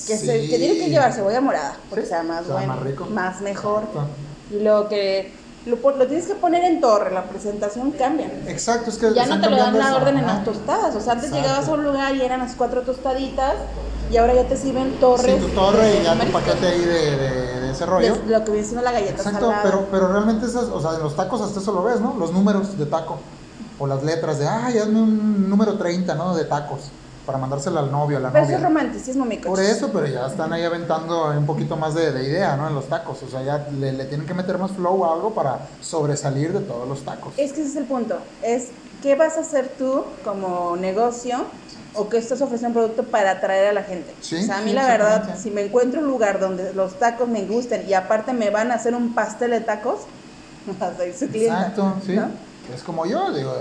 que, 0.06 0.16
se, 0.18 0.40
Sí. 0.42 0.48
que 0.50 0.58
tiene 0.58 0.78
que 0.78 0.88
llevar 0.90 1.12
cebolla 1.12 1.40
morada, 1.40 1.76
porque 1.88 2.04
Sí, 2.04 2.10
sea 2.10 2.22
más 2.22 2.42
o 2.42 2.46
sea, 2.46 2.54
bueno, 2.56 2.74
más 2.74 2.82
rico. 2.82 3.06
más 3.06 3.40
mejor. 3.40 3.82
Exacto. 3.84 4.08
Y 4.50 4.60
lo 4.62 4.88
que 4.88 5.32
lo, 5.66 5.76
lo 5.96 6.06
tienes 6.06 6.26
que 6.26 6.34
poner 6.34 6.62
en 6.64 6.80
torre, 6.80 7.10
la 7.12 7.24
presentación 7.24 7.90
cambia. 7.92 8.26
Exacto, 8.46 8.90
es 8.90 8.98
que 8.98 9.14
Ya 9.14 9.24
no 9.26 9.40
te 9.40 9.48
lo 9.48 9.56
dan 9.56 9.78
la 9.78 9.96
orden 9.96 10.18
en 10.18 10.26
las 10.26 10.44
tostadas. 10.44 10.94
O 10.94 11.00
sea, 11.00 11.14
antes 11.14 11.28
Exacto. 11.30 11.36
llegabas 11.48 11.68
a 11.68 11.72
un 11.72 11.84
lugar 11.84 12.14
y 12.14 12.20
eran 12.22 12.40
las 12.40 12.54
cuatro 12.54 12.82
tostaditas 12.82 13.54
y 14.12 14.16
ahora 14.18 14.34
ya 14.34 14.44
te 14.46 14.56
sirven 14.58 14.92
torres. 15.00 15.36
Sí, 15.40 15.46
tu 15.48 15.54
torre 15.54 16.00
y 16.00 16.04
ya 16.04 16.18
tu 16.18 16.30
paquete 16.30 16.66
ahí 16.66 16.80
de, 16.80 17.16
de, 17.16 17.60
de 17.62 17.70
ese 17.72 17.86
rollo. 17.86 18.14
De 18.14 18.30
lo 18.38 18.44
que 18.44 18.50
viene 18.50 18.66
siendo 18.66 18.82
la 18.84 18.92
galleta 18.92 19.12
Exacto, 19.22 19.40
salada. 19.40 19.62
pero, 19.62 19.86
pero 19.90 20.08
realmente 20.08 20.44
esas, 20.44 20.64
o 20.64 20.80
sea, 20.82 20.96
en 20.96 21.02
los 21.02 21.16
tacos 21.16 21.40
hasta 21.40 21.60
eso 21.60 21.72
lo 21.72 21.82
ves, 21.82 21.98
¿no? 22.00 22.14
Los 22.18 22.30
números 22.32 22.76
de 22.78 22.84
taco. 22.84 23.18
O 23.78 23.86
las 23.86 24.02
letras 24.04 24.38
de, 24.38 24.46
ay, 24.46 24.76
hazme 24.78 25.00
un 25.00 25.48
número 25.48 25.78
30, 25.78 26.14
¿no? 26.14 26.34
De 26.36 26.44
tacos. 26.44 26.90
Para 27.26 27.38
mandársela 27.38 27.80
al 27.80 27.90
novio, 27.90 28.18
a 28.18 28.20
la 28.20 28.32
Pero 28.32 28.44
eso 28.44 28.54
es 28.54 28.60
novia. 28.60 28.68
romanticismo, 28.68 29.24
mi 29.24 29.36
Por 29.38 29.58
eso, 29.60 29.90
pero 29.92 30.06
ya 30.06 30.26
están 30.26 30.52
ahí 30.52 30.62
aventando 30.62 31.30
un 31.30 31.46
poquito 31.46 31.76
más 31.76 31.94
de, 31.94 32.12
de 32.12 32.24
idea, 32.24 32.56
¿no? 32.56 32.68
En 32.68 32.74
los 32.74 32.88
tacos. 32.88 33.22
O 33.22 33.28
sea, 33.28 33.42
ya 33.42 33.66
le, 33.78 33.92
le 33.92 34.04
tienen 34.04 34.26
que 34.26 34.34
meter 34.34 34.58
más 34.58 34.72
flow 34.72 35.04
a 35.04 35.14
algo 35.14 35.32
para 35.32 35.60
sobresalir 35.80 36.52
de 36.52 36.60
todos 36.60 36.86
los 36.88 37.02
tacos. 37.02 37.32
Es 37.38 37.52
que 37.52 37.62
ese 37.62 37.70
es 37.70 37.76
el 37.76 37.84
punto. 37.84 38.18
Es 38.42 38.68
qué 39.02 39.14
vas 39.16 39.36
a 39.38 39.40
hacer 39.40 39.68
tú 39.78 40.04
como 40.22 40.76
negocio 40.76 41.44
o 41.94 42.08
qué 42.08 42.18
estás 42.18 42.42
ofreciendo 42.42 42.80
un 42.80 42.86
producto 42.86 43.10
para 43.10 43.30
atraer 43.30 43.68
a 43.68 43.72
la 43.72 43.84
gente. 43.84 44.12
Sí, 44.20 44.36
o 44.36 44.42
sea, 44.42 44.58
a 44.58 44.60
mí 44.62 44.70
sí, 44.70 44.74
la 44.74 44.86
verdad, 44.86 45.36
si 45.40 45.50
me 45.50 45.62
encuentro 45.64 46.00
un 46.00 46.06
lugar 46.08 46.40
donde 46.40 46.72
los 46.74 46.98
tacos 46.98 47.28
me 47.28 47.44
gusten 47.46 47.88
y 47.88 47.94
aparte 47.94 48.32
me 48.32 48.50
van 48.50 48.70
a 48.70 48.74
hacer 48.74 48.94
un 48.94 49.14
pastel 49.14 49.52
de 49.52 49.60
tacos, 49.60 50.00
soy 50.96 51.12
su 51.12 51.28
clienta. 51.28 51.60
Exacto, 51.68 51.94
sí. 52.04 52.16
¿no? 52.16 52.28
Es 52.74 52.82
como 52.82 53.06
yo, 53.06 53.30
digo, 53.32 53.52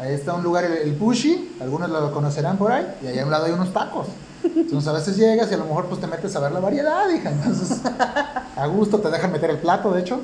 ahí 0.00 0.14
está 0.14 0.34
un 0.34 0.42
lugar, 0.42 0.64
el, 0.64 0.72
el 0.72 0.94
Pushy, 0.96 1.56
algunos 1.60 1.88
lo 1.90 2.12
conocerán 2.12 2.56
por 2.58 2.72
ahí, 2.72 2.86
y 3.02 3.06
ahí 3.06 3.18
a 3.18 3.24
un 3.24 3.30
lado 3.30 3.46
hay 3.46 3.52
unos 3.52 3.72
tacos. 3.72 4.08
Entonces 4.42 4.88
a 4.88 4.92
veces 4.92 5.16
llegas 5.16 5.50
y 5.50 5.54
a 5.54 5.58
lo 5.58 5.64
mejor 5.66 5.86
pues 5.86 6.00
te 6.00 6.06
metes 6.06 6.34
a 6.34 6.40
ver 6.40 6.52
la 6.52 6.60
variedad, 6.60 7.08
hija. 7.10 7.30
Entonces, 7.30 7.80
a 8.56 8.66
gusto 8.66 8.98
te 9.00 9.10
dejan 9.10 9.32
meter 9.32 9.50
el 9.50 9.58
plato, 9.58 9.92
de 9.92 10.00
hecho. 10.00 10.20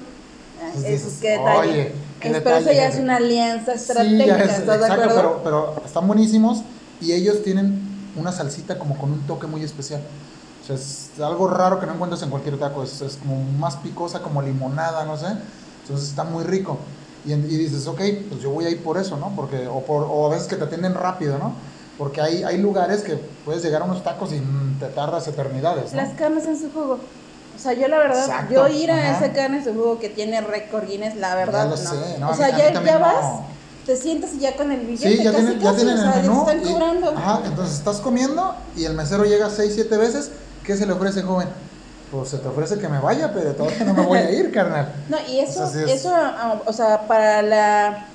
Entonces 0.68 0.90
Eso 1.02 1.08
es 1.08 1.14
que 1.20 1.28
detalle. 1.30 1.58
oye, 1.70 1.92
qué 2.20 2.30
Es- 2.30 2.40
pero 2.42 2.56
eso 2.56 2.72
ya 2.72 2.88
es 2.88 2.98
una 2.98 3.16
alianza 3.16 3.72
Sí, 3.72 3.78
estratégica, 3.80 4.24
ya 4.26 4.36
es- 4.44 4.58
¿estás 4.60 4.66
de 4.80 4.86
exacto, 4.86 5.02
acuerdo? 5.10 5.40
pero, 5.44 5.74
pero 5.76 5.86
están 5.86 6.06
buenísimos 6.06 6.62
y 7.00 7.12
ellos 7.12 7.42
tienen 7.42 8.12
una 8.16 8.32
salsita 8.32 8.78
como 8.78 8.96
con 8.96 9.12
un 9.12 9.26
toque 9.26 9.46
muy 9.46 9.62
especial. 9.62 10.00
O 10.62 10.66
sea, 10.66 10.76
es 10.76 11.10
algo 11.20 11.46
raro 11.48 11.78
que 11.78 11.86
no 11.86 11.92
encuentras 11.92 12.22
en 12.22 12.30
cualquier 12.30 12.58
taco. 12.58 12.82
Es, 12.82 13.00
es 13.02 13.16
como 13.16 13.36
más 13.58 13.76
picosa, 13.76 14.20
como 14.22 14.40
limonada, 14.40 15.04
no 15.04 15.16
sé. 15.16 15.26
Entonces 15.82 16.08
está 16.08 16.24
muy 16.24 16.42
rico. 16.44 16.78
Y, 17.26 17.32
y 17.32 17.56
dices, 17.58 17.86
ok, 17.86 18.00
pues 18.28 18.40
yo 18.40 18.50
voy 18.50 18.66
a 18.66 18.70
ir 18.70 18.82
por 18.82 18.98
eso, 18.98 19.16
¿no? 19.16 19.34
Porque, 19.34 19.66
o, 19.66 19.84
por, 19.84 20.04
o 20.08 20.26
a 20.26 20.30
veces 20.30 20.46
que 20.46 20.56
te 20.56 20.64
atienden 20.64 20.94
rápido, 20.94 21.38
¿no? 21.38 21.60
Porque 21.96 22.20
hay, 22.20 22.42
hay 22.44 22.58
lugares 22.58 23.02
que 23.02 23.16
puedes 23.16 23.62
llegar 23.62 23.82
a 23.82 23.84
unos 23.84 24.02
tacos 24.02 24.32
y 24.32 24.40
mm, 24.40 24.78
te 24.78 24.88
tardas 24.90 25.26
eternidades, 25.28 25.92
¿no? 25.92 26.02
Las 26.02 26.14
carnes 26.14 26.46
en 26.46 26.58
su 26.58 26.70
jugo. 26.70 27.10
O 27.54 27.58
sea, 27.58 27.72
yo 27.72 27.88
la 27.88 27.98
verdad, 27.98 28.20
Exacto, 28.26 28.54
yo 28.54 28.68
ir 28.68 28.90
a 28.90 28.94
ajá. 28.96 29.24
esa 29.24 29.32
carne 29.32 29.58
en 29.58 29.64
su 29.64 29.72
jugo 29.72 29.98
que 29.98 30.10
tiene 30.10 30.40
récord 30.42 30.86
Guinness, 30.86 31.16
la 31.16 31.34
verdad, 31.34 31.64
Ya 31.64 31.70
lo 31.70 31.70
no. 31.70 31.76
sé, 31.76 32.18
¿no? 32.20 32.30
O 32.30 32.34
sea, 32.34 32.50
mí- 32.50 32.58
ya, 32.58 32.72
ya 32.72 32.98
no. 32.98 33.00
vas 33.00 33.56
te 33.84 33.96
sientas 33.96 34.34
y 34.34 34.40
ya 34.40 34.56
con 34.56 34.72
el 34.72 34.84
billete. 34.84 35.16
Sí, 35.16 35.22
ya 35.22 35.30
casi, 35.30 35.44
tienen, 35.44 35.60
ya 35.60 35.70
casi, 35.70 35.84
tienen 35.84 35.98
o 35.98 36.02
el 36.14 36.22
menú. 36.22 36.44
Te 36.44 36.52
están 36.52 36.72
cobrando. 36.72 37.10
ajá, 37.10 37.42
entonces 37.46 37.76
estás 37.78 38.00
comiendo 38.00 38.72
y 38.74 38.84
el 38.84 38.94
mesero 38.94 39.24
llega 39.24 39.48
6, 39.48 39.72
7 39.74 39.96
veces. 39.96 40.32
¿Qué 40.64 40.76
se 40.76 40.86
le 40.86 40.92
ofrece, 40.92 41.22
joven? 41.22 41.48
Pues 42.10 42.28
se 42.28 42.38
te 42.38 42.48
ofrece 42.48 42.78
que 42.78 42.88
me 42.88 43.00
vaya, 43.00 43.32
pero 43.32 43.52
todavía 43.54 43.84
no 43.84 43.94
me 43.94 44.02
voy 44.02 44.18
a 44.18 44.30
ir, 44.30 44.52
carnal. 44.52 44.92
No, 45.08 45.16
y 45.28 45.40
eso, 45.40 45.64
así 45.64 45.82
es. 45.82 45.90
eso, 45.90 46.12
ah, 46.14 46.60
o 46.64 46.72
sea, 46.72 47.06
para 47.08 47.42
la, 47.42 48.08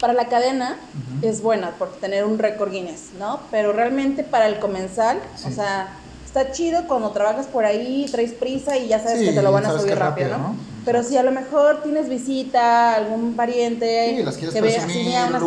para 0.00 0.12
la 0.12 0.26
cadena 0.28 0.78
es 1.22 1.42
buena 1.42 1.72
por 1.72 1.92
tener 1.96 2.24
un 2.24 2.38
récord 2.38 2.70
Guinness, 2.70 3.10
¿no? 3.18 3.40
Pero 3.50 3.72
realmente 3.72 4.22
para 4.22 4.46
el 4.46 4.58
comensal, 4.58 5.18
o 5.46 5.50
sea, 5.50 5.96
está 6.24 6.52
chido 6.52 6.86
cuando 6.86 7.10
trabajas 7.10 7.46
por 7.46 7.64
ahí, 7.64 8.06
traes 8.10 8.32
prisa 8.32 8.76
y 8.76 8.88
ya 8.88 9.00
sabes 9.00 9.18
Sí, 9.18 9.26
que 9.26 9.32
te 9.32 9.42
lo 9.42 9.52
van 9.52 9.66
a 9.66 9.70
subir 9.78 9.98
rápido, 9.98 10.28
rápido, 10.28 10.38
¿no? 10.38 10.48
¿no? 10.50 10.70
Pero 10.84 11.02
si 11.02 11.16
a 11.16 11.22
lo 11.22 11.30
mejor 11.30 11.82
tienes 11.82 12.08
visita, 12.08 12.94
algún 12.94 13.34
pariente, 13.34 14.14
Sí, 14.16 14.22
las 14.22 14.36
quieres 14.36 14.54
que 14.54 14.60
ve 14.62 14.76
así 14.76 15.10
ya 15.10 15.26
unas 15.26 15.42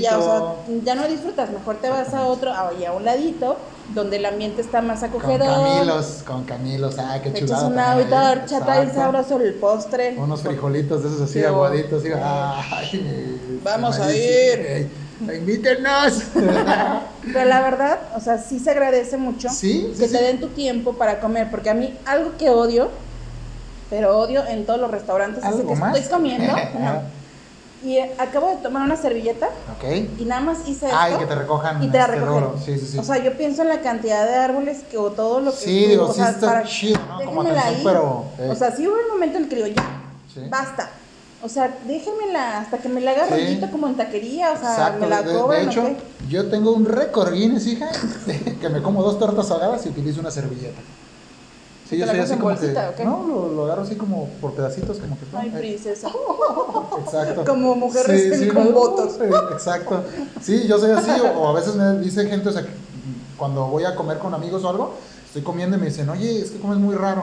ya, 0.00 0.18
o 0.18 0.22
sea, 0.22 0.74
ya 0.84 0.94
no 0.94 1.08
disfrutas, 1.08 1.50
mejor 1.50 1.80
te 1.80 1.88
vas 1.88 2.14
a 2.14 2.26
otro, 2.26 2.52
a, 2.52 2.68
a 2.70 2.92
un 2.92 3.04
ladito, 3.04 3.56
donde 3.94 4.16
el 4.16 4.26
ambiente 4.26 4.60
está 4.60 4.82
más 4.82 5.00
Con 5.00 5.08
acogedor. 5.08 5.46
Camilos, 5.48 6.22
con 6.26 6.44
Camilos, 6.44 6.96
ah, 6.98 7.20
qué 7.22 7.30
Te 7.30 7.38
echas 7.38 7.48
chulada. 7.60 7.66
una 7.68 7.92
agüita 7.92 8.32
¿eh? 8.32 8.38
horchata 8.38 8.84
y 8.84 8.90
sabroso 8.90 9.40
el 9.40 9.54
postre. 9.54 10.14
Unos 10.18 10.42
frijolitos 10.42 11.02
de 11.02 11.08
esos 11.08 11.20
así 11.22 11.34
Sí, 11.40 11.44
o- 11.44 11.48
aguaditos. 11.48 12.02
Digo, 12.02 12.16
ay, 12.22 13.60
Vamos 13.64 13.98
a 13.98 14.14
ir. 14.14 14.90
Invítenos. 15.20 16.22
Pero 16.34 17.44
la 17.44 17.60
verdad, 17.62 17.98
o 18.16 18.20
sea, 18.20 18.38
sí 18.38 18.58
se 18.60 18.70
agradece 18.70 19.16
mucho 19.16 19.48
Sí, 19.48 19.92
que 19.98 20.06
sí. 20.06 20.12
te 20.12 20.22
den 20.22 20.40
tu 20.40 20.48
tiempo 20.48 20.94
para 20.94 21.18
comer, 21.20 21.50
porque 21.50 21.70
a 21.70 21.74
mí 21.74 21.92
algo 22.06 22.36
que 22.38 22.48
odio, 22.50 22.88
pero 23.90 24.18
odio 24.18 24.46
en 24.46 24.64
todos 24.66 24.78
los 24.80 24.90
restaurantes, 24.90 25.38
es 25.42 25.44
¿Algo 25.48 25.74
que 25.74 25.80
más? 25.80 25.96
estoy 25.96 26.10
comiendo 26.12 26.52
no, 26.78 27.02
y 27.84 27.96
eh, 27.98 28.12
acabo 28.18 28.48
de 28.50 28.56
tomar 28.56 28.82
una 28.82 28.96
servilleta 28.96 29.46
ok. 29.76 30.18
y 30.18 30.24
nada 30.24 30.40
más 30.40 30.58
hice 30.68 30.86
esto 30.86 30.98
Ay, 30.98 31.14
que 31.16 31.26
te 31.26 31.34
recojan. 31.34 31.82
y 31.82 31.88
te 31.88 31.98
la 31.98 32.04
este, 32.06 32.18
duro. 32.20 32.56
Sí, 32.64 32.78
sí, 32.78 32.86
sí. 32.86 32.98
O 32.98 33.02
sea, 33.04 33.18
yo 33.22 33.36
pienso 33.36 33.62
en 33.62 33.68
la 33.68 33.80
cantidad 33.80 34.26
de 34.26 34.34
árboles 34.34 34.78
que 34.90 34.98
o 34.98 35.12
todo 35.12 35.40
lo 35.40 35.52
que 35.52 35.56
Sí, 35.64 35.86
digo, 35.86 36.06
o 36.06 36.12
sí 36.12 36.20
sea, 36.20 36.30
está 36.30 36.46
para- 36.46 36.64
chido, 36.64 36.98
¿no? 37.08 37.24
Como 37.24 37.42
atención, 37.42 37.74
pero, 37.84 38.24
eh. 38.38 38.48
O 38.50 38.54
sea, 38.56 38.74
sí 38.74 38.86
hubo 38.86 38.94
un 38.96 39.08
momento 39.12 39.36
en 39.38 39.44
el 39.44 39.48
que 39.48 39.56
digo, 39.56 39.68
ya, 39.68 39.84
Sí. 40.34 40.40
basta. 40.50 40.90
O 41.40 41.48
sea, 41.48 41.72
déjenmela 41.86 42.58
hasta 42.58 42.78
que 42.78 42.88
me 42.88 43.00
la 43.00 43.12
haga 43.12 43.26
rollito 43.26 43.70
como 43.70 43.86
en 43.86 43.96
taquería, 43.96 44.50
o 44.52 44.58
sea, 44.58 44.72
Exacto, 44.72 45.00
me 45.00 45.06
la 45.08 45.22
de, 45.22 45.32
de 45.32 45.38
cobran 45.38 45.68
o 45.68 45.70
hecho, 45.70 45.88
yo 46.28 46.50
tengo 46.50 46.72
un 46.72 46.84
récord 46.84 47.32
Guinness, 47.32 47.64
hija, 47.68 47.88
que 48.60 48.68
me 48.68 48.82
como 48.82 49.04
dos 49.04 49.20
tortas 49.20 49.48
ahogadas 49.52 49.86
y 49.86 49.90
utilizo 49.90 50.18
una 50.20 50.32
servilleta. 50.32 50.80
Sí, 51.88 51.96
¿Te 51.96 51.98
yo 51.98 52.06
soy 52.06 52.18
así 52.18 52.34
como 52.34 52.44
bolsita 52.50 52.94
que, 52.94 53.04
no, 53.04 53.24
lo, 53.26 53.48
lo 53.48 53.64
agarro 53.64 53.82
así 53.82 53.94
como 53.94 54.28
por 54.40 54.52
pedacitos, 54.52 54.98
como 54.98 55.18
que 55.18 55.24
Ay, 55.34 55.48
eh, 55.54 55.58
princesa. 55.58 56.08
Exacto. 57.04 57.44
Como 57.46 57.74
mujer 57.76 58.06
recién 58.06 58.52
con 58.52 58.64
¿no? 58.64 58.72
votos. 58.72 59.18
Exacto. 59.52 60.04
Sí, 60.42 60.66
yo 60.68 60.78
soy 60.78 60.90
así, 60.90 61.10
o, 61.20 61.40
o 61.40 61.48
a 61.48 61.52
veces 61.54 61.76
me 61.76 61.98
dice 62.00 62.26
gente, 62.26 62.50
o 62.50 62.52
sea, 62.52 62.62
que 62.62 62.70
cuando 63.38 63.66
voy 63.68 63.84
a 63.84 63.94
comer 63.94 64.18
con 64.18 64.34
amigos 64.34 64.64
o 64.64 64.68
algo, 64.68 64.94
estoy 65.26 65.42
comiendo 65.42 65.76
y 65.76 65.80
me 65.80 65.86
dicen, 65.86 66.08
oye, 66.10 66.42
es 66.42 66.50
que 66.50 66.58
comes 66.58 66.78
muy 66.78 66.94
raro. 66.94 67.22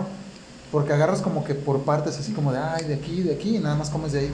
Porque 0.71 0.93
agarras 0.93 1.21
como 1.21 1.43
que 1.43 1.53
por 1.53 1.81
partes, 1.81 2.17
así 2.17 2.31
como 2.31 2.51
de, 2.51 2.57
ay, 2.57 2.85
de 2.85 2.95
aquí, 2.95 3.21
de 3.21 3.33
aquí, 3.33 3.57
y 3.57 3.59
nada 3.59 3.75
más 3.75 3.89
comes 3.89 4.13
de 4.13 4.21
ahí. 4.21 4.31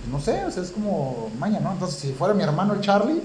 Pues 0.00 0.12
no 0.12 0.20
sé, 0.20 0.44
o 0.44 0.50
sea, 0.50 0.62
es 0.62 0.72
como 0.72 1.30
maña, 1.38 1.60
¿no? 1.60 1.72
Entonces, 1.72 1.98
si 2.00 2.12
fuera 2.12 2.34
mi 2.34 2.42
hermano 2.42 2.74
el 2.74 2.80
Charlie, 2.80 3.22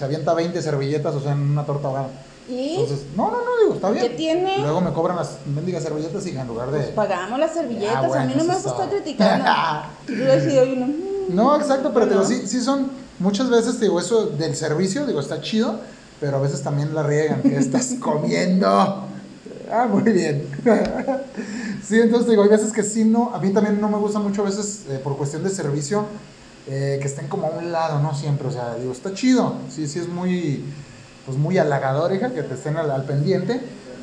se 0.00 0.06
avienta 0.06 0.32
20 0.32 0.62
servilletas, 0.62 1.14
o 1.14 1.20
sea, 1.20 1.32
en 1.32 1.40
una 1.40 1.66
torta 1.66 1.88
ahogada. 1.88 2.08
Y 2.48 2.76
Entonces, 2.76 3.04
no, 3.14 3.30
no, 3.30 3.36
no, 3.36 3.60
digo, 3.62 3.74
está 3.74 3.90
bien. 3.90 4.08
¿Qué 4.08 4.14
tiene? 4.16 4.56
Luego 4.56 4.80
me 4.80 4.94
cobran 4.94 5.18
las 5.18 5.36
mendigas 5.44 5.82
servilletas 5.82 6.26
y 6.26 6.30
en 6.30 6.48
lugar 6.48 6.70
de... 6.70 6.78
pues 6.78 6.90
pagamos 6.92 7.38
las 7.38 7.52
servilletas. 7.52 7.96
Ah, 7.96 8.08
bueno, 8.08 8.22
a 8.22 8.26
mí 8.26 8.32
no 8.34 8.44
me 8.44 8.54
eso 8.54 8.62
gusta 8.62 8.84
estar 8.84 8.88
criticando. 8.88 9.44
Y 10.08 10.16
tú 10.16 10.24
decís, 10.24 10.58
oye, 10.58 10.76
no. 10.76 10.86
No, 11.28 11.60
exacto, 11.60 11.92
pero 11.92 12.06
te 12.06 12.12
digo, 12.12 12.22
no. 12.22 12.28
sí, 12.30 12.46
sí 12.46 12.62
son, 12.62 12.90
muchas 13.18 13.50
veces 13.50 13.78
te 13.78 13.84
digo, 13.84 14.00
eso 14.00 14.28
del 14.28 14.56
servicio, 14.56 15.04
digo, 15.04 15.20
está 15.20 15.42
chido, 15.42 15.80
pero 16.18 16.38
a 16.38 16.40
veces 16.40 16.62
también 16.62 16.94
la 16.94 17.02
riegan, 17.02 17.42
que 17.42 17.58
estás 17.58 17.92
comiendo. 18.00 19.04
Ah, 19.70 19.86
muy 19.86 20.10
bien. 20.10 20.48
sí, 21.86 22.00
entonces 22.00 22.30
digo, 22.30 22.42
hay 22.42 22.48
veces 22.48 22.72
que 22.72 22.84
sí, 22.84 23.04
no, 23.04 23.34
a 23.34 23.38
mí 23.38 23.52
también 23.52 23.78
no 23.78 23.90
me 23.90 23.98
gusta 23.98 24.18
mucho 24.18 24.40
a 24.40 24.46
veces 24.46 24.86
eh, 24.88 24.98
por 25.04 25.18
cuestión 25.18 25.42
de 25.42 25.50
servicio, 25.50 26.06
eh, 26.70 26.98
que 27.02 27.08
estén 27.08 27.26
como 27.28 27.46
a 27.48 27.50
un 27.50 27.72
lado, 27.72 27.98
no 27.98 28.14
siempre, 28.14 28.46
o 28.48 28.50
sea, 28.52 28.76
digo, 28.76 28.92
está 28.92 29.12
chido, 29.12 29.54
sí, 29.74 29.86
sí 29.88 29.98
es 29.98 30.08
muy, 30.08 30.64
pues 31.26 31.36
muy 31.36 31.58
halagador, 31.58 32.14
hija, 32.14 32.30
que 32.30 32.42
te 32.44 32.54
estén 32.54 32.76
al, 32.76 32.90
al 32.90 33.04
pendiente. 33.04 33.60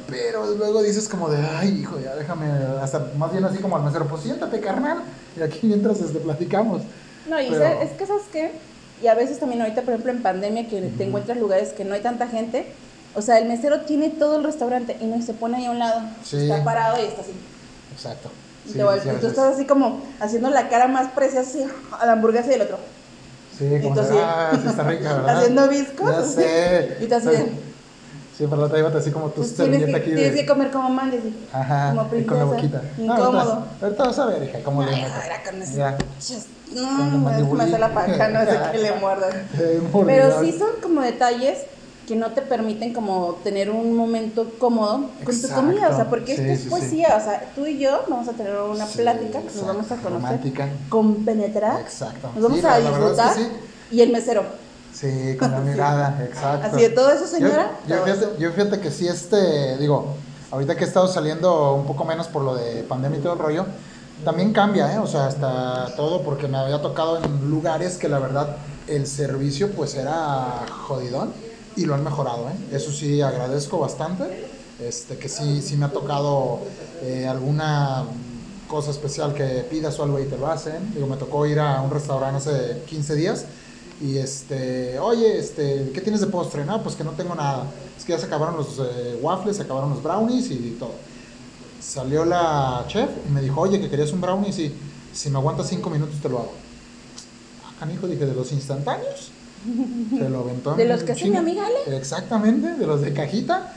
Pero 0.09 0.45
luego 0.55 0.81
dices 0.83 1.09
como 1.09 1.27
de, 1.29 1.37
ay, 1.37 1.79
hijo, 1.81 1.99
ya 1.99 2.15
déjame, 2.15 2.47
hasta 2.81 3.11
más 3.17 3.29
bien 3.31 3.43
así 3.43 3.57
como 3.57 3.75
al 3.75 3.83
mesero, 3.83 4.07
pues 4.07 4.21
siéntate, 4.23 4.61
carnal, 4.61 4.99
y 5.37 5.41
aquí 5.41 5.67
mientras 5.67 5.99
este, 5.99 6.19
platicamos. 6.19 6.81
No, 7.29 7.41
y 7.41 7.49
Pero- 7.49 7.81
es 7.81 7.91
que, 7.91 8.05
¿sabes 8.05 8.23
qué? 8.31 8.51
Y 9.03 9.07
a 9.07 9.13
veces 9.15 9.37
también 9.39 9.61
ahorita, 9.61 9.81
por 9.81 9.89
ejemplo, 9.91 10.11
en 10.13 10.23
pandemia, 10.23 10.67
que 10.69 10.81
te 10.97 11.03
encuentras 11.03 11.37
lugares 11.37 11.69
que 11.69 11.83
no 11.85 11.93
hay 11.93 12.01
tanta 12.01 12.27
gente, 12.27 12.67
o 13.15 13.21
sea, 13.21 13.37
el 13.39 13.47
mesero 13.49 13.81
tiene 13.81 14.09
todo 14.09 14.37
el 14.37 14.43
restaurante 14.45 14.95
y 15.01 15.05
no 15.07 15.21
se 15.21 15.33
pone 15.33 15.57
ahí 15.57 15.65
a 15.65 15.71
un 15.71 15.79
lado, 15.79 16.01
Sí. 16.23 16.37
está 16.49 16.63
parado 16.63 16.97
y 17.03 17.05
está 17.05 17.21
así. 17.21 17.33
Exacto. 17.93 18.29
Y, 18.67 18.71
Sí, 18.71 18.77
te 18.79 18.99
sí, 19.01 19.09
y 19.15 19.19
tú 19.21 19.27
estás 19.27 19.53
así 19.55 19.65
como 19.65 20.01
haciendo 20.19 20.49
la 20.49 20.67
cara 20.67 20.87
más 20.87 21.07
preciosa 21.11 21.47
así, 21.49 21.65
a 21.97 22.05
la 22.05 22.11
hamburguesa 22.13 22.51
y 22.51 22.55
el 22.55 22.61
otro. 22.63 22.77
Sí, 23.57 23.65
como 23.81 23.95
y 23.95 23.97
tú 23.97 24.01
ah, 24.13 24.51
sí 24.61 24.67
está 24.67 24.83
rica, 24.83 25.13
¿verdad? 25.13 25.37
haciendo 25.37 25.67
viscos. 25.69 26.11
Ya 26.11 26.21
sé. 26.23 26.97
Y 27.01 27.07
tú 27.07 27.15
así 27.15 27.27
de- 27.29 27.67
Sí, 28.37 28.45
pero 28.47 28.67
la 28.67 28.67
otra 28.87 28.99
así 28.99 29.09
como 29.09 29.29
tu 29.29 29.41
Pues 29.41 29.55
tienes, 29.55 29.83
que, 29.83 29.95
aquí 29.95 30.11
tienes 30.13 30.33
de... 30.35 30.41
que 30.41 30.45
comer 30.45 30.69
como 30.69 30.89
mandes. 30.91 31.25
y- 31.25 31.47
Ajá, 31.51 31.89
como 31.89 32.03
y 32.03 32.09
princesa. 32.09 32.27
con 32.29 32.37
la 32.39 32.45
boquita. 32.45 32.81
Ah, 32.85 33.01
Incómodo. 33.01 33.51
ahorita, 33.53 33.85
ahorita 33.85 34.03
vas 34.03 34.19
a 34.19 34.25
ver, 34.27 34.43
hija, 34.43 34.59
cómo 34.63 34.83
le 34.83 34.93
Ay, 34.93 35.01
ahora 35.01 35.43
con 35.43 35.61
eso. 35.61 35.77
Ya. 35.77 35.97
No, 36.75 37.29
la 37.31 37.39
me, 37.39 37.63
hace 37.63 37.79
la 37.79 37.93
paja, 37.93 38.27
no 38.29 38.39
sé 38.41 38.59
que 38.73 38.77
le 38.77 38.91
muerdas. 38.99 39.33
Eh, 39.59 39.81
Pero 40.05 40.39
sí 40.41 40.51
son 40.59 40.69
como 40.83 41.01
detalles 41.01 41.65
que 42.07 42.15
no 42.15 42.31
te 42.31 42.41
permiten 42.41 42.93
como 42.93 43.37
tener 43.43 43.69
un 43.69 43.93
momento 43.93 44.49
cómodo 44.57 45.09
con 45.25 45.25
tu 45.25 45.31
Exacto. 45.31 45.55
comida, 45.57 45.89
o 45.89 45.95
sea, 45.95 46.09
porque 46.09 46.35
Sí, 46.35 46.41
esto 46.41 46.53
es 46.53 46.57
sí, 46.59 46.63
sí. 46.63 46.69
poesía, 46.69 47.17
o 47.17 47.19
sea, 47.19 47.51
tú 47.53 47.65
y 47.65 47.79
yo 47.79 48.01
vamos 48.07 48.29
a 48.29 48.31
tener 48.31 48.55
una 48.55 48.85
plática 48.85 49.39
que 49.39 49.45
nos 49.45 49.55
exacto, 49.55 49.67
vamos 49.73 49.91
a 49.91 49.95
conocer, 49.97 50.11
romántica. 50.13 50.69
compenetrar, 50.87 51.81
Exacto. 51.81 52.31
nos 52.33 52.43
vamos 52.43 52.63
a 52.63 52.77
es 52.79 52.85
disfrutar 52.87 53.35
que 53.35 53.95
y 53.95 54.01
el 54.01 54.11
mesero. 54.11 54.43
Sí, 54.93 55.35
con 55.37 55.51
la 55.51 55.59
mirada, 55.59 56.17
exacto. 56.25 56.67
Así 56.71 56.81
de 56.81 56.89
todo 56.89 57.11
eso, 57.11 57.27
señora. 57.27 57.71
Yo, 57.87 57.97
fíjate, 58.03 58.25
yo 58.39 58.51
fíjate 58.51 58.79
que 58.79 58.89
sí, 58.89 59.07
este, 59.07 59.77
digo, 59.77 60.15
ahorita 60.51 60.75
que 60.77 60.85
he 60.85 60.87
estado 60.87 61.07
saliendo 61.09 61.73
un 61.75 61.85
poco 61.85 62.05
menos 62.05 62.27
por 62.27 62.41
lo 62.41 62.55
de 62.55 62.83
pandemia 62.83 63.19
y 63.19 63.21
todo 63.21 63.33
el 63.33 63.39
rollo, 63.39 63.65
también 64.23 64.53
cambia, 64.53 64.93
¿eh? 64.93 64.99
O 64.99 65.07
sea, 65.07 65.27
hasta 65.27 65.93
todo, 65.97 66.21
porque 66.23 66.47
me 66.47 66.57
había 66.57 66.81
tocado 66.81 67.21
en 67.21 67.49
lugares 67.51 67.97
que 67.97 68.07
la 68.07 68.19
verdad 68.19 68.55
el 68.87 69.05
servicio 69.05 69.71
pues 69.73 69.93
era 69.95 70.65
jodidón 70.87 71.33
y 71.77 71.85
lo 71.85 71.93
han 71.93 72.03
mejorado, 72.03 72.49
¿eh? 72.49 72.75
Eso 72.75 72.91
sí, 72.91 73.21
agradezco 73.21 73.77
bastante, 73.77 74.47
este, 74.83 75.17
que 75.17 75.29
sí, 75.29 75.61
sí 75.61 75.77
me 75.77 75.85
ha 75.85 75.91
tocado 75.91 76.59
eh, 77.03 77.27
alguna 77.27 78.03
cosa 78.67 78.91
especial 78.91 79.33
que 79.33 79.65
pidas 79.69 79.97
o 79.99 80.03
algo 80.03 80.19
y 80.19 80.25
te 80.25 80.37
lo 80.37 80.47
hacen. 80.47 80.93
Digo, 80.93 81.07
me 81.07 81.17
tocó 81.17 81.45
ir 81.45 81.59
a 81.59 81.81
un 81.81 81.91
restaurante 81.91 82.37
hace 82.37 82.81
15 82.87 83.15
días 83.15 83.45
y 84.01 84.17
este, 84.17 84.99
oye, 84.99 85.37
este, 85.37 85.91
¿qué 85.93 86.01
tienes 86.01 86.21
de 86.21 86.27
postre? 86.27 86.65
No, 86.65 86.81
pues 86.81 86.95
que 86.95 87.03
no 87.03 87.11
tengo 87.11 87.35
nada. 87.35 87.65
Es 87.95 88.03
que 88.03 88.13
ya 88.13 88.19
se 88.19 88.25
acabaron 88.25 88.57
los 88.57 88.79
eh, 88.79 89.19
waffles, 89.21 89.57
se 89.57 89.63
acabaron 89.63 89.91
los 89.91 90.01
brownies 90.01 90.49
y 90.49 90.75
todo. 90.79 90.91
Salió 91.79 92.25
la 92.25 92.85
chef 92.87 93.09
y 93.27 93.31
me 93.31 93.41
dijo, 93.41 93.61
oye, 93.61 93.79
que 93.79 93.87
querías 93.89 94.11
un 94.11 94.21
brownie, 94.21 94.51
sí. 94.51 94.73
Si 95.13 95.29
me 95.29 95.37
aguantas 95.37 95.67
cinco 95.67 95.91
minutos 95.91 96.15
te 96.21 96.27
lo 96.27 96.39
hago. 96.39 96.51
Ah, 97.65 97.73
canijo, 97.79 98.07
dije, 98.07 98.25
de 98.25 98.33
los 98.33 98.51
instantáneos. 98.51 99.31
Se 100.17 100.29
lo 100.29 100.39
aventó. 100.39 100.71
en 100.71 100.77
¿De 100.77 100.85
los 100.85 101.03
que 101.03 101.11
hace 101.13 101.29
mi 101.29 101.35
amiga 101.37 101.63
Ale? 101.65 101.97
Exactamente, 101.97 102.73
de 102.75 102.87
los 102.87 103.01
de 103.01 103.13
cajita. 103.13 103.73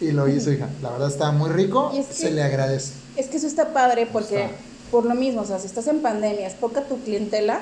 Y 0.00 0.10
lo 0.12 0.28
hizo, 0.28 0.50
hija. 0.52 0.68
La 0.82 0.90
verdad 0.90 1.08
está 1.08 1.30
muy 1.32 1.50
rico. 1.50 1.90
Y 1.94 1.98
es 1.98 2.06
que- 2.08 2.14
Se 2.14 2.30
le 2.30 2.42
agradece. 2.42 2.92
Es 3.16 3.26
que 3.28 3.36
eso 3.36 3.46
está 3.46 3.72
padre 3.72 4.06
porque 4.12 4.44
Está. 4.44 4.56
por 4.90 5.06
lo 5.06 5.14
mismo, 5.14 5.42
o 5.42 5.44
sea, 5.44 5.58
si 5.58 5.66
estás 5.66 5.86
en 5.86 6.00
pandemia, 6.00 6.46
es 6.46 6.54
poca 6.54 6.82
tu 6.82 6.98
clientela, 7.00 7.60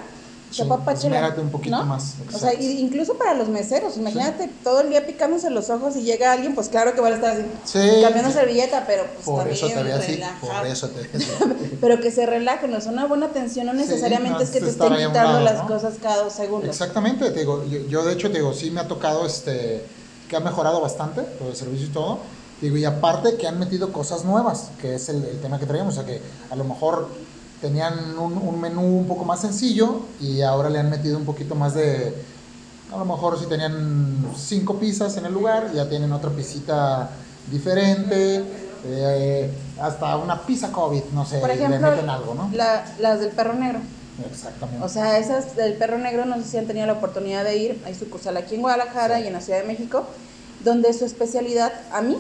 Sí, 0.52 0.62
esmérate 1.06 1.40
un 1.40 1.50
poquito 1.50 1.76
¿no? 1.76 1.84
más, 1.84 2.14
O 2.34 2.38
sea, 2.38 2.52
incluso 2.54 3.14
para 3.14 3.34
los 3.34 3.48
meseros, 3.48 3.96
imagínate 3.96 4.50
todo 4.62 4.82
el 4.82 4.90
día 4.90 5.06
picándose 5.06 5.48
los 5.50 5.70
ojos 5.70 5.96
y 5.96 6.02
llega 6.02 6.32
alguien, 6.32 6.54
pues 6.54 6.68
claro 6.68 6.94
que 6.94 7.00
van 7.00 7.12
a 7.12 7.16
estar 7.16 7.32
así, 7.32 7.44
Sí. 7.64 8.02
cambiando 8.02 8.30
servilleta, 8.30 8.84
pero 8.86 9.04
pues 9.14 9.24
Por 9.24 9.48
eso 9.48 9.66
te 9.68 9.74
también 9.74 9.96
ve 9.98 10.02
así. 10.04 10.14
relajado. 10.14 10.52
Por 10.58 10.66
eso 10.66 10.88
te. 10.90 11.02
Pero 11.80 12.00
que 12.00 12.10
se 12.10 12.26
relajen, 12.26 12.72
o 12.74 12.80
sea, 12.80 12.92
una 12.92 13.06
buena 13.06 13.26
atención 13.26 13.66
no 13.66 13.72
necesariamente 13.72 14.38
no 14.38 14.44
es 14.44 14.50
que 14.50 14.60
te 14.60 14.68
estén 14.70 14.94
quitando 14.94 15.40
lado, 15.40 15.40
las 15.40 15.62
cosas 15.62 15.94
cada 16.00 16.22
dos 16.24 16.32
segundos. 16.32 16.68
Exactamente, 16.68 17.30
te 17.30 17.40
digo, 17.40 17.64
yo, 17.64 17.80
yo 17.88 18.04
de 18.04 18.12
hecho 18.12 18.30
te 18.30 18.38
digo, 18.38 18.52
sí 18.52 18.70
me 18.70 18.80
ha 18.80 18.88
tocado 18.88 19.26
este 19.26 19.84
que 20.28 20.36
ha 20.36 20.40
mejorado 20.40 20.80
bastante 20.80 21.22
todo 21.22 21.48
el 21.50 21.56
servicio 21.56 21.86
y 21.86 21.90
todo. 21.90 22.18
Digo, 22.60 22.76
y 22.76 22.84
aparte 22.84 23.36
que 23.36 23.48
han 23.48 23.58
metido 23.58 23.92
cosas 23.92 24.24
nuevas, 24.24 24.70
que 24.80 24.94
es 24.94 25.08
el, 25.08 25.24
el 25.24 25.40
tema 25.40 25.58
que 25.58 25.66
traíamos, 25.66 25.94
o 25.94 25.96
sea 26.02 26.06
que 26.06 26.20
a 26.50 26.54
lo 26.56 26.62
mejor 26.64 27.08
tenían 27.62 28.18
un, 28.18 28.36
un 28.36 28.60
menú 28.60 28.82
un 28.82 29.06
poco 29.06 29.24
más 29.24 29.40
sencillo 29.40 30.00
y 30.20 30.42
ahora 30.42 30.68
le 30.68 30.80
han 30.80 30.90
metido 30.90 31.16
un 31.16 31.24
poquito 31.24 31.54
más 31.54 31.74
de, 31.74 32.12
a 32.92 32.96
lo 32.98 33.04
mejor 33.04 33.38
si 33.38 33.46
tenían 33.46 34.26
cinco 34.36 34.78
pizzas 34.78 35.16
en 35.16 35.24
el 35.26 35.32
lugar, 35.32 35.72
ya 35.72 35.88
tienen 35.88 36.12
otra 36.12 36.30
pisita 36.30 37.08
diferente, 37.50 38.44
eh, 38.84 39.50
hasta 39.80 40.16
una 40.16 40.42
pizza 40.42 40.72
COVID, 40.72 41.04
no 41.14 41.24
sé, 41.24 41.38
Por 41.38 41.48
le 41.54 41.68
meten 41.68 42.10
algo, 42.10 42.34
¿no? 42.34 42.50
la- 42.52 42.84
las 42.98 43.20
del 43.20 43.30
perro 43.30 43.54
negro. 43.54 43.78
Exactamente. 44.30 44.84
O 44.84 44.88
sea, 44.88 45.18
esas 45.18 45.56
del 45.56 45.74
perro 45.74 45.98
negro, 45.98 46.24
no 46.26 46.36
sé 46.36 46.44
si 46.44 46.58
han 46.58 46.66
tenido 46.66 46.86
la 46.86 46.94
oportunidad 46.94 47.44
de 47.44 47.56
ir, 47.56 47.82
hay 47.86 47.94
sucursal 47.94 48.36
aquí 48.36 48.56
en 48.56 48.60
Guadalajara 48.62 49.16
Sí. 49.18 49.24
y 49.24 49.26
en 49.28 49.32
la 49.32 49.40
Ciudad 49.40 49.60
de 49.60 49.66
México, 49.66 50.04
donde 50.64 50.92
su 50.92 51.04
especialidad, 51.04 51.72
a 51.92 52.02
mí, 52.02 52.16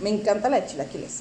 me 0.00 0.10
encanta 0.10 0.48
la 0.48 0.60
de 0.60 0.66
chilaquiles. 0.66 1.20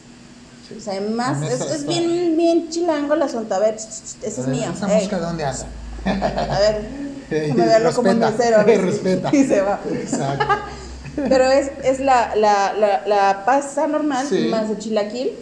Sí. 0.67 0.76
O 0.78 0.82
sea, 0.82 0.99
La 1.02 1.47
es, 1.47 1.86
bien, 1.86 2.36
bien 2.38 2.69
chilango 2.69 3.13
el 3.15 3.21
asunto. 3.23 3.56
A 3.56 3.60
ver, 3.60 3.76
ese 3.76 4.23
es 4.23 4.47
mío. 4.47 4.71
¿Esa 4.73 4.88
Ey, 4.93 5.02
mosca 5.02 5.17
de 5.19 5.26
dónde 5.26 5.45
anda? 5.45 5.65
a 6.06 6.60
ver, 6.60 6.82
déjame 7.30 7.65
verlo 7.65 7.93
como 7.93 8.12
un 8.12 8.19
mesero. 8.19 8.63
respeta. 8.63 9.30
si 9.32 9.45
se 9.45 9.62
va. 9.62 9.80
Exacto. 9.91 10.45
Pero 11.15 11.45
es, 11.52 11.69
es 11.84 11.99
la, 11.99 12.36
la, 12.36 12.73
la, 12.73 13.06
la 13.06 13.45
pasta 13.45 13.86
normal 13.88 14.26
Sí. 14.28 14.47
más 14.49 14.69
el 14.69 14.80
chilaquil. 14.80 15.34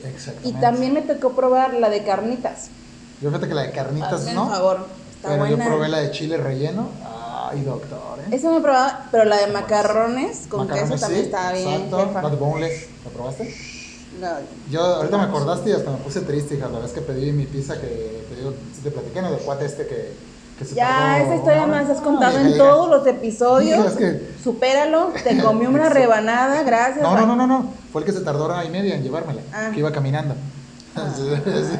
Y 0.43 0.51
también 0.53 0.93
me 0.93 1.01
tocó 1.01 1.31
probar 1.33 1.75
la 1.75 1.89
de 1.89 2.03
carnitas. 2.03 2.67
Yo 3.21 3.29
fíjate 3.29 3.47
que 3.47 3.53
la 3.53 3.61
de 3.63 3.71
carnitas 3.71 4.11
Hazme 4.13 4.33
no. 4.33 4.45
el 4.47 4.51
favor, 4.51 4.87
está 5.15 5.27
pero 5.29 5.39
buena. 5.45 5.63
yo 5.63 5.69
probé 5.69 5.87
la 5.87 5.99
de 5.99 6.11
chile 6.11 6.35
relleno. 6.37 6.89
Ay, 7.49 7.61
doctor, 7.61 8.19
¿eh? 8.19 8.35
Esa 8.35 8.49
me 8.49 8.57
he 8.57 8.61
probado, 8.61 8.91
pero 9.11 9.25
la 9.25 9.37
de 9.37 9.47
macarrones 9.47 10.47
con 10.49 10.61
Macarrones, 10.67 10.91
queso 10.91 11.01
también 11.01 11.21
sí, 11.23 11.29
estaba 11.29 11.51
bien, 11.53 11.67
Exacto. 11.69 12.07
jefa. 12.07 12.21
La 12.21 12.29
de 12.29 12.35
boneless, 12.35 12.85
¿la 13.05 13.11
probaste? 13.11 13.55
No, 14.19 14.27
Yo 14.69 14.81
ahorita 14.81 15.17
me 15.17 15.23
acordaste 15.23 15.69
y 15.69 15.73
hasta 15.73 15.91
me 15.91 15.97
puse 15.97 16.21
triste, 16.21 16.55
hija, 16.55 16.67
la 16.69 16.79
vez 16.79 16.91
que 16.91 17.01
pedí 17.01 17.31
mi 17.31 17.45
pizza 17.45 17.79
que 17.79 18.25
te 18.29 18.35
digo, 18.35 18.53
si 18.75 18.81
te 18.81 18.91
platiqué, 18.91 19.21
¿no? 19.21 19.31
Del 19.31 19.39
cuate 19.39 19.65
este 19.65 19.87
que, 19.87 20.13
que 20.59 20.65
se 20.65 20.75
Ya, 20.75 21.21
esa 21.23 21.35
historia 21.35 21.65
las 21.67 21.89
has 21.89 22.01
contado 22.01 22.33
No, 22.37 22.39
en 22.45 22.49
hija, 22.49 22.57
todos 22.57 22.87
hija. 22.87 22.97
los 22.97 23.07
episodios. 23.07 23.79
Hija, 23.79 23.87
es 23.87 23.95
que- 23.95 24.31
Supéralo, 24.43 25.11
te 25.23 25.37
comí 25.41 25.65
una 25.65 25.89
rebanada, 25.89 26.63
gracias. 26.63 27.01
No, 27.01 27.15
no, 27.15 27.25
no, 27.25 27.35
no, 27.35 27.47
no, 27.47 27.73
fue 27.91 28.01
el 28.01 28.05
que 28.05 28.11
se 28.11 28.19
tardó 28.21 28.45
hora 28.45 28.63
y 28.65 28.69
media 28.69 28.95
en 28.95 29.03
llevármela, 29.03 29.41
Ah. 29.53 29.69
que 29.73 29.79
iba 29.79 29.91
caminando. 29.91 30.35
Sí, 31.15 31.23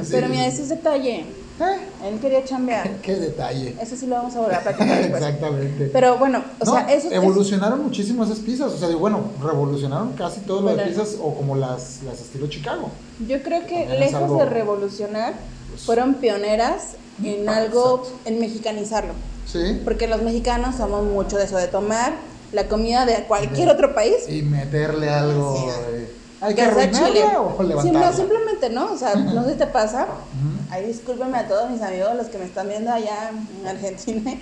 sí. 0.04 0.08
Pero 0.12 0.30
mira, 0.30 0.48
ese 0.48 0.62
es 0.64 0.70
detalle. 0.70 1.26
Eh, 1.62 2.10
Él 2.10 2.20
quería 2.20 2.44
chambear. 2.44 2.90
qué 3.02 3.16
detalle. 3.16 3.76
Eso 3.82 3.96
sí 3.96 4.08
lo 4.08 4.16
vamos 4.16 4.36
a 4.36 4.40
volver 4.40 4.56
a 4.56 4.62
platicar 4.62 4.98
después. 5.00 5.22
Exactamente. 5.24 5.86
Pero 5.94 6.18
bueno, 6.18 6.44
o 6.60 6.66
No, 6.66 6.72
sea, 6.74 6.92
eso 6.94 7.08
es- 7.08 7.14
evolucionaron 7.14 7.84
muchísimo 7.84 8.24
esas 8.24 8.40
pizzas, 8.40 8.74
o 8.74 8.78
sea, 8.78 8.88
digo, 8.88 9.00
bueno, 9.00 9.22
revolucionaron 9.42 10.14
casi 10.14 10.42
de 10.42 10.52
Bueno. 10.54 10.84
pizzas 10.84 11.18
o 11.22 11.34
como 11.36 11.56
las, 11.56 12.00
las 12.04 12.20
estilo 12.20 12.48
Chicago. 12.48 12.90
Yo 13.28 13.42
creo 13.44 13.62
que 13.68 13.76
También 13.80 13.92
es 13.92 14.00
lejos 14.12 14.22
algo- 14.24 14.38
de 14.40 14.46
revolucionar, 14.46 15.34
Pues- 15.70 15.84
fueron 15.84 16.16
pioneras 16.16 16.96
en 17.24 17.48
algo, 17.48 18.00
Exacto. 18.04 18.20
en 18.26 18.40
mexicanizarlo. 18.40 19.14
Sí. 19.46 19.80
Porque 19.84 20.08
los 20.08 20.22
mexicanos 20.22 20.76
somos 20.78 21.04
mucho 21.04 21.38
de 21.38 21.44
eso, 21.46 21.58
de 21.58 21.68
tomar 21.68 22.14
la 22.54 22.68
comida 22.68 23.06
de 23.06 23.24
cualquier 23.26 23.70
otro 23.70 23.94
país. 23.94 24.16
Y 24.28 24.42
meterle 24.42 25.10
algo. 25.10 25.56
Sí. 25.58 25.66
eh, 25.94 26.12
Hay 26.42 26.56
que 26.56 26.62
sea 26.66 26.92
chile. 26.92 27.24
o 27.38 27.64
no, 27.64 28.14
simplemente, 28.14 28.70
¿no? 28.70 28.94
O 28.94 28.98
sea, 28.98 29.16
no 29.16 29.44
sé 29.44 29.52
si 29.52 29.58
te 29.58 29.68
pasa. 29.68 30.06
Ujú. 30.06 30.62
Ay, 30.72 30.88
discúlpenme 30.88 31.38
a 31.38 31.48
todos 31.48 31.70
mis 31.70 31.82
amigos, 31.82 32.16
los 32.16 32.28
que 32.28 32.38
me 32.40 32.46
están 32.46 32.68
viendo 32.68 32.92
allá 32.92 33.30
en 33.62 33.68
Argentina, 33.68 34.34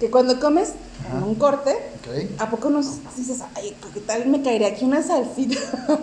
que 0.00 0.10
cuando 0.10 0.40
comes 0.40 0.72
en 1.14 1.22
un 1.22 1.34
corte. 1.36 1.76
¿a 2.38 2.50
poco 2.50 2.70
no 2.70 2.80
dices, 2.80 3.40
ay, 3.54 3.76
¿qué 3.94 4.00
tal 4.00 4.26
me 4.26 4.42
caería 4.42 4.68
aquí 4.68 4.84
una 4.84 5.00
salsita? 5.00 5.60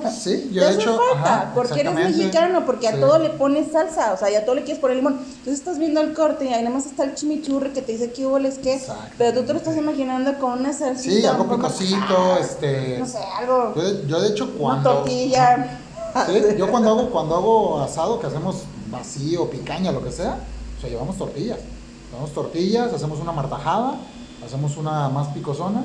Sí, 0.09 0.49
yo 0.53 0.63
he 0.63 0.73
hecho. 0.75 0.97
falta, 0.97 1.41
ajá, 1.41 1.51
porque 1.53 1.81
eres 1.81 1.93
mexicano, 1.93 2.65
porque 2.65 2.87
a 2.87 2.97
todo 2.97 3.19
le 3.19 3.31
pones 3.31 3.73
salsa, 3.73 4.13
o 4.13 4.17
sea, 4.17 4.31
y 4.31 4.35
a 4.35 4.45
todo 4.45 4.55
le 4.55 4.63
quieres 4.63 4.79
poner 4.79 4.95
limón. 4.95 5.15
Entonces 5.19 5.55
estás 5.55 5.79
viendo 5.79 5.99
el 5.99 6.13
corte 6.13 6.45
y 6.45 6.53
ahí 6.53 6.63
nada 6.63 6.75
más 6.75 6.85
está 6.85 7.03
el 7.03 7.13
chimichurri 7.15 7.71
que 7.71 7.81
te 7.81 7.91
dice 7.91 8.11
qué 8.13 8.25
hubo, 8.25 8.37
es 8.37 8.57
qué, 8.59 8.81
pero 9.17 9.37
tú 9.37 9.45
te 9.47 9.53
lo 9.53 9.59
estás 9.59 9.75
imaginando 9.75 10.37
con 10.39 10.53
una 10.59 10.71
salsita. 10.71 11.13
Sí, 11.15 11.25
algo 11.25 11.49
picosito, 11.49 12.37
este. 12.39 12.99
No 12.99 13.05
sé, 13.05 13.17
algo, 13.37 13.73
Yo 13.75 13.81
de, 13.81 14.07
yo 14.07 14.21
de 14.21 14.29
hecho 14.29 14.45
una 14.45 14.57
cuando. 14.57 14.93
tortilla. 14.93 15.81
Sí, 16.25 16.33
yo 16.57 16.71
cuando 16.71 16.89
hago, 16.91 17.11
cuando 17.11 17.35
hago 17.35 17.79
asado, 17.81 18.19
que 18.19 18.25
hacemos 18.25 18.63
vacío, 18.89 19.49
picaña, 19.51 19.91
lo 19.91 20.03
que 20.03 20.11
sea, 20.11 20.39
o 20.77 20.81
sea, 20.81 20.89
llevamos 20.89 21.15
tortillas. 21.17 21.59
Llevamos 22.09 22.33
tortillas, 22.33 22.93
hacemos 22.93 23.19
una 23.19 23.31
martajada, 23.31 23.95
hacemos 24.45 24.77
una 24.77 25.09
más 25.09 25.27
picosona 25.29 25.83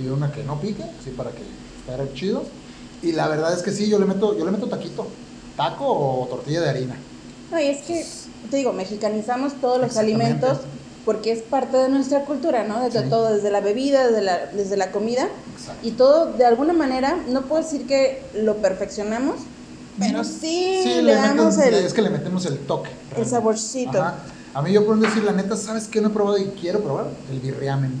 y 0.00 0.06
una 0.08 0.32
que 0.32 0.42
no 0.44 0.60
pique, 0.60 0.82
así 1.00 1.10
para 1.10 1.30
que 1.30 1.42
esté 1.42 2.14
chido. 2.14 2.42
Y 3.02 3.12
la 3.12 3.28
verdad 3.28 3.52
es 3.52 3.62
que 3.62 3.70
sí, 3.70 3.88
yo 3.88 3.98
le 3.98 4.06
meto, 4.06 4.36
yo 4.36 4.44
le 4.44 4.50
meto 4.50 4.66
taquito, 4.66 5.06
taco 5.56 5.86
o 5.86 6.26
tortilla 6.26 6.60
de 6.62 6.70
harina. 6.70 6.96
No, 7.50 7.60
y 7.60 7.66
es 7.66 7.82
que, 7.82 8.04
te 8.50 8.56
digo, 8.56 8.72
mexicanizamos 8.72 9.54
todos 9.60 9.80
los 9.80 9.96
alimentos 9.96 10.58
porque 11.04 11.32
es 11.32 11.42
parte 11.42 11.76
de 11.78 11.88
nuestra 11.88 12.24
cultura, 12.24 12.64
¿no? 12.64 12.80
Desde 12.84 13.04
Sí. 13.04 13.08
todo, 13.08 13.32
desde 13.32 13.50
la 13.50 13.60
bebida, 13.60 14.06
desde 14.08 14.20
la, 14.20 14.46
desde 14.46 14.76
la 14.76 14.90
comida. 14.90 15.28
Exacto. 15.58 15.86
Y 15.86 15.92
todo, 15.92 16.32
de 16.32 16.44
alguna 16.44 16.74
manera, 16.74 17.16
no 17.28 17.42
puedo 17.42 17.62
decir 17.62 17.86
que 17.86 18.22
lo 18.34 18.56
perfeccionamos, 18.56 19.36
pero 19.98 20.22
sí, 20.24 20.80
Sí, 20.82 20.88
le, 20.96 21.02
le 21.02 21.14
damos 21.14 21.56
metemos- 21.56 21.66
el... 21.66 21.74
es 21.86 21.94
que 21.94 22.02
le 22.02 22.10
metemos 22.10 22.44
el 22.46 22.58
toque. 22.58 22.90
realmente. 23.10 23.30
saborcito. 23.30 24.00
Ajá. 24.02 24.16
A 24.54 24.62
mí 24.62 24.72
yo 24.72 24.84
por 24.86 24.98
decir 24.98 25.22
la 25.24 25.32
neta, 25.32 25.56
¿sabes 25.56 25.88
qué 25.88 26.00
no 26.00 26.08
he 26.08 26.10
probado 26.10 26.38
y 26.38 26.46
quiero 26.60 26.82
probar? 26.82 27.06
El 27.30 27.40
birriamen. 27.40 28.00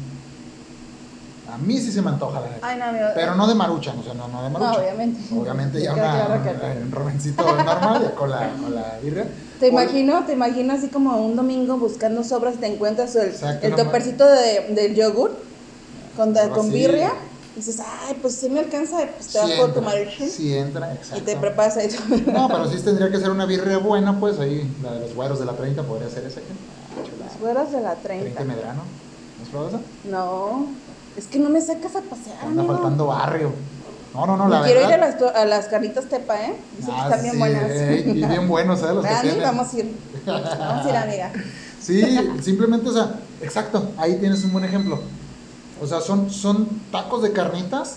A 1.50 1.56
mí 1.58 1.78
sí 1.78 1.90
se 1.92 2.02
me 2.02 2.10
antoja 2.10 2.40
la 2.40 2.50
neta. 2.50 2.66
Ay, 2.66 2.78
no, 2.78 2.84
amigo. 2.86 3.06
Pero 3.14 3.34
no 3.34 3.46
de 3.46 3.54
maruchan, 3.54 3.98
o 3.98 4.02
sea, 4.02 4.14
no, 4.14 4.28
no 4.28 4.42
de 4.42 4.50
maruchan. 4.50 4.74
No, 4.74 4.80
obviamente. 4.80 5.20
Obviamente 5.34 5.82
ya 5.82 5.94
una, 5.94 6.26
claro 6.26 6.42
que- 6.42 6.82
un 6.82 6.92
romencito 6.92 7.44
normal 7.64 8.14
con 8.14 8.30
la, 8.30 8.50
con 8.50 8.74
la 8.74 8.98
birria. 8.98 9.28
Te 9.58 9.68
imagino, 9.68 10.24
te 10.24 10.32
imagino 10.32 10.74
así 10.74 10.88
como 10.88 11.16
un 11.24 11.36
domingo 11.36 11.78
buscando 11.78 12.22
sobras 12.22 12.56
y 12.56 12.58
te 12.58 12.66
encuentras 12.66 13.16
el, 13.16 13.28
Exacto, 13.28 13.66
el 13.66 13.74
topercito 13.74 14.26
de, 14.26 14.68
del 14.74 14.94
yogur 14.94 15.36
con, 16.16 16.32
con 16.34 16.66
así. 16.66 16.70
birria. 16.70 17.12
Y 17.58 17.60
dices, 17.60 17.80
ay, 17.84 18.16
pues 18.22 18.36
si 18.36 18.48
me 18.48 18.60
alcanza, 18.60 18.98
pues 19.16 19.26
te 19.32 19.38
vas 19.38 19.48
sí 19.50 19.56
tu 19.56 19.64
entra, 19.64 19.82
maruchan 19.82 20.28
sí 20.30 20.54
entra, 20.56 20.92
y 20.92 20.96
exacto. 20.96 21.24
te 21.24 21.36
preparas 21.36 21.76
ahí. 21.76 21.88
No, 22.32 22.46
pero 22.46 22.70
sí 22.70 22.76
tendría 22.84 23.10
que 23.10 23.18
ser 23.18 23.30
una 23.30 23.46
birria 23.46 23.78
buena, 23.78 24.20
pues 24.20 24.38
ahí, 24.38 24.72
la 24.80 24.92
de 24.92 25.00
los 25.00 25.12
güeros 25.16 25.40
de 25.40 25.44
la 25.46 25.54
30 25.54 25.82
podría 25.82 26.08
ser 26.08 26.24
esa. 26.24 26.38
Los 26.38 27.40
güeros 27.40 27.72
de 27.72 27.80
la 27.80 27.96
30 27.96 28.22
30. 28.36 28.44
Medrano. 28.44 28.82
¿No 29.38 29.42
has 29.42 29.48
probado 29.50 29.68
esa? 29.70 29.80
No, 30.08 30.66
es 31.16 31.26
que 31.26 31.40
no 31.40 31.50
me 31.50 31.60
sacas 31.60 31.96
a 31.96 32.00
pasear, 32.02 32.38
Anda 32.44 32.60
amigo. 32.62 32.74
faltando 32.74 33.06
barrio. 33.08 33.50
No, 34.14 34.24
no, 34.24 34.36
no, 34.36 34.46
Y 34.46 34.50
la 34.50 34.62
quiero 34.62 34.80
verdad. 34.82 34.96
ir 34.96 35.02
a 35.02 35.06
las, 35.08 35.36
a 35.36 35.44
las 35.44 35.66
carnitas 35.66 36.04
tepa, 36.08 36.40
¿eh? 36.40 36.54
Dicen 36.78 36.94
que 36.94 37.00
Ah, 37.00 37.04
están 37.06 37.22
bien 37.22 37.32
sí, 37.32 37.38
buenas. 37.40 37.62
eh, 37.70 38.04
y 38.06 38.12
bien 38.24 38.48
buenos, 38.48 38.82
¿eh? 38.84 38.94
Los 38.94 39.04
que 39.04 39.14
tienen. 39.22 39.42
vamos 39.42 39.74
a 39.74 39.76
ir. 39.78 39.96
Vamos 40.26 40.86
a 40.86 40.88
ir, 40.88 40.96
amiga. 40.96 41.32
Sí, 41.80 42.02
simplemente, 42.42 42.88
o 42.88 42.92
sea, 42.92 43.14
exacto, 43.40 43.92
ahí 43.96 44.16
tienes 44.16 44.44
un 44.44 44.52
buen 44.52 44.64
ejemplo. 44.64 45.00
O 45.80 45.86
sea, 45.86 46.00
son, 46.00 46.30
son 46.30 46.68
tacos 46.90 47.22
de 47.22 47.32
carnitas, 47.32 47.96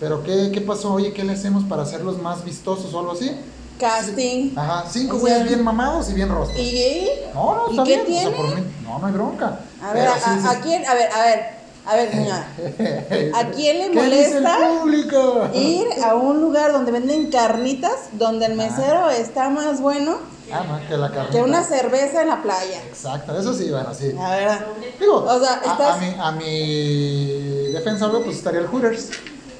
pero 0.00 0.22
¿qué, 0.22 0.50
qué 0.52 0.60
pasó? 0.60 0.92
Oye, 0.94 1.12
¿qué 1.12 1.24
le 1.24 1.32
hacemos 1.32 1.64
para 1.64 1.82
hacerlos 1.82 2.20
más 2.20 2.44
vistosos 2.44 2.92
o 2.94 2.98
algo 3.00 3.12
así? 3.12 3.30
Casting. 3.78 4.52
Ajá, 4.56 4.84
cinco 4.90 5.18
güeyes 5.18 5.38
sea, 5.38 5.46
bien 5.48 5.64
mamados 5.64 6.08
y 6.10 6.14
bien 6.14 6.28
rostros. 6.28 6.58
¿Y? 6.60 7.08
No, 7.34 7.54
no, 7.56 7.66
¿Y 7.68 7.70
está 7.72 7.84
qué 7.84 7.90
bien. 7.90 8.00
o 8.02 8.06
tiene? 8.06 8.20
sea, 8.30 8.36
por 8.36 8.54
mí, 8.54 8.62
no, 8.84 8.98
no 8.98 9.06
hay 9.06 9.12
bronca. 9.12 9.60
A 9.82 9.92
ver, 9.92 10.06
a, 10.08 10.14
sí, 10.14 10.30
sí, 10.40 10.46
a 10.48 10.60
quién, 10.60 10.86
a 10.86 10.94
ver, 10.94 11.08
a 11.12 11.22
ver, 11.24 11.46
a 11.86 11.96
ver, 11.96 12.10
señora. 12.12 12.48
¿A 13.40 13.46
quién 13.50 13.78
le 13.78 13.90
¿Qué 13.90 14.02
dice 14.04 14.36
el 14.36 14.42
molesta 14.44 14.58
ir 15.54 15.86
a 16.04 16.14
un 16.14 16.40
lugar 16.40 16.72
donde 16.72 16.92
venden 16.92 17.30
carnitas, 17.30 18.10
donde 18.12 18.46
el 18.46 18.52
Ah. 18.52 18.56
mesero 18.56 19.10
está 19.10 19.50
más 19.50 19.80
bueno 19.80 20.18
Ah, 20.52 20.64
no, 20.68 20.88
que 20.88 20.96
la 20.96 21.10
carnita. 21.10 21.32
que 21.32 21.42
una 21.42 21.62
cerveza 21.64 22.22
en 22.22 22.28
la 22.28 22.42
playa? 22.42 22.82
Exacto, 22.86 23.38
eso 23.38 23.54
sí, 23.54 23.70
bueno, 23.70 23.92
sí. 23.94 24.12
La 24.12 24.30
verdad. 24.30 24.66
Digo, 25.00 25.16
O 25.24 25.40
sea, 25.40 25.54
a- 25.54 25.72
estás- 25.72 25.96
a, 25.96 25.98
mi, 25.98 26.14
a 26.18 26.32
mi 26.32 27.72
defensa, 27.72 28.10
pues 28.10 28.36
estaría 28.36 28.60
el 28.60 28.66
Hooters. 28.66 29.10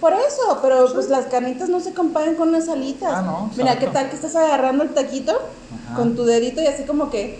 Por 0.00 0.12
eso, 0.14 0.58
pero 0.60 0.92
pues 0.92 1.08
las 1.08 1.26
carnitas 1.26 1.68
no 1.68 1.78
se 1.80 1.94
comparan 1.94 2.34
con 2.34 2.48
unas 2.48 2.68
alitas. 2.68 3.12
Ah, 3.14 3.22
no, 3.22 3.50
Mira. 3.56 3.78
¿qué 3.78 3.86
tal 3.86 4.08
que 4.10 4.16
estás 4.16 4.34
agarrando 4.34 4.82
el 4.82 4.94
taquito 4.94 5.32
Ajá. 5.86 5.94
con 5.94 6.16
tu 6.16 6.24
dedito 6.24 6.60
y 6.60 6.66
así 6.66 6.82
como 6.82 7.08
que, 7.08 7.38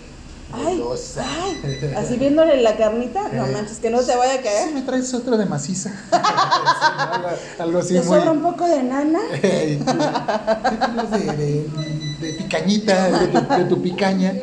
ay, 0.53 0.81
ay, 1.19 1.93
así 1.97 2.15
viéndole 2.15 2.61
la 2.61 2.77
carnita? 2.77 3.27
No 3.33 3.47
manches, 3.47 3.79
que 3.79 3.89
no 3.89 3.99
te 3.99 4.15
vaya 4.15 4.35
a 4.35 4.37
Sí, 4.37 4.43
caer. 4.43 4.71
me 4.73 4.81
traes 4.83 5.13
otro 5.13 5.35
de 5.37 5.45
maciza. 5.45 5.91
Sí, 6.83 6.89
algo, 6.97 7.27
algo 7.59 7.79
así 7.79 7.93
Te 7.95 8.01
muy. 8.01 8.17
sobra 8.17 8.31
un 8.31 8.41
poco 8.41 8.65
de 8.65 8.81
nana. 8.83 9.19
¿qué 9.41 9.79
de, 11.11 11.33
de 11.37 11.67
picañita, 12.43 13.09
de 13.19 13.27
tu, 13.27 13.53
de 13.57 13.65
tu 13.65 13.81
picaña? 13.81 14.33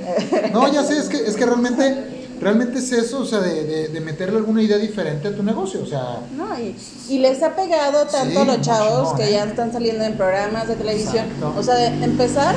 No, 0.53 0.71
ya 0.73 0.83
sé, 0.85 0.99
es 0.99 1.09
que, 1.09 1.19
es 1.19 1.37
que 1.37 1.47
realmente, 1.47 2.29
realmente 2.41 2.79
es 2.79 2.91
eso, 2.93 3.21
o 3.21 3.25
sea, 3.25 3.41
de, 3.41 3.65
de, 3.65 3.89
de 3.89 4.01
meterle 4.01 4.39
alguna 4.39 4.63
idea 4.63 4.79
diferente 4.79 5.29
a 5.29 5.35
tu 5.37 5.43
negocio, 5.43 5.83
o 5.83 5.87
sea, 5.87 6.21
No, 6.37 6.59
y, 6.59 6.75
y 7.09 7.19
les 7.19 7.43
ha 7.43 7.55
pegado 7.55 8.07
tanto 8.07 8.31
Sí, 8.31 8.37
a 8.39 8.45
los 8.57 8.61
chavos 8.61 9.15
que 9.15 9.29
¿eh? 9.29 9.33
ya 9.33 9.45
están 9.45 9.73
saliendo 9.73 10.05
en 10.05 10.17
programas 10.17 10.69
de 10.69 10.77
televisión. 10.77 11.27
Exacto. 11.27 11.55
O 11.59 11.63
sea, 11.63 11.75
de 11.75 11.87
empezar, 12.05 12.55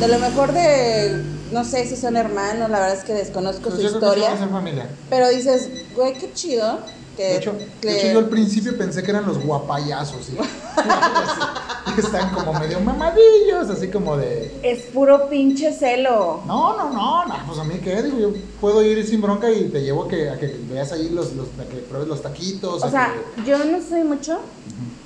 de 0.00 0.08
lo 0.08 0.18
mejor 0.18 0.52
de, 0.52 1.22
no 1.52 1.64
sé 1.64 1.86
si 1.86 1.96
son 1.96 2.16
hermanos, 2.16 2.68
la 2.70 2.80
verdad 2.80 2.96
es 2.96 3.04
que 3.04 3.14
desconozco 3.14 3.62
pues 3.70 3.74
su 3.76 3.80
que 3.80 3.86
historia. 3.86 4.36
ser 4.36 4.48
familia. 4.48 4.88
Pero 5.10 5.28
dices, 5.28 5.70
güey, 5.94 6.12
qué 6.14 6.32
chido. 6.32 6.78
Que, 7.16 7.22
De 7.28 7.36
hecho, 7.38 7.54
que- 7.80 7.88
de 7.88 7.96
hecho, 7.98 8.12
yo 8.12 8.18
al 8.18 8.28
principio 8.28 8.76
pensé 8.76 9.02
que 9.02 9.10
eran 9.10 9.24
los 9.24 9.38
guapayazos, 9.42 10.26
¿sí? 10.26 10.36
Están 12.06 12.30
como 12.34 12.52
medio 12.54 12.80
mamadillos, 12.80 13.70
así 13.70 13.88
como 13.88 14.16
de... 14.16 14.50
es 14.62 14.82
puro 14.86 15.28
pinche 15.28 15.72
celo. 15.72 16.42
No, 16.46 16.76
no, 16.76 16.90
no, 16.92 17.24
no, 17.26 17.34
pues 17.46 17.58
a 17.58 17.64
mí 17.64 17.76
qué, 17.82 18.02
digo, 18.02 18.18
yo 18.18 18.32
puedo 18.60 18.82
ir 18.82 19.04
sin 19.06 19.20
bronca 19.22 19.50
y 19.50 19.68
te 19.68 19.80
llevo 19.82 20.04
a 20.04 20.08
que, 20.08 20.28
a 20.30 20.38
que 20.38 20.58
veas 20.70 20.92
ahí 20.92 21.08
los, 21.10 21.32
los, 21.34 21.48
a 21.58 21.64
que 21.68 21.76
pruebes 21.78 22.08
los 22.08 22.22
taquitos. 22.22 22.82
O 22.82 22.90
sea, 22.90 23.14
que- 23.36 23.44
yo 23.44 23.58
no 23.64 23.80
soy 23.82 24.02
mucho 24.04 24.38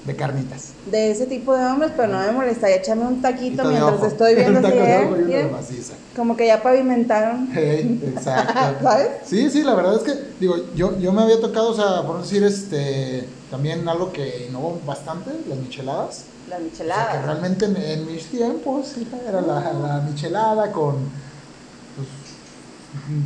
de 0.04 0.16
carnitas. 0.16 0.70
de 0.90 1.10
ese 1.10 1.26
tipo 1.26 1.54
de 1.54 1.64
hombres, 1.64 1.92
pero 1.96 2.08
no 2.08 2.18
me 2.20 2.32
molestaría 2.32 2.76
echarme 2.76 3.04
un 3.04 3.20
taquito 3.20 3.64
mientras 3.64 3.94
ojo. 3.94 4.06
estoy 4.06 4.34
viendo 4.34 4.58
así, 5.58 5.76
¿eh? 5.76 5.94
Como 6.16 6.36
que 6.36 6.46
ya 6.46 6.62
pavimentaron. 6.62 7.48
Hey, 7.54 8.00
exacto. 8.06 8.52
¿Sabes? 8.82 9.08
Sí, 9.26 9.50
sí, 9.50 9.62
la 9.62 9.74
verdad 9.74 9.96
es 9.96 10.02
que, 10.02 10.12
digo, 10.40 10.56
yo, 10.74 10.98
yo 10.98 11.12
me 11.12 11.22
había 11.22 11.40
tocado, 11.40 11.70
o 11.70 11.74
sea, 11.74 12.02
por 12.06 12.22
decir, 12.22 12.42
este, 12.44 13.28
también 13.50 13.88
algo 13.88 14.12
que 14.12 14.46
innovó 14.48 14.80
bastante, 14.86 15.30
las 15.48 15.58
micheladas. 15.58 16.24
La 16.48 16.56
O 16.56 16.60
sea, 16.74 17.12
que 17.12 17.26
realmente 17.26 17.64
en, 17.66 17.76
en 17.76 18.06
mis 18.06 18.26
tiempos 18.26 18.96
hija, 18.98 19.16
era 19.28 19.40
la, 19.40 19.72
la 19.72 20.00
michelada 20.00 20.72
con 20.72 20.96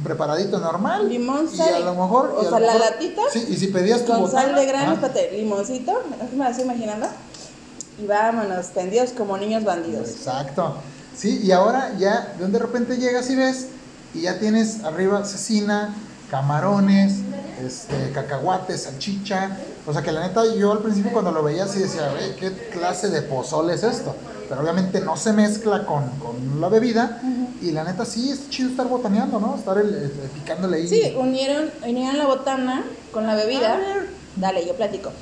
preparadito 0.03 0.59
normal. 0.59 1.09
Limón, 1.09 1.49
y 1.53 1.57
sal 1.57 1.75
a 1.75 1.81
y- 1.81 1.85
lo 1.85 1.95
mejor. 1.95 2.35
o 2.37 2.41
a 2.41 2.43
sea, 2.43 2.61
la 2.61 2.73
mejor- 2.75 2.81
latita 2.81 3.23
Sí, 3.33 3.47
y 3.49 3.57
si 3.57 3.69
pedías 3.69 4.05
tu 4.05 4.13
Con 4.13 4.31
sal 4.31 4.55
de 4.55 4.67
grano, 4.67 4.91
ah, 4.91 4.95
espérate, 4.95 5.31
limoncito, 5.33 5.93
así 6.23 6.37
me 6.37 6.49
estoy 6.51 6.65
imaginando. 6.65 7.07
Y 7.99 8.07
vámonos, 8.07 8.69
tendidos 8.71 9.11
como 9.11 9.37
niños 9.39 9.65
bandidos. 9.65 10.09
Exacto. 10.11 10.77
Sí, 11.17 11.41
y 11.45 11.53
ahora 11.53 11.95
ya 11.99 12.35
de 12.39 12.49
de 12.49 12.59
repente 12.59 12.97
llegas 12.97 13.31
y 13.31 13.37
ves 13.37 13.67
y 14.15 14.23
ya 14.23 14.39
tienes 14.41 14.83
arriba 14.85 15.25
cecina, 15.25 15.95
camarones, 16.35 17.21
este, 17.65 18.11
cacahuates, 18.13 18.83
salchicha. 18.83 19.57
O 19.87 19.93
sea 19.93 20.03
que 20.03 20.11
la 20.11 20.27
neta 20.27 20.43
yo 20.57 20.73
al 20.73 20.79
principio 20.81 21.13
cuando 21.13 21.31
lo 21.31 21.45
veía 21.45 21.65
así 21.65 21.79
decía, 21.79 22.11
"Güey, 22.11 22.35
¿qué 22.37 22.51
clase 22.73 23.09
de 23.09 23.23
pozole 23.23 23.75
es 23.75 23.85
esto? 23.85 24.17
Pero 24.49 24.61
obviamente 24.63 25.01
no 25.01 25.17
se 25.17 25.33
mezcla 25.33 25.87
con, 25.87 26.03
con 26.19 26.61
la 26.61 26.69
bebida 26.69 27.21
y 27.63 27.71
la 27.71 27.85
neta 27.85 28.05
sí 28.05 28.31
es 28.31 28.51
chido 28.51 28.71
estar 28.71 28.89
botaneando, 28.89 29.39
¿no? 29.39 29.55
Estar 29.57 29.79
el- 29.79 29.95
el- 29.95 30.11
picándole 30.35 30.79
ahí. 30.79 30.89
Sí, 30.89 31.15
unieron, 31.17 31.71
unieron 31.87 32.19
la 32.19 32.27
botana 32.27 32.85
con 33.13 33.27
la 33.29 33.37
bebida. 33.37 33.79
Dale, 34.37 34.67
yo 34.67 34.75
platico. 34.75 35.13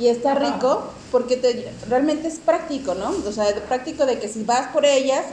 Y 0.00 0.08
está 0.08 0.34
rico 0.34 0.90
porque 1.12 1.36
te, 1.36 1.72
realmente 1.88 2.26
es 2.26 2.38
práctico, 2.40 2.96
¿no? 2.96 3.10
O 3.26 3.32
sea, 3.32 3.48
es 3.48 3.60
práctico 3.60 4.04
de 4.04 4.18
que 4.18 4.28
si 4.28 4.42
vas 4.42 4.66
por 4.72 4.84
ellas, 4.84 5.24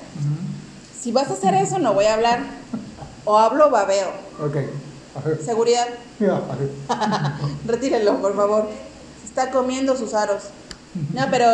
si 1.01 1.11
vas 1.11 1.29
a 1.31 1.33
hacer 1.33 1.55
eso, 1.55 1.79
no 1.79 1.93
voy 1.95 2.05
a 2.05 2.13
hablar. 2.13 2.39
O 3.25 3.39
hablo 3.39 3.67
o 3.67 3.71
babeo. 3.71 4.09
Ok. 4.45 4.57
Seguridad, 5.45 5.87
retírenlo, 7.65 8.19
por 8.21 8.35
favor. 8.35 8.67
Se 9.21 9.27
está 9.27 9.51
comiendo 9.51 9.95
sus 9.95 10.13
aros. 10.13 10.43
No, 11.13 11.25
pero, 11.31 11.45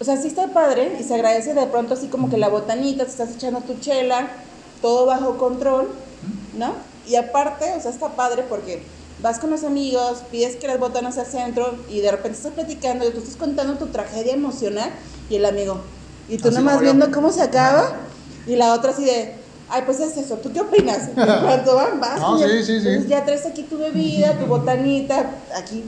o 0.00 0.04
sea, 0.04 0.16
sí 0.16 0.28
está 0.28 0.48
padre 0.48 0.96
y 1.00 1.02
se 1.02 1.14
agradece 1.14 1.54
de 1.54 1.66
pronto 1.66 1.94
así 1.94 2.08
como 2.08 2.30
que 2.30 2.36
la 2.36 2.48
botanita, 2.48 3.04
te 3.04 3.10
estás 3.10 3.34
echando 3.34 3.60
tu 3.60 3.78
chela, 3.78 4.28
todo 4.82 5.06
bajo 5.06 5.36
control, 5.36 5.88
¿no? 6.56 6.74
Y 7.06 7.16
aparte, 7.16 7.72
o 7.76 7.80
sea, 7.80 7.90
está 7.90 8.10
padre 8.10 8.44
porque 8.48 8.82
vas 9.22 9.38
con 9.38 9.50
los 9.50 9.64
amigos, 9.64 10.22
pides 10.30 10.56
que 10.56 10.66
las 10.66 10.78
botanas 10.78 11.18
al 11.18 11.26
centro 11.26 11.74
y 11.88 12.00
de 12.00 12.10
repente 12.10 12.36
estás 12.36 12.52
platicando 12.52 13.08
y 13.08 13.12
tú 13.12 13.18
estás 13.18 13.36
contando 13.36 13.74
tu 13.74 13.86
tragedia 13.86 14.34
emocional 14.34 14.90
y 15.30 15.36
el 15.36 15.44
amigo, 15.44 15.80
y 16.28 16.36
tú 16.38 16.48
Así 16.48 16.56
nomás 16.56 16.80
viendo 16.80 17.10
cómo 17.10 17.32
se 17.32 17.42
acaba 17.42 17.92
y 18.46 18.56
la 18.56 18.72
otra 18.74 18.90
así 18.90 19.04
de, 19.04 19.34
ay, 19.68 19.82
pues 19.84 20.00
es 20.00 20.16
eso, 20.16 20.36
¿tú 20.36 20.52
qué 20.52 20.60
opinas? 20.60 21.08
Cuanto 21.14 21.74
van, 21.76 22.00
vas. 22.00 22.20
No, 22.20 22.38
ya- 22.38 22.46
sí, 22.48 22.58
sí, 22.64 22.80
sí. 22.80 22.88
entonces 22.88 23.08
ya 23.08 23.24
traes 23.24 23.46
aquí 23.46 23.62
tu 23.64 23.78
bebida, 23.78 24.38
tu 24.38 24.46
botanita, 24.46 25.30
aquí 25.56 25.84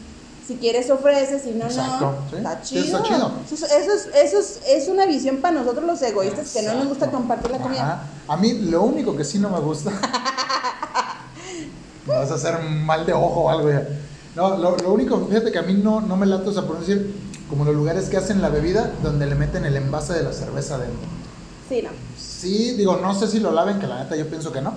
si 0.46 0.56
quieres 0.56 0.88
ofreces, 0.88 1.42
si 1.42 1.50
no, 1.50 1.66
Exacto, 1.66 2.14
no. 2.30 2.36
Está 2.38 2.62
chido. 2.62 2.82
está 2.84 3.02
chido. 3.02 3.32
Eso, 3.52 3.66
es, 3.66 3.72
eso, 3.72 3.92
es, 3.92 4.06
eso 4.14 4.38
es, 4.38 4.60
es 4.66 4.88
una 4.88 5.04
visión 5.04 5.38
para 5.42 5.60
nosotros 5.60 5.84
los 5.84 6.00
egoístas 6.00 6.50
que 6.54 6.62
no 6.62 6.72
nos 6.72 6.88
gusta 6.88 7.10
compartir 7.10 7.50
la 7.50 7.58
comida. 7.58 8.02
A 8.26 8.36
mí 8.38 8.54
lo 8.54 8.82
único 8.82 9.14
que 9.14 9.24
sí 9.24 9.38
no 9.38 9.50
me 9.50 9.60
gusta. 9.60 9.90
me 12.06 12.14
vas 12.14 12.30
a 12.30 12.34
hacer 12.36 12.60
mal 12.62 13.04
de 13.04 13.12
ojo 13.12 13.40
o 13.42 13.50
algo 13.50 13.68
ya. 13.70 13.86
No, 14.34 14.56
lo, 14.56 14.74
lo 14.78 14.92
único, 14.94 15.22
fíjate 15.26 15.52
que 15.52 15.58
a 15.58 15.62
mí 15.62 15.74
no, 15.74 16.00
no 16.00 16.16
me 16.16 16.24
late, 16.24 16.48
o 16.48 16.52
sea, 16.52 16.62
por 16.66 16.80
decir, 16.80 17.14
como 17.50 17.66
los 17.66 17.74
lugares 17.74 18.08
que 18.08 18.16
hacen 18.16 18.40
la 18.40 18.48
bebida 18.48 18.90
donde 19.02 19.26
le 19.26 19.34
meten 19.34 19.66
el 19.66 19.76
envase 19.76 20.14
de 20.14 20.22
la 20.22 20.32
cerveza 20.32 20.78
dentro. 20.78 21.06
Sí, 21.68 21.82
no. 21.82 21.90
Sí, 22.16 22.72
digo, 22.76 22.96
no 22.96 23.14
sé 23.14 23.26
si 23.28 23.40
lo 23.40 23.50
laven, 23.52 23.78
que 23.78 23.86
la 23.86 24.02
neta 24.02 24.16
yo 24.16 24.28
pienso 24.28 24.52
que 24.52 24.60
no. 24.60 24.74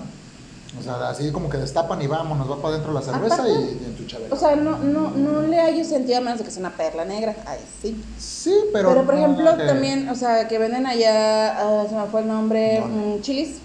O 0.78 0.82
sea, 0.82 1.08
así 1.10 1.30
como 1.32 1.50
que 1.50 1.58
destapan 1.58 2.00
y 2.00 2.06
vámonos, 2.06 2.50
va 2.50 2.56
para 2.56 2.74
adentro 2.74 2.92
la 2.92 3.02
cerveza 3.02 3.34
Aparte, 3.34 3.52
y, 3.52 3.82
y 3.82 3.84
en 3.84 3.94
tu 3.94 4.06
chavela. 4.06 4.34
O 4.34 4.38
sea, 4.38 4.56
no, 4.56 4.78
no, 4.78 5.10
no 5.10 5.42
le 5.42 5.60
hallo 5.60 5.84
sentido 5.84 6.18
a 6.18 6.20
menos 6.22 6.38
de 6.38 6.44
que 6.44 6.50
sea 6.50 6.60
una 6.60 6.76
perla 6.76 7.04
negra. 7.04 7.36
Ay, 7.46 7.60
sí. 7.82 8.02
sí, 8.16 8.54
pero. 8.72 8.88
Pero, 8.88 9.04
por 9.04 9.14
no, 9.14 9.20
ejemplo, 9.20 9.56
que- 9.58 9.64
también, 9.64 10.08
o 10.08 10.14
sea, 10.14 10.48
que 10.48 10.58
venden 10.58 10.86
allá, 10.86 11.58
ah, 11.58 11.86
se 11.88 11.94
me 11.94 12.06
fue 12.06 12.22
el 12.22 12.28
nombre, 12.28 12.80
¿Dónde? 12.80 13.18
mm, 13.18 13.20
chilis. 13.20 13.60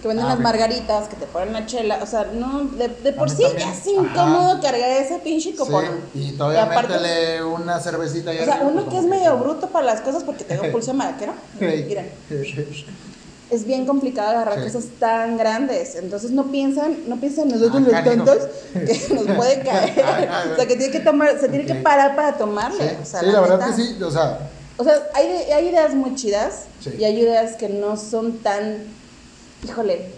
Que 0.00 0.08
venden 0.08 0.24
Ah, 0.26 0.30
las 0.30 0.40
margaritas, 0.40 1.08
que 1.08 1.16
te 1.16 1.26
ponen 1.26 1.52
la 1.52 1.66
chela. 1.66 1.98
O 2.02 2.06
sea, 2.06 2.24
no, 2.32 2.60
de, 2.64 2.88
de 2.88 3.12
por 3.12 3.28
sí 3.28 3.42
también. 3.42 3.68
ya 3.68 3.74
es 3.74 3.86
incómodo 3.86 4.60
cargar 4.60 4.90
esa 4.92 5.18
pinche 5.18 5.50
Sí, 5.50 5.56
copón. 5.56 5.84
y 6.14 6.32
todavía 6.32 6.62
aparte- 6.64 6.94
métele 6.94 7.44
una 7.44 7.78
cervecita 7.80 8.32
y 8.32 8.38
O 8.38 8.44
sea, 8.44 8.62
uno 8.64 8.88
que 8.88 8.96
es 8.96 9.04
medio 9.04 9.36
bruto 9.36 9.68
para 9.68 9.84
las 9.84 10.00
cosas 10.00 10.24
porque 10.24 10.44
tengo 10.44 10.62
pulso 10.72 10.94
maraquero. 10.94 11.32
Miren, 11.60 12.10
es 13.50 13.64
bien 13.66 13.84
complicado 13.84 14.30
agarrar 14.30 14.58
Sí. 14.58 14.72
cosas 14.72 14.84
tan 14.98 15.36
grandes. 15.36 15.96
Entonces 15.96 16.30
no 16.30 16.44
piensan, 16.50 16.96
no 17.08 17.16
piensan 17.16 17.48
nosotros 17.48 17.74
Ah, 17.76 17.80
los 17.80 17.92
canijo. 17.92 18.24
tontos 18.24 18.48
que 18.72 19.14
nos 19.14 19.36
puede 19.36 19.60
caer. 19.60 19.92
o 20.52 20.56
sea, 20.56 20.66
que 20.66 20.76
tiene 20.76 20.92
que 20.92 21.00
tomar, 21.00 21.38
se 21.38 21.48
tiene 21.48 21.66
que 21.66 21.74
parar 21.74 22.14
para 22.16 22.38
tomarle. 22.38 22.88
Sí, 22.90 22.96
o 23.02 23.04
sea, 23.04 23.20
sí, 23.20 23.26
la 23.26 23.40
verdad 23.40 23.58
neta. 23.66 23.76
que 23.76 23.82
sí, 23.82 24.02
o 24.02 24.10
sea, 24.10 24.38
O 24.78 24.84
sea, 24.84 24.94
hay, 25.14 25.26
hay 25.54 25.68
ideas 25.68 25.94
muy 25.94 26.14
chidas 26.14 26.62
Sí. 26.82 26.94
y 26.98 27.04
hay 27.04 27.18
ideas 27.20 27.56
que 27.56 27.68
no 27.68 27.98
son 27.98 28.38
tan, 28.38 28.78
híjole, 29.64 30.12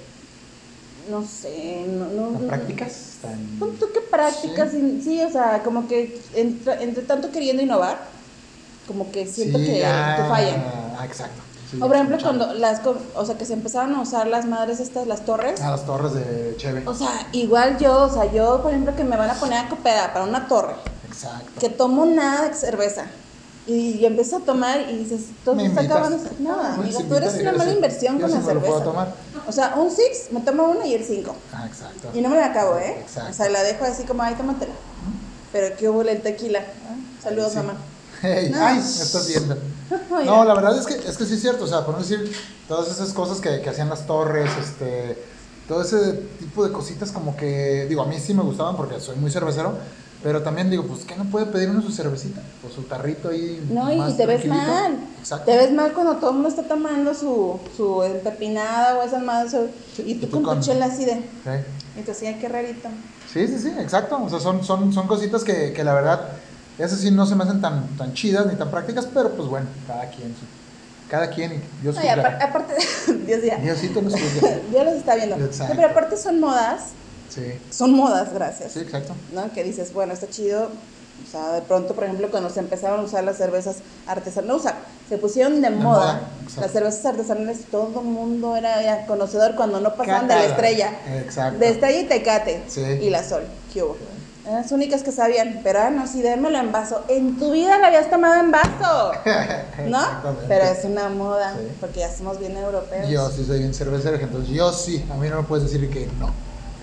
no 1.10 1.24
sé, 1.26 1.84
no, 1.88 2.06
no, 2.06 2.32
¿tan 2.32 2.42
no- 2.42 2.48
prácticas? 2.48 3.16
Tan... 3.22 3.58
Tú 3.58 3.92
que 3.92 4.00
prácticas, 4.00 4.70
sí. 4.70 5.00
sí, 5.02 5.20
o 5.22 5.30
sea, 5.30 5.62
como 5.62 5.88
que 5.88 6.20
entre, 6.34 6.82
entre 6.82 7.02
tanto 7.04 7.30
queriendo 7.30 7.62
innovar, 7.62 7.98
como 8.86 9.10
que 9.10 9.26
siento 9.26 9.58
Sí, 9.58 9.66
que, 9.66 9.78
ya. 9.80 10.16
que 10.16 10.22
fallan. 10.28 10.64
Ah, 10.98 11.04
exacto. 11.04 11.40
sí, 11.70 11.78
O 11.80 11.86
por 11.86 11.96
ejemplo, 11.96 12.18
cuando 12.22 12.52
las, 12.54 12.80
o 13.14 13.24
sea, 13.24 13.36
que 13.38 13.44
se 13.44 13.52
empezaron 13.54 13.94
a 13.94 14.00
usar 14.02 14.26
las 14.26 14.46
madres 14.46 14.80
estas, 14.80 15.06
las 15.06 15.24
torres. 15.24 15.60
Ah, 15.60 15.70
las 15.70 15.86
torres 15.86 16.12
de 16.14 16.54
Cheve. 16.56 16.82
O 16.86 16.94
sea, 16.94 17.26
igual 17.32 17.78
yo, 17.78 18.02
o 18.04 18.08
sea, 18.08 18.30
yo, 18.32 18.60
por 18.62 18.70
ejemplo, 18.70 18.94
que 18.94 19.04
me 19.04 19.16
van 19.16 19.30
a 19.30 19.34
poner 19.34 19.58
a 19.58 19.68
cooperar 19.68 20.12
para 20.12 20.24
una 20.24 20.46
torre, 20.48 20.74
Exacto. 21.08 21.60
que 21.60 21.68
tomo 21.68 22.06
nada 22.06 22.48
de 22.48 22.54
cerveza. 22.54 23.06
Y, 23.66 23.98
y 24.00 24.06
empiezo 24.06 24.38
a 24.38 24.40
tomar 24.40 24.90
y 24.90 24.98
dices, 24.98 25.26
todo 25.44 25.58
se 25.60 25.66
está 25.66 25.82
acabando. 25.82 26.18
No, 26.40 26.56
sí, 26.84 27.04
tú 27.08 27.14
eres 27.14 27.34
una 27.34 27.52
yo 27.52 27.58
mala 27.58 27.72
inversión 27.72 28.18
yo 28.18 28.22
con 28.26 28.34
la 28.34 28.42
cerveza. 28.42 28.82
tomar. 28.84 29.14
O 29.46 29.52
sea, 29.52 29.74
un 29.76 29.90
six, 29.90 30.32
me 30.32 30.40
tomo 30.40 30.64
una 30.64 30.86
y 30.86 30.94
el 30.94 31.04
cinco. 31.04 31.36
Ah, 31.52 31.66
exacto. 31.66 32.08
Y 32.12 32.20
no 32.20 32.28
me 32.28 32.36
la 32.36 32.46
acabo, 32.46 32.76
¿eh? 32.78 32.96
Exacto. 33.00 33.30
O 33.30 33.34
sea, 33.34 33.48
la 33.50 33.62
dejo 33.62 33.84
así 33.84 34.02
como, 34.02 34.22
ay, 34.22 34.34
tómatela. 34.34 34.72
Pero 35.52 35.76
qué 35.76 35.88
hubo 35.88 36.02
el 36.02 36.20
tequila. 36.22 36.64
Saludos, 37.22 37.54
mamá. 37.54 37.74
Hey, 38.24 38.50
No. 38.52 38.64
Ay, 38.64 38.76
me 38.76 38.80
estás 38.80 39.26
viendo. 39.26 39.56
No, 40.24 40.44
la 40.44 40.54
verdad 40.54 40.78
es 40.78 40.86
que, 40.86 40.94
es 40.94 41.16
que 41.18 41.24
sí 41.26 41.34
es 41.34 41.40
cierto, 41.40 41.64
o 41.64 41.66
sea, 41.66 41.84
por 41.84 41.94
no 41.94 42.00
decir 42.00 42.32
todas 42.66 42.88
esas 42.88 43.12
cosas 43.12 43.40
que, 43.40 43.60
que 43.60 43.68
hacían 43.68 43.88
las 43.90 44.06
torres, 44.06 44.48
este, 44.60 45.18
todo 45.68 45.82
ese 45.82 46.14
tipo 46.38 46.64
de 46.64 46.72
cositas 46.72 47.10
como 47.12 47.36
que, 47.36 47.86
digo, 47.88 48.00
a 48.02 48.06
mí 48.06 48.18
sí 48.18 48.32
me 48.32 48.42
gustaban 48.42 48.76
porque 48.76 49.00
soy 49.00 49.16
muy 49.16 49.30
cervecero, 49.30 49.74
pero 50.22 50.42
también 50.42 50.70
digo, 50.70 50.84
pues, 50.86 51.04
¿qué 51.04 51.16
no 51.16 51.24
puede 51.24 51.46
pedir 51.46 51.68
uno 51.70 51.82
su 51.82 51.90
cervecita? 51.90 52.40
O 52.66 52.72
su 52.72 52.82
tarrito 52.82 53.28
ahí. 53.30 53.66
No, 53.70 53.92
y 53.92 53.96
más 53.96 54.16
te 54.16 54.24
ves 54.26 54.44
mal. 54.46 54.96
Exacto. 55.18 55.44
Te 55.50 55.56
ves 55.56 55.72
mal 55.72 55.92
cuando 55.92 56.16
todo 56.16 56.30
el 56.30 56.34
mundo 56.34 56.48
está 56.48 56.62
tomando 56.62 57.12
su, 57.14 57.58
su 57.76 58.02
empepinada 58.04 58.98
o 58.98 59.02
esas 59.02 59.22
madres. 59.22 59.50
su- 59.52 59.68
Sí, 59.96 60.04
y 60.06 60.14
tú 60.14 60.42
con 60.42 60.60
tu 60.60 60.64
chela 60.66 60.86
así 60.86 61.04
de. 61.04 61.14
Sí. 61.14 61.98
Y 61.98 62.02
tú 62.02 62.12
así, 62.12 62.26
ay, 62.26 62.36
qué 62.40 62.48
rarito. 62.48 62.88
Sí, 63.32 63.46
sí, 63.48 63.58
sí, 63.58 63.72
exacto. 63.78 64.22
O 64.22 64.28
sea, 64.30 64.38
son, 64.40 64.62
son, 64.64 64.92
son 64.92 65.06
cositas 65.06 65.42
que, 65.44 65.72
que 65.72 65.82
la 65.84 65.94
verdad, 65.94 66.28
esas 66.78 67.00
sí 67.00 67.10
no 67.10 67.26
se 67.26 67.34
me 67.34 67.44
hacen 67.44 67.60
tan, 67.60 67.86
tan 67.98 68.14
chidas 68.14 68.46
ni 68.46 68.54
tan 68.56 68.70
prácticas, 68.70 69.06
pero 69.12 69.30
pues 69.30 69.48
bueno, 69.48 69.66
cada 69.86 70.06
quien. 70.10 70.34
Cada 71.10 71.28
quien, 71.28 71.62
Dios 71.82 71.94
No, 71.96 72.00
y 72.00 72.06
juzgará. 72.08 72.38
apar- 72.38 72.48
aparte, 72.48 72.74
Dios 73.26 73.42
ya. 73.42 73.56
Diosito 73.58 74.00
nos. 74.00 74.14
Dios 74.70 74.84
los 74.84 74.94
está 74.94 75.14
viendo. 75.16 75.36
Exacto. 75.36 75.74
pero 75.76 75.88
aparte 75.90 76.16
son 76.16 76.40
modas. 76.40 76.92
Sí, 77.34 77.58
Son 77.70 77.92
modas, 77.94 78.32
gracias. 78.34 78.72
sí, 78.72 78.80
exacto. 78.80 79.14
¿no? 79.32 79.50
Que 79.52 79.64
dices, 79.64 79.92
bueno, 79.92 80.12
está 80.12 80.28
chido. 80.28 80.68
O 81.26 81.30
sea, 81.30 81.52
de 81.52 81.62
pronto, 81.62 81.94
por 81.94 82.04
ejemplo, 82.04 82.30
cuando 82.30 82.50
se 82.50 82.58
empezaron 82.60 83.00
a 83.00 83.02
usar 83.04 83.22
las 83.22 83.36
cervezas 83.36 83.76
artesanales, 84.06 84.48
no 84.48 84.56
usar, 84.56 84.74
se 85.08 85.18
pusieron 85.18 85.60
de, 85.62 85.70
De 85.70 85.76
moda, 85.76 86.20
las 86.60 86.72
cervezas 86.72 87.06
artesanales, 87.06 87.58
todo 87.70 88.00
el 88.00 88.06
mundo 88.06 88.56
era 88.56 88.82
ya 88.82 89.06
conocedor 89.06 89.54
cuando 89.54 89.80
no 89.80 89.94
pasaban 89.94 90.26
de 90.26 90.34
la 90.34 90.44
estrella. 90.44 90.90
Exacto. 91.24 91.58
De 91.60 91.68
estrella 91.68 92.00
y 92.00 92.04
tecate. 92.06 92.62
Sí. 92.66 92.80
Y 92.80 93.10
la 93.10 93.22
sol. 93.22 93.44
¿Qué 93.72 93.82
hubo? 93.82 93.96
Eran 94.44 94.62
las 94.62 94.72
únicas 94.72 95.04
que 95.04 95.12
sabían, 95.12 95.60
pero 95.62 95.80
ah, 95.82 95.90
no, 95.90 96.08
sí, 96.08 96.20
démelo 96.22 96.58
en 96.58 96.72
vaso. 96.72 97.04
En 97.08 97.38
tu 97.38 97.52
vida 97.52 97.78
la 97.78 97.86
habías 97.86 98.10
tomado 98.10 98.40
en 98.40 98.50
vaso. 98.50 99.12
¿No? 99.86 100.00
Pero 100.48 100.64
es 100.64 100.84
una 100.84 101.08
moda, 101.08 101.54
Sí. 101.56 101.68
porque 101.80 102.00
ya 102.00 102.12
somos 102.12 102.40
bien 102.40 102.56
europeos. 102.56 103.08
Yo 103.08 103.30
sí 103.30 103.44
soy 103.44 103.60
bien 103.60 103.72
cervecero, 103.72 104.16
entonces 104.16 104.50
yo 104.52 104.72
sí, 104.72 105.04
a 105.10 105.14
mí 105.14 105.28
no 105.28 105.36
me 105.42 105.42
puedes 105.46 105.70
decir 105.70 105.88
que 105.88 106.08
no. 106.18 106.30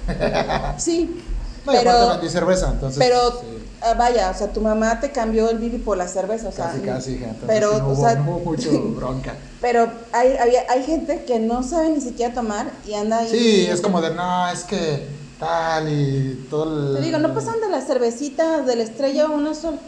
Sí. 0.78 1.24
No, 1.66 1.74
pero, 1.74 1.92
aparte 1.92 2.14
vendí 2.22 2.30
cerveza, 2.30 2.70
entonces. 2.72 2.98
pero 2.98 3.32
sí, 3.32 3.46
ah, 3.82 3.94
vaya, 3.96 4.32
o 4.32 4.34
sea, 4.34 4.52
tu 4.52 4.62
mamá 4.62 5.00
te 5.02 5.12
cambió 5.12 5.50
el 5.50 5.60
bibi 5.60 5.78
por 5.80 5.98
la 5.98 6.08
cerveza, 6.08 6.48
o 6.48 6.52
sea. 6.52 6.68
casi, 6.68 6.80
casi, 6.82 7.12
hija, 7.16 7.26
entonces 7.26 7.48
pero, 7.50 7.74
sí 7.74 7.80
no, 7.80 7.88
o 7.90 7.92
hubo, 7.92 8.02
sea, 8.02 8.16
no 8.16 8.32
hubo 8.32 8.40
mucho 8.40 8.72
bronca. 8.96 9.36
Pero 9.62 9.92
hay, 10.14 10.38
había, 10.38 10.62
hay 10.70 10.84
gente 10.84 11.26
que 11.26 11.40
no 11.40 11.62
sabe 11.62 11.90
ni 11.90 12.00
siquiera 12.02 12.34
tomar 12.34 12.72
y 12.88 12.94
anda 12.94 13.20
ahí. 13.20 13.30
Sí, 13.30 13.68
es 13.70 13.82
como 13.82 14.02
de, 14.02 14.12
no, 14.16 14.48
es 14.50 14.64
que 14.64 15.10
tal 15.38 15.90
y 15.92 16.48
todo 16.50 16.96
el... 16.96 16.96
Te 17.02 17.02
digo, 17.06 17.20
no 17.20 17.34
pasan 17.34 17.60
de 17.62 17.70
la 17.70 17.82
cervecita, 17.82 18.62
de 18.62 18.76
la 18.78 18.84
estrella 18.84 19.28
o 19.28 19.34
una 19.34 19.54
sol. 19.54 19.80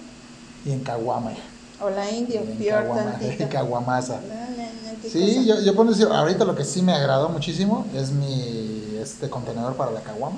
y 0.65 0.71
en 0.73 0.83
caguama. 0.83 1.31
hija. 1.31 1.41
Hola, 1.83 2.11
indio, 2.11 2.41
En 2.41 2.57
peor 2.59 2.83
caguama- 2.83 3.11
tantito. 3.19 3.49
caguamaza. 3.49 4.21
No, 4.21 4.27
no, 4.35 4.91
no, 4.93 5.01
qué 5.01 5.09
Sí, 5.09 5.45
yo, 5.47 5.59
yo 5.61 5.73
puedo 5.75 5.89
decir, 5.89 6.05
ahorita 6.11 6.43
lo 6.45 6.53
que 6.53 6.63
sí 6.65 6.81
me 6.83 6.93
agradó 6.93 7.29
muchísimo 7.29 7.87
es 7.95 8.11
mi 8.11 8.80
este 9.01 9.29
contenedor 9.29 9.75
para 9.75 9.91
la 9.91 10.01
caguama. 10.01 10.37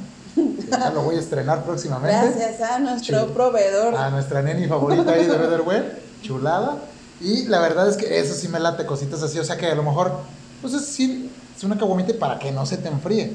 ya 0.70 0.89
lo 0.91 1.03
voy 1.03 1.16
a 1.16 1.20
estrenar 1.20 1.64
próximamente. 1.64 2.16
Gracias 2.39 2.61
a 2.70 2.80
nuestro 2.80 3.28
Chul- 3.28 3.34
proveedor. 3.34 3.95
A 3.95 4.09
nuestra 4.09 4.41
neni 4.41 4.68
favorita 4.68 5.11
ahí 5.11 5.26
de 5.26 5.38
Betterware, 5.38 6.01
chulada. 6.22 6.78
Y 7.22 7.45
la 7.45 7.59
verdad 7.59 7.88
es 7.88 7.95
que 7.97 8.20
eso 8.20 8.34
sí 8.34 8.47
me 8.47 8.59
late 8.59 8.86
cositas 8.86 9.22
así, 9.24 9.39
o 9.39 9.43
sea 9.43 9.57
que 9.57 9.68
a 9.68 9.76
lo 9.76 9.84
mejor, 9.84 10.11
pues 10.61 10.74
es, 10.74 10.86
sí, 10.86 11.30
es 11.55 11.64
una 11.64 11.78
caguamita 11.78 12.14
para 12.20 12.39
que 12.39 12.51
no 12.51 12.66
se 12.66 12.78
te 12.78 12.88
enfríe. 12.89 13.34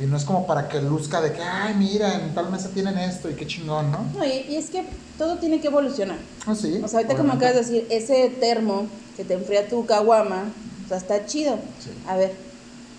Y 0.00 0.04
no 0.06 0.16
es 0.16 0.24
como 0.24 0.46
para 0.46 0.66
que 0.66 0.80
luzca 0.80 1.20
de 1.20 1.30
que, 1.32 1.42
ay, 1.42 1.74
mira, 1.74 2.14
en 2.14 2.34
tal 2.34 2.50
mesa 2.50 2.70
tienen 2.70 2.96
esto 2.96 3.28
y 3.28 3.34
qué 3.34 3.46
chingón, 3.46 3.90
¿no? 3.92 3.98
No, 4.16 4.24
y, 4.24 4.46
y 4.48 4.56
es 4.56 4.70
que 4.70 4.86
todo 5.18 5.36
tiene 5.36 5.60
que 5.60 5.66
evolucionar. 5.66 6.16
Ah, 6.46 6.54
sí. 6.54 6.80
O 6.82 6.88
sea, 6.88 7.00
ahorita 7.00 7.16
como 7.16 7.34
obviamente. 7.34 7.46
acabas 7.46 7.68
de 7.68 7.74
decir, 7.82 7.86
ese 7.90 8.30
termo 8.40 8.86
que 9.14 9.24
te 9.24 9.34
enfría 9.34 9.68
tu 9.68 9.84
caguama, 9.84 10.44
o 10.86 10.88
sea, 10.88 10.96
está 10.96 11.26
chido. 11.26 11.56
Sí. 11.84 11.90
A 12.08 12.16
ver, 12.16 12.32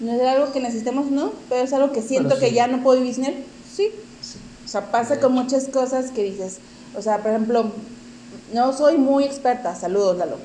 no 0.01 0.13
es 0.13 0.21
algo 0.21 0.51
que 0.51 0.59
necesitemos, 0.59 1.11
no, 1.11 1.31
pero 1.47 1.61
es 1.63 1.73
algo 1.73 1.91
que 1.91 2.01
siento 2.01 2.35
sí. 2.35 2.41
que 2.41 2.53
ya 2.53 2.67
no 2.67 2.81
puedo 2.83 2.99
vivir 2.99 3.15
sin 3.15 3.25
él. 3.25 3.45
Sí. 3.73 3.89
Sí. 4.21 4.39
O 4.65 4.67
sea, 4.67 4.91
pasa 4.91 5.19
con 5.19 5.33
muchas 5.33 5.67
cosas 5.67 6.11
que 6.11 6.23
dices, 6.23 6.57
o 6.97 7.01
sea, 7.01 7.19
por 7.19 7.31
ejemplo, 7.31 7.71
no 8.53 8.73
soy 8.73 8.97
muy 8.97 9.23
experta, 9.23 9.75
saludos 9.75 10.17
Lalo, 10.17 10.37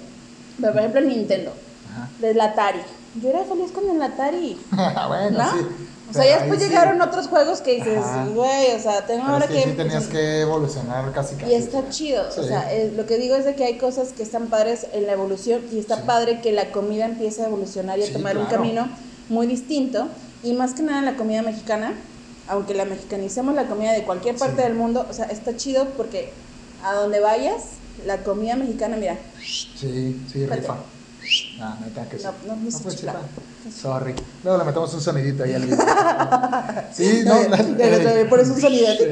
pero 0.61 0.73
por 0.73 0.81
ejemplo 0.81 1.01
el 1.01 1.09
Nintendo, 1.09 1.53
Ajá. 1.93 2.09
del 2.21 2.41
Atari. 2.41 2.81
Yo 3.23 3.31
era 3.31 3.45
feliz 3.45 3.73
con 3.73 3.89
el 3.89 4.01
Atari, 4.01 4.59
bueno, 5.09 5.39
¿no? 5.39 5.53
sí. 5.53 5.67
O 6.09 6.13
sea, 6.13 6.25
ya 6.25 6.39
después 6.39 6.63
sí. 6.63 6.69
llegaron 6.69 7.01
otros 7.03 7.27
juegos 7.27 7.61
que 7.63 7.75
dices, 7.77 8.01
güey, 8.33 8.77
o 8.77 8.79
sea, 8.79 9.05
tengo 9.07 9.23
Pero 9.23 9.33
ahora 9.33 9.45
es 9.47 9.51
que 9.51 9.57
que... 9.57 9.71
sí 9.71 9.77
tenías 9.77 10.07
que 10.07 10.41
evolucionar 10.43 11.11
casi 11.13 11.35
casi. 11.35 11.51
Y 11.51 11.55
está 11.57 11.89
chido, 11.89 12.23
o 12.29 12.43
sea, 12.45 12.73
eh, 12.73 12.93
lo 12.97 13.07
que 13.07 13.19
digo 13.19 13.35
es 13.35 13.45
de 13.45 13.57
que 13.57 13.65
hay 13.65 13.77
cosas 13.77 14.13
que 14.13 14.23
están 14.23 14.47
padres 14.47 14.87
en 14.93 15.07
la 15.07 15.13
evolución 15.15 15.63
y 15.73 15.81
está 15.81 15.97
Sí. 15.97 16.03
padre 16.07 16.41
que 16.41 16.53
la 16.53 16.71
comida 16.71 17.07
empiece 17.07 17.43
a 17.43 17.47
evolucionar 17.47 17.99
y 17.99 18.05
a 18.05 18.13
tomar 18.13 18.39
un 18.39 18.47
camino 18.47 18.89
muy 19.29 19.47
distinto 19.47 20.09
y 20.43 20.53
más 20.53 20.75
que 20.75 20.83
nada 20.83 21.03
la 21.03 21.17
comida 21.17 21.43
mexicana, 21.43 21.93
aunque 22.49 22.75
la 22.75 22.85
mexicanicemos 22.85 23.55
la 23.55 23.67
comida 23.67 23.93
de 23.93 24.05
cualquier 24.05 24.37
parte 24.37 24.57
Sí. 24.63 24.69
del 24.69 24.75
mundo, 24.75 25.07
o 25.09 25.13
sea, 25.13 25.27
está 25.27 25.57
chido 25.57 25.87
porque 25.97 26.31
a 26.85 26.93
donde 26.95 27.21
vayas, 27.21 27.63
la 28.07 28.19
comida 28.19 28.55
mexicana, 28.57 28.97
mira, 28.97 29.17
Sí, 29.43 30.21
sí, 30.33 30.47
rifa. 30.47 30.77
Ah, 31.61 31.77
neta 31.85 32.09
que 32.09 32.19
sí. 32.19 32.25
No, 32.25 32.55
no, 32.55 32.61
no 32.63 32.71
se 32.71 32.79
pues. 32.85 33.03
Sorry. 33.75 34.15
Luego 34.45 34.59
le 34.59 34.65
metemos 34.65 34.95
un 34.95 35.01
sonidito 35.01 35.43
ahí 35.43 35.55
al 35.55 35.63
video. 35.65 35.79
Sí, 36.95 37.23
no. 37.25 37.35
Eh, 37.37 37.49
le- 37.77 37.99
le- 37.99 38.15
le 38.17 38.25
pones 38.27 38.49
un 38.49 38.61
sonido. 38.61 38.87
Sí. 38.97 39.05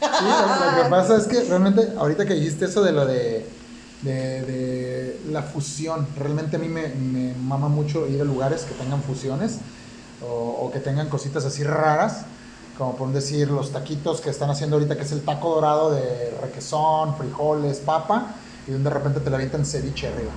Lo 0.00 0.82
que 0.82 0.90
pasa 0.90 1.16
es 1.16 1.24
que 1.26 1.42
realmente, 1.44 1.88
ahorita 1.96 2.26
que 2.26 2.34
dijiste 2.34 2.64
eso 2.66 2.82
de 2.82 2.92
lo 2.92 3.06
de, 3.06 3.46
de, 4.00 4.42
de 4.44 5.20
la 5.24 5.42
fusión, 5.42 6.08
realmente 6.16 6.56
a 6.56 6.58
mí 6.60 6.68
me, 6.68 6.88
me 6.94 7.34
mama 7.34 7.68
mucho 7.68 8.06
ir 8.08 8.20
a 8.20 8.24
lugares 8.24 8.64
que 8.64 8.74
tengan 8.74 9.02
fusiones 9.02 9.60
o, 10.20 10.26
o 10.26 10.70
que 10.70 10.80
tengan 10.80 11.08
cositas 11.08 11.44
así 11.44 11.64
raras, 11.64 12.26
como 12.74 12.96
por 12.96 13.12
decir 13.12 13.50
los 13.50 13.72
taquitos 13.72 14.20
que 14.20 14.30
están 14.30 14.50
haciendo 14.50 14.76
ahorita, 14.76 14.96
que 14.96 15.02
es 15.02 15.12
el 15.12 15.24
taco 15.24 15.54
dorado 15.54 15.90
de 15.90 16.30
requesón, 16.40 17.16
frijoles, 17.16 17.80
papa, 17.80 18.36
y 18.66 18.72
donde 18.72 18.90
de 18.90 18.94
repente 18.94 19.20
te 19.20 19.30
le 19.30 19.36
avientan 19.36 19.64
ceviche 19.64 20.08
arriba. 20.08 20.32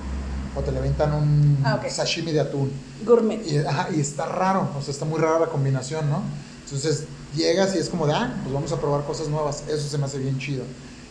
O 0.54 0.62
te 0.62 0.72
le 0.72 0.78
avientan 0.78 1.14
un 1.14 1.62
Ah, 1.64 1.76
ok. 1.76 1.88
sashimi 1.88 2.32
de 2.32 2.40
atún. 2.40 2.70
gourmet. 2.98 3.42
Y, 3.46 3.58
ajá, 3.58 3.88
y 3.90 4.00
está 4.00 4.26
raro, 4.26 4.72
o 4.76 4.82
sea, 4.82 4.92
está 4.92 5.04
muy 5.04 5.18
rara 5.20 5.38
la 5.38 5.48
combinación, 5.48 6.10
¿no? 6.10 6.22
Entonces 6.64 7.08
llegas 7.30 7.74
y 7.74 7.78
es 7.78 7.88
como 7.88 8.06
de, 8.06 8.12
ah, 8.14 8.40
pues 8.42 8.52
vamos 8.52 8.72
a 8.72 8.80
probar 8.80 9.04
cosas 9.04 9.28
nuevas, 9.28 9.66
eso 9.68 9.88
se 9.88 9.98
me 9.98 10.04
hace 10.04 10.18
bien 10.18 10.38
chido. 10.38 10.64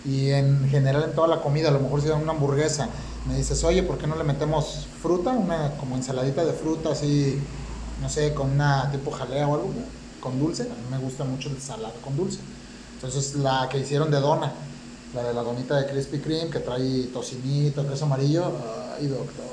Y 0.04 0.32
en 0.32 0.68
general 0.68 1.04
en 1.04 1.14
toda 1.16 1.28
la 1.28 1.42
comida, 1.42 1.70
a 1.70 1.72
lo 1.72 1.80
mejor 1.80 2.02
si 2.02 2.08
dan 2.08 2.22
una 2.22 2.32
hamburguesa, 2.34 2.92
me 3.24 3.36
dices, 3.36 3.64
oye, 3.64 3.84
¿por 3.84 3.98
qué 3.98 4.08
no 4.08 4.16
le 4.16 4.24
metemos 4.24 4.90
fruta? 5.00 5.32
Una 5.32 5.78
como 5.78 5.96
ensaladita 5.96 6.44
de 6.44 6.54
fruta, 6.54 6.92
así, 6.92 7.48
no 7.98 8.10
sé, 8.10 8.34
con 8.34 8.50
una 8.52 8.90
tipo 8.92 9.12
jalea 9.12 9.48
o 9.48 9.56
algo, 9.56 9.94
con 10.20 10.40
dulce. 10.40 10.64
A 10.72 10.76
mí 10.76 10.88
me 10.90 10.98
gusta 10.98 11.24
mucho 11.24 11.50
el 11.50 11.60
salado 11.62 12.02
con 12.02 12.16
dulce. 12.16 12.42
Entonces 12.94 13.36
la 13.36 13.68
que 13.70 13.80
hicieron 13.80 14.10
de 14.12 14.20
dona, 14.20 14.56
la 15.14 15.24
de 15.24 15.34
la 15.34 15.42
donita 15.44 15.78
de 15.78 15.86
Krispy 15.86 16.20
Kreme, 16.22 16.50
que 16.50 16.60
trae 16.60 17.08
tocinito, 17.08 17.86
queso 17.88 18.06
amarillo, 18.06 18.58
ay, 18.98 19.08
doctor. 19.08 19.46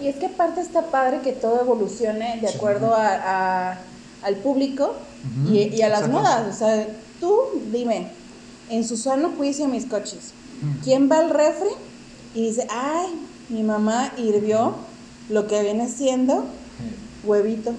Y 0.00 0.08
es 0.08 0.16
que 0.18 0.26
aparte 0.26 0.60
está 0.60 0.90
padre 0.90 1.22
que 1.22 1.32
todo 1.32 1.60
evolucione 1.60 2.40
de 2.40 2.48
Sí. 2.48 2.56
acuerdo 2.56 2.94
a, 2.94 3.70
a- 3.72 3.86
al 4.22 4.42
público 4.42 4.96
Ujú, 5.24 5.54
y, 5.54 5.76
y 5.76 5.82
a 5.82 5.88
las 5.88 6.08
modas. 6.08 6.48
O 6.54 6.58
sea, 6.58 6.86
tú 7.20 7.68
dime, 7.70 8.25
en 8.70 8.84
su 8.84 8.96
sano 8.96 9.30
juicio 9.36 9.68
mis 9.68 9.86
coches, 9.86 10.32
Ujú. 10.62 10.80
¿quién 10.84 11.10
va 11.10 11.18
al 11.18 11.30
refri 11.30 11.68
y 12.34 12.48
dice, 12.48 12.66
ay, 12.70 13.06
mi 13.48 13.62
mamá 13.62 14.12
hirvió 14.16 14.74
lo 15.30 15.46
que 15.46 15.62
viene 15.62 15.88
siendo 15.88 16.44
huevito, 17.24 17.72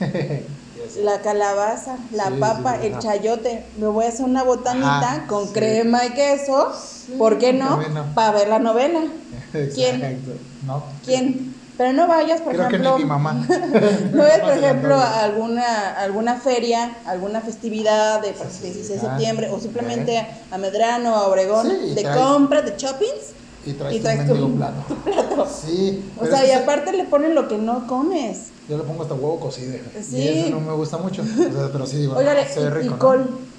Yes. 0.00 0.96
la 1.04 1.20
calabaza, 1.22 1.96
la 2.12 2.26
Sí, 2.28 2.34
papa, 2.40 2.78
sí, 2.80 2.88
el 2.88 2.98
chayote? 2.98 3.64
Me 3.78 3.86
voy 3.86 4.04
a 4.06 4.08
hacer 4.08 4.24
una 4.26 4.42
botanita 4.42 4.98
Ajá, 5.12 5.26
con 5.28 5.46
sí. 5.46 5.52
crema 5.54 6.04
y 6.06 6.10
queso, 6.10 6.72
¿por 7.18 7.38
qué 7.38 7.52
no? 7.52 7.78
Para 8.14 8.32
ver 8.32 8.48
la 8.48 8.58
novela. 8.58 9.00
¿Quién? 9.74 10.20
No. 10.66 10.82
¿Quién? 11.04 11.53
Pero 11.76 11.92
no 11.92 12.06
vayas, 12.06 12.40
por 12.40 12.52
Creo 12.54 12.68
ejemplo. 12.68 12.92
que 12.92 12.98
ni 12.98 13.04
mi 13.04 13.08
mamá. 13.10 13.32
No 14.12 14.22
vayas, 14.22 14.40
por 14.40 14.52
ejemplo, 14.52 14.94
a 14.94 15.24
alguna, 15.24 15.94
alguna 15.98 16.36
feria, 16.36 16.96
alguna 17.06 17.40
festividad 17.40 18.22
de 18.22 18.32
por 18.32 18.46
Sí, 18.48 18.58
ejemplo, 18.58 18.68
sí, 18.68 18.74
16 18.78 19.00
de 19.02 19.06
ah, 19.06 19.10
septiembre 19.10 19.50
o 19.50 19.58
simplemente 19.60 20.26
a 20.50 20.58
Medrano, 20.58 21.16
a 21.16 21.26
Obregón, 21.26 21.66
Sí, 21.68 21.94
de 21.94 22.02
traes- 22.04 22.16
compras, 22.16 22.64
de 22.64 22.74
shoppings. 22.76 23.32
Y 23.66 23.72
traes, 23.72 23.96
Y 23.96 24.00
traes 24.00 24.28
tu- 24.28 24.54
plato. 24.56 24.74
tu 24.88 24.94
plato. 24.96 25.46
Sí. 25.48 26.04
O 26.20 26.26
sea, 26.26 26.46
y 26.46 26.52
aparte 26.52 26.92
le 26.92 27.04
ponen 27.04 27.34
lo 27.34 27.48
que 27.48 27.58
no 27.58 27.86
comes. 27.86 28.48
Yo 28.68 28.76
le 28.78 28.84
pongo 28.84 29.02
hasta 29.02 29.14
huevo 29.14 29.40
cocido. 29.40 29.74
Sí. 30.00 30.16
Y 30.18 30.28
eso 30.28 30.50
no 30.50 30.60
me 30.60 30.72
gusta 30.74 30.98
mucho. 30.98 31.22
O 31.22 31.24
sea, 31.26 31.68
pero 31.72 31.86
sí 31.86 31.96
digo, 31.96 32.14
Oigan, 32.16 32.36
se 32.46 32.60
ve 32.60 32.66
y, 32.82 32.86
y 32.86 32.88
rico. 32.88 33.16
¿no? 33.16 33.53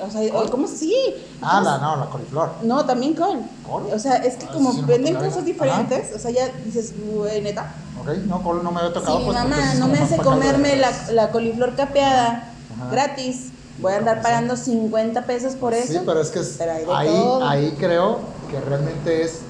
O 0.00 0.10
sea, 0.10 0.30
¿Col? 0.32 0.50
¿cómo 0.50 0.66
sí? 0.66 0.94
Ah, 1.42 1.58
¿Cómo 1.58 1.70
la, 1.70 1.78
no, 1.78 1.96
la 1.96 2.10
coliflor. 2.10 2.50
No, 2.62 2.86
también 2.86 3.14
col. 3.14 3.42
¿Col? 3.62 3.86
O 3.92 3.98
sea, 3.98 4.16
es 4.16 4.36
que 4.36 4.46
Ah, 4.46 4.52
como 4.52 4.72
sí 4.72 4.82
venden 4.86 5.14
cosas 5.16 5.36
Ajá. 5.36 5.42
diferentes, 5.42 6.14
o 6.14 6.18
sea, 6.18 6.30
ya 6.30 6.48
dices, 6.64 6.94
güey, 6.98 7.42
neta. 7.42 7.74
Ok, 8.00 8.08
no, 8.26 8.42
col 8.42 8.62
no 8.64 8.70
me 8.72 8.80
había 8.80 8.92
tocado. 8.92 9.18
mi 9.18 9.24
pues, 9.26 9.36
mamá 9.36 9.74
no 9.74 9.88
me 9.88 9.98
hace 9.98 10.16
comerme 10.16 10.76
la, 10.76 10.90
la 11.12 11.30
coliflor 11.30 11.74
capeada 11.76 12.54
Ajá. 12.74 12.90
gratis, 12.90 13.52
voy 13.78 13.92
a 13.92 13.96
andar 13.98 14.22
pagando 14.22 14.56
50 14.56 15.26
pesos 15.26 15.54
por 15.56 15.74
eso. 15.74 15.92
Sí, 15.92 15.98
pero 16.06 16.20
es 16.20 16.30
que 16.30 16.40
es- 16.40 16.56
Pero 16.58 16.72
ahí, 16.94 17.10
ahí 17.42 17.76
creo 17.78 18.20
que 18.50 18.60
realmente 18.60 19.22
es 19.22 19.42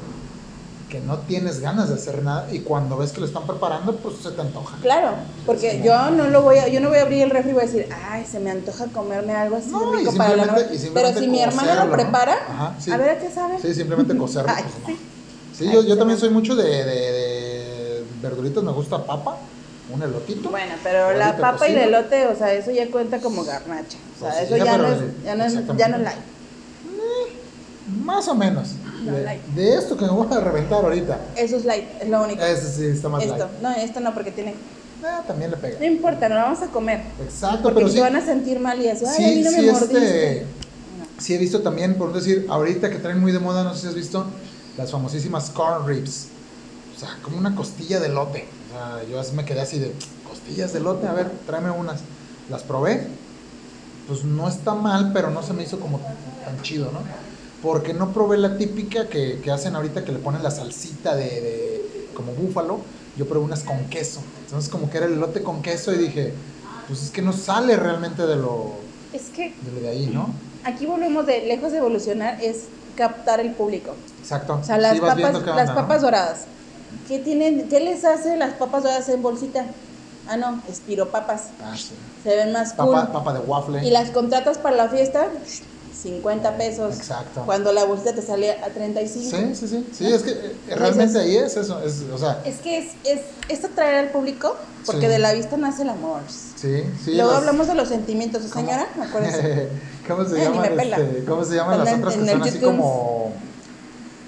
que 0.89 1.01
no 1.01 1.19
tienes 1.19 1.61
ganas 1.61 1.89
de 1.91 1.97
hacer 1.97 2.23
nada 2.23 2.47
y 2.51 2.61
cuando 2.61 2.97
ves 2.97 3.13
que 3.13 3.21
lo 3.21 3.27
están 3.27 3.47
preparando, 3.47 3.95
pues 3.97 4.17
se 4.23 4.31
te 4.31 4.41
antoja. 4.41 4.79
Claro, 4.81 5.11
porque 5.45 5.73
Sí. 5.73 5.83
yo 5.85 6.11
no 6.11 6.29
lo 6.29 6.43
voy 6.43 6.57
a, 6.59 6.69
yo 6.69 6.81
no 6.81 6.89
voy 6.89 6.99
a 6.99 7.03
abrir 7.03 7.23
el 7.25 7.31
refri 7.31 7.51
y 7.51 7.53
voy 7.55 7.63
a 7.65 7.67
decir, 7.67 7.89
ay, 8.11 8.25
se 8.25 8.41
me 8.41 8.51
antoja 8.51 8.87
comerme 8.87 9.35
algo 9.35 9.57
así 9.57 9.69
No, 9.71 9.93
rico 9.93 10.15
para 10.17 10.37
la 10.37 10.55
Pero 10.95 11.19
si 11.19 11.29
mi 11.29 11.43
hermana 11.43 11.75
lo 11.75 11.85
¿no? 11.87 11.93
prepara, 11.93 12.37
Ajá, 12.49 12.75
sí. 12.81 12.91
a 12.91 12.97
ver 12.97 13.11
a 13.11 13.19
qué 13.19 13.31
sabe. 13.31 13.57
Sí, 13.61 13.75
simplemente 13.75 14.17
cocerlo. 14.19 14.51
Ay, 14.55 14.63
pues, 14.65 14.75
no. 14.81 14.87
sí. 14.87 14.99
Sí, 15.59 15.67
Ay, 15.69 15.75
yo, 15.75 15.83
yo 15.83 15.99
también 15.99 16.19
soy 16.19 16.31
mucho 16.31 16.57
de, 16.57 16.65
de, 16.65 16.85
de 16.85 18.05
verduritas, 18.23 18.63
me 18.63 18.73
gusta 18.73 19.05
papa, 19.05 19.37
un 19.93 20.03
elotito. 20.03 20.49
Bueno, 20.49 20.73
pero 20.83 21.13
la 21.19 21.37
papa 21.37 21.69
y 21.69 21.73
el 21.73 21.79
elote, 21.79 22.27
o 22.29 22.35
sea, 22.37 22.53
eso 22.55 22.71
ya 22.71 22.91
cuenta 22.91 23.19
como 23.21 23.45
garnacha. 23.45 23.99
O 24.17 24.21
sea, 24.21 24.31
Pues 24.31 24.43
eso 24.45 24.57
ya, 24.57 24.65
ya 24.65 24.79
no, 24.79 24.89
es, 24.89 24.99
ya, 25.25 25.35
no 25.35 25.45
es, 25.45 25.55
ya 25.77 25.89
no 25.89 25.97
es 25.97 26.03
light. 26.03 26.19
Más 28.05 28.29
o 28.29 28.35
menos. 28.35 28.71
De, 29.05 29.23
light. 29.25 29.43
de 29.55 29.75
esto 29.77 29.97
que 29.97 30.05
me 30.05 30.11
voy 30.11 30.27
a 30.31 30.41
reventar 30.41 30.85
ahorita. 30.85 31.19
Eso 31.37 31.57
es 31.57 31.65
light, 31.65 31.85
es 32.01 32.09
lo 32.09 32.23
único. 32.25 32.43
Ese 32.43 32.73
sí 32.73 32.87
está 32.87 33.09
más 33.09 33.23
esto, 33.23 33.37
light. 33.37 33.51
no, 33.63 33.71
esto 33.71 34.01
no, 34.01 34.13
porque 34.15 34.31
tiene. 34.33 34.55
Ah, 35.05 35.23
también 35.27 35.51
le 35.53 35.57
pega. 35.57 35.79
No 35.79 35.87
importa, 35.87 36.29
no 36.29 36.35
lo 36.35 36.41
vamos 36.43 36.61
a 36.63 36.67
comer. 36.69 37.03
Exacto, 37.23 37.63
Porque 37.63 37.77
pero 37.77 37.89
se 37.89 37.95
sí. 37.95 38.01
van 38.01 38.17
a 38.17 38.21
sentir 38.25 38.59
mal 38.59 38.81
y 38.83 38.89
así, 38.89 39.05
ay, 39.07 39.25
a 39.25 39.29
mí 39.29 39.35
Sí, 39.37 39.43
no 39.45 39.51
sí, 39.51 39.57
me 39.61 39.73
mordiste. 39.73 39.97
este, 40.39 40.47
sí 41.19 41.35
he 41.35 41.39
visto 41.39 41.61
también, 41.63 41.95
por 41.95 42.13
decir, 42.13 42.47
ahorita 42.51 42.91
que 42.91 42.97
traen 42.99 43.21
muy 43.21 43.31
de 43.31 43.39
moda, 43.39 43.63
no 43.63 43.75
sé 43.75 43.83
si 43.83 43.87
has 43.87 43.95
visto, 43.95 44.27
las 44.77 44.91
famosísimas 44.91 45.51
corn 45.51 45.87
ribs. 45.87 46.27
O 46.97 46.99
sea, 46.99 47.11
como 47.23 47.39
una 47.39 47.55
costilla 47.55 48.01
de 48.01 48.09
lote. 48.09 48.47
O 48.71 48.73
sea, 48.73 49.09
yo 49.09 49.21
así 49.21 49.37
me 49.37 49.45
quedé 49.45 49.61
así 49.61 49.79
de, 49.79 49.93
costillas 50.29 50.73
de 50.73 50.81
lote, 50.81 51.07
a 51.07 51.13
ver, 51.13 51.31
tráeme 51.47 51.71
unas. 51.71 52.01
Las 52.51 52.63
probé, 52.65 53.07
pues 54.09 54.25
no 54.25 54.49
está 54.49 54.75
mal, 54.75 55.13
pero 55.13 55.31
no 55.31 55.43
se 55.45 55.53
me 55.53 55.63
hizo 55.63 55.79
como 55.79 56.01
tan 56.45 56.61
chido, 56.63 56.87
¿no? 56.91 57.01
Porque 57.61 57.93
no 57.95 58.13
probé 58.13 58.39
la 58.39 58.57
típica 58.57 59.09
que, 59.09 59.41
que 59.41 59.51
hacen 59.51 59.75
ahorita 59.77 60.05
que 60.05 60.13
le 60.13 60.21
ponen 60.21 60.43
la 60.43 60.51
salsita 60.51 61.17
de, 61.17 61.25
de- 61.25 62.11
como 62.15 62.35
búfalo. 62.35 62.87
Yo 63.15 63.27
probé 63.27 63.45
unas 63.45 63.65
con 63.65 63.89
queso. 63.89 64.33
Entonces 64.41 64.71
como 64.71 64.89
que 64.91 64.99
era 64.99 65.07
el 65.07 65.15
elote 65.15 65.43
con 65.43 65.63
queso 65.63 65.93
y 65.93 65.99
dije, 65.99 66.41
pues 66.87 67.03
es 67.03 67.11
que 67.11 67.23
no 67.23 67.33
sale 67.33 67.77
realmente 67.77 68.27
de 68.27 68.37
lo 68.37 68.95
Es 69.13 69.31
que 69.31 69.55
de, 69.61 69.73
lo 69.73 69.81
de 69.81 69.89
ahí, 69.91 70.09
¿no? 70.09 70.43
aquí 70.63 70.87
volvemos 70.87 71.27
de 71.27 71.43
lejos 71.43 71.73
de 71.73 71.79
evolucionar, 71.79 72.39
es 72.43 72.71
captar 72.95 73.41
el 73.41 73.55
público. 73.57 73.99
Exacto. 74.19 74.55
O 74.61 74.63
sea, 74.63 74.79
las 74.79 74.95
Sí, 74.95 75.01
papas, 75.01 75.43
las 75.55 75.71
papas 75.73 76.03
doradas. 76.03 76.49
¿Qué 77.05 77.21
tienen, 77.21 77.69
qué 77.69 77.81
les 77.81 78.05
hace 78.05 78.37
las 78.37 78.55
papas 78.55 78.83
doradas 78.83 79.09
en 79.09 79.23
bolsita? 79.23 79.77
Ah, 80.25 80.37
no, 80.37 80.63
espiropapas. 80.67 81.55
Ah, 81.61 81.77
sí. 81.77 81.95
Se 82.23 82.37
ven 82.37 82.53
más 82.53 82.75
cool. 82.75 82.95
Papa, 82.97 83.13
papa 83.13 83.33
de 83.35 83.41
waffle. 83.41 83.79
Y 83.81 83.91
las 83.91 84.11
contratas 84.11 84.59
para 84.59 84.77
la 84.77 84.89
fiesta, 84.89 85.31
50 86.03 86.57
pesos. 86.57 86.97
Exacto. 86.97 87.43
Cuando 87.45 87.73
la 87.73 87.85
bolsita 87.85 88.15
te 88.15 88.23
sale 88.23 88.53
a 88.53 88.73
35. 88.73 89.37
Sí, 89.37 89.55
sí, 89.55 89.69
sí. 89.69 89.89
Sí, 89.93 90.07
es 90.13 90.23
que 90.23 90.31
eh, 90.31 90.75
realmente 90.77 91.19
ahí 91.19 91.37
es 91.37 91.57
eso. 91.57 91.83
Es, 91.83 92.03
o 92.03 92.17
sea, 92.19 92.41
Es 92.45 92.59
que 92.59 92.79
es, 92.79 92.95
es, 93.05 93.21
es 93.49 93.65
atraer 93.65 93.97
al 94.07 94.11
público 94.13 94.55
porque 94.87 95.03
Sí. 95.03 95.07
de 95.09 95.19
la 95.19 95.33
vista 95.33 95.57
nace 95.57 95.83
el 95.83 95.89
amor. 95.91 96.23
sí, 96.29 96.85
sí. 97.05 97.15
Luego 97.15 97.31
las- 97.31 97.41
hablamos 97.41 97.67
de 97.67 97.75
los 97.75 97.89
sentimientos, 97.89 98.43
¿sí, 98.45 98.49
señora? 98.49 98.87
¿Me 98.97 99.05
acuerdas? 99.07 99.35
¿Cómo 100.09 100.25
se 100.25 100.41
Eh, 100.41 100.45
llaman? 100.45 100.77
pela. 100.77 100.97
este, 100.99 101.25
¿Cómo 101.25 101.45
se 101.45 101.55
llaman 101.57 101.79
las 101.81 101.89
En 101.89 101.99
otras 101.99 102.17
que 102.17 102.27
son 102.31 102.43
así 102.43 102.59
como 102.61 103.33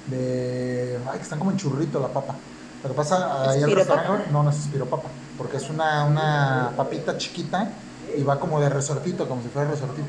de 0.08 0.98
ay, 1.10 1.16
que 1.18 1.22
están 1.22 1.38
como 1.38 1.50
en 1.52 1.56
churrito 1.56 2.00
la 2.00 2.08
papa? 2.08 2.34
Lo 2.82 2.88
que 2.90 2.94
pasa 2.96 3.50
ahí 3.50 3.62
al 3.62 3.72
restaurante, 3.72 4.30
no, 4.32 4.42
no 4.42 4.50
es 4.50 4.56
espiropapa, 4.58 5.08
porque 5.38 5.58
es 5.58 5.68
una, 5.70 6.04
una 6.04 6.72
papita 6.76 7.16
chiquita 7.16 7.68
y 8.16 8.22
va 8.22 8.40
como 8.40 8.58
de 8.60 8.68
resortito, 8.70 9.28
como 9.28 9.42
si 9.42 9.48
fuera 9.48 9.70
resortito. 9.70 10.08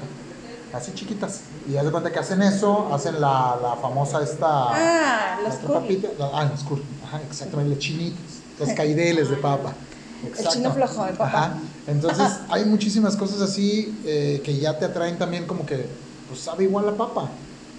Así 0.74 0.94
chiquitas. 0.94 1.42
Y 1.68 1.76
haz 1.76 1.86
de 1.86 1.92
cuenta 1.92 2.12
que 2.12 2.20
hacen 2.20 2.42
eso, 2.42 2.94
hacen 2.94 3.20
la, 3.20 3.58
la 3.62 3.76
famosa 3.76 4.24
esta. 4.24 4.48
Ah, 4.70 5.40
la 5.44 5.50
los 5.50 5.58
otra 5.58 5.68
curly. 5.82 5.98
papita, 5.98 6.08
la- 6.18 6.32
ah, 6.40 6.46
los 6.50 6.64
curly, 6.64 6.86
ajá, 7.04 7.22
exactamente, 7.30 7.76
los 7.76 7.80
chinitos, 7.84 8.22
los 8.60 8.70
caideles 8.76 9.30
de 9.30 9.36
papa. 9.38 9.74
Exacto. 10.26 10.52
chino 10.54 10.72
flojo 10.72 11.06
de 11.06 11.12
papa. 11.14 11.26
Ajá. 11.26 11.60
Entonces, 11.88 12.28
hay 12.50 12.66
muchísimas 12.66 13.16
cosas 13.18 13.42
así 13.42 14.00
eh, 14.06 14.42
que 14.46 14.58
ya 14.58 14.78
te 14.78 14.86
atraen 14.86 15.18
también 15.18 15.46
como 15.46 15.66
que, 15.66 15.90
pues 16.30 16.40
sabe 16.42 16.64
igual 16.64 16.86
la 16.86 16.96
papa, 16.96 17.30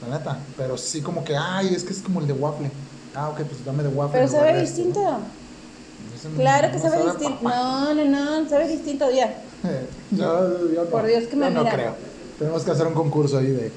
la 0.06 0.18
neta. 0.18 0.38
Pero 0.56 0.76
sí 0.76 1.00
como 1.00 1.24
que, 1.24 1.34
ay, 1.36 1.72
es 1.74 1.84
que 1.84 1.92
es 1.92 2.02
como 2.02 2.20
el 2.20 2.26
de 2.26 2.32
waffle. 2.34 2.70
Ah, 3.14 3.28
ok, 3.30 3.40
pues 3.42 3.64
dame 3.64 3.82
de 3.84 3.88
waffle. 3.90 4.18
Pero 4.20 4.30
sabe 4.30 4.50
este, 4.50 4.60
distinto. 4.62 5.00
¿no? 5.00 5.18
No- 5.18 6.36
Claro 6.36 6.68
que 6.70 6.76
no 6.78 6.82
sabe 6.82 7.04
distinto. 7.04 7.38
No, 7.42 7.94
no, 7.94 8.04
no, 8.04 8.48
sabe 8.48 8.68
distinto 8.68 9.10
ya. 9.10 9.42
yo, 10.10 10.70
yo 10.72 10.84
no. 10.84 10.90
Por 10.90 11.06
Dios 11.06 11.24
que 11.24 11.36
me 11.36 11.46
Yo 11.46 11.50
no 11.52 11.60
mira. 11.60 11.72
creo. 11.74 12.11
Tenemos 12.42 12.64
que 12.64 12.72
hacer 12.72 12.88
un 12.88 12.94
concurso 12.94 13.38
ahí 13.38 13.46
de, 13.52 13.70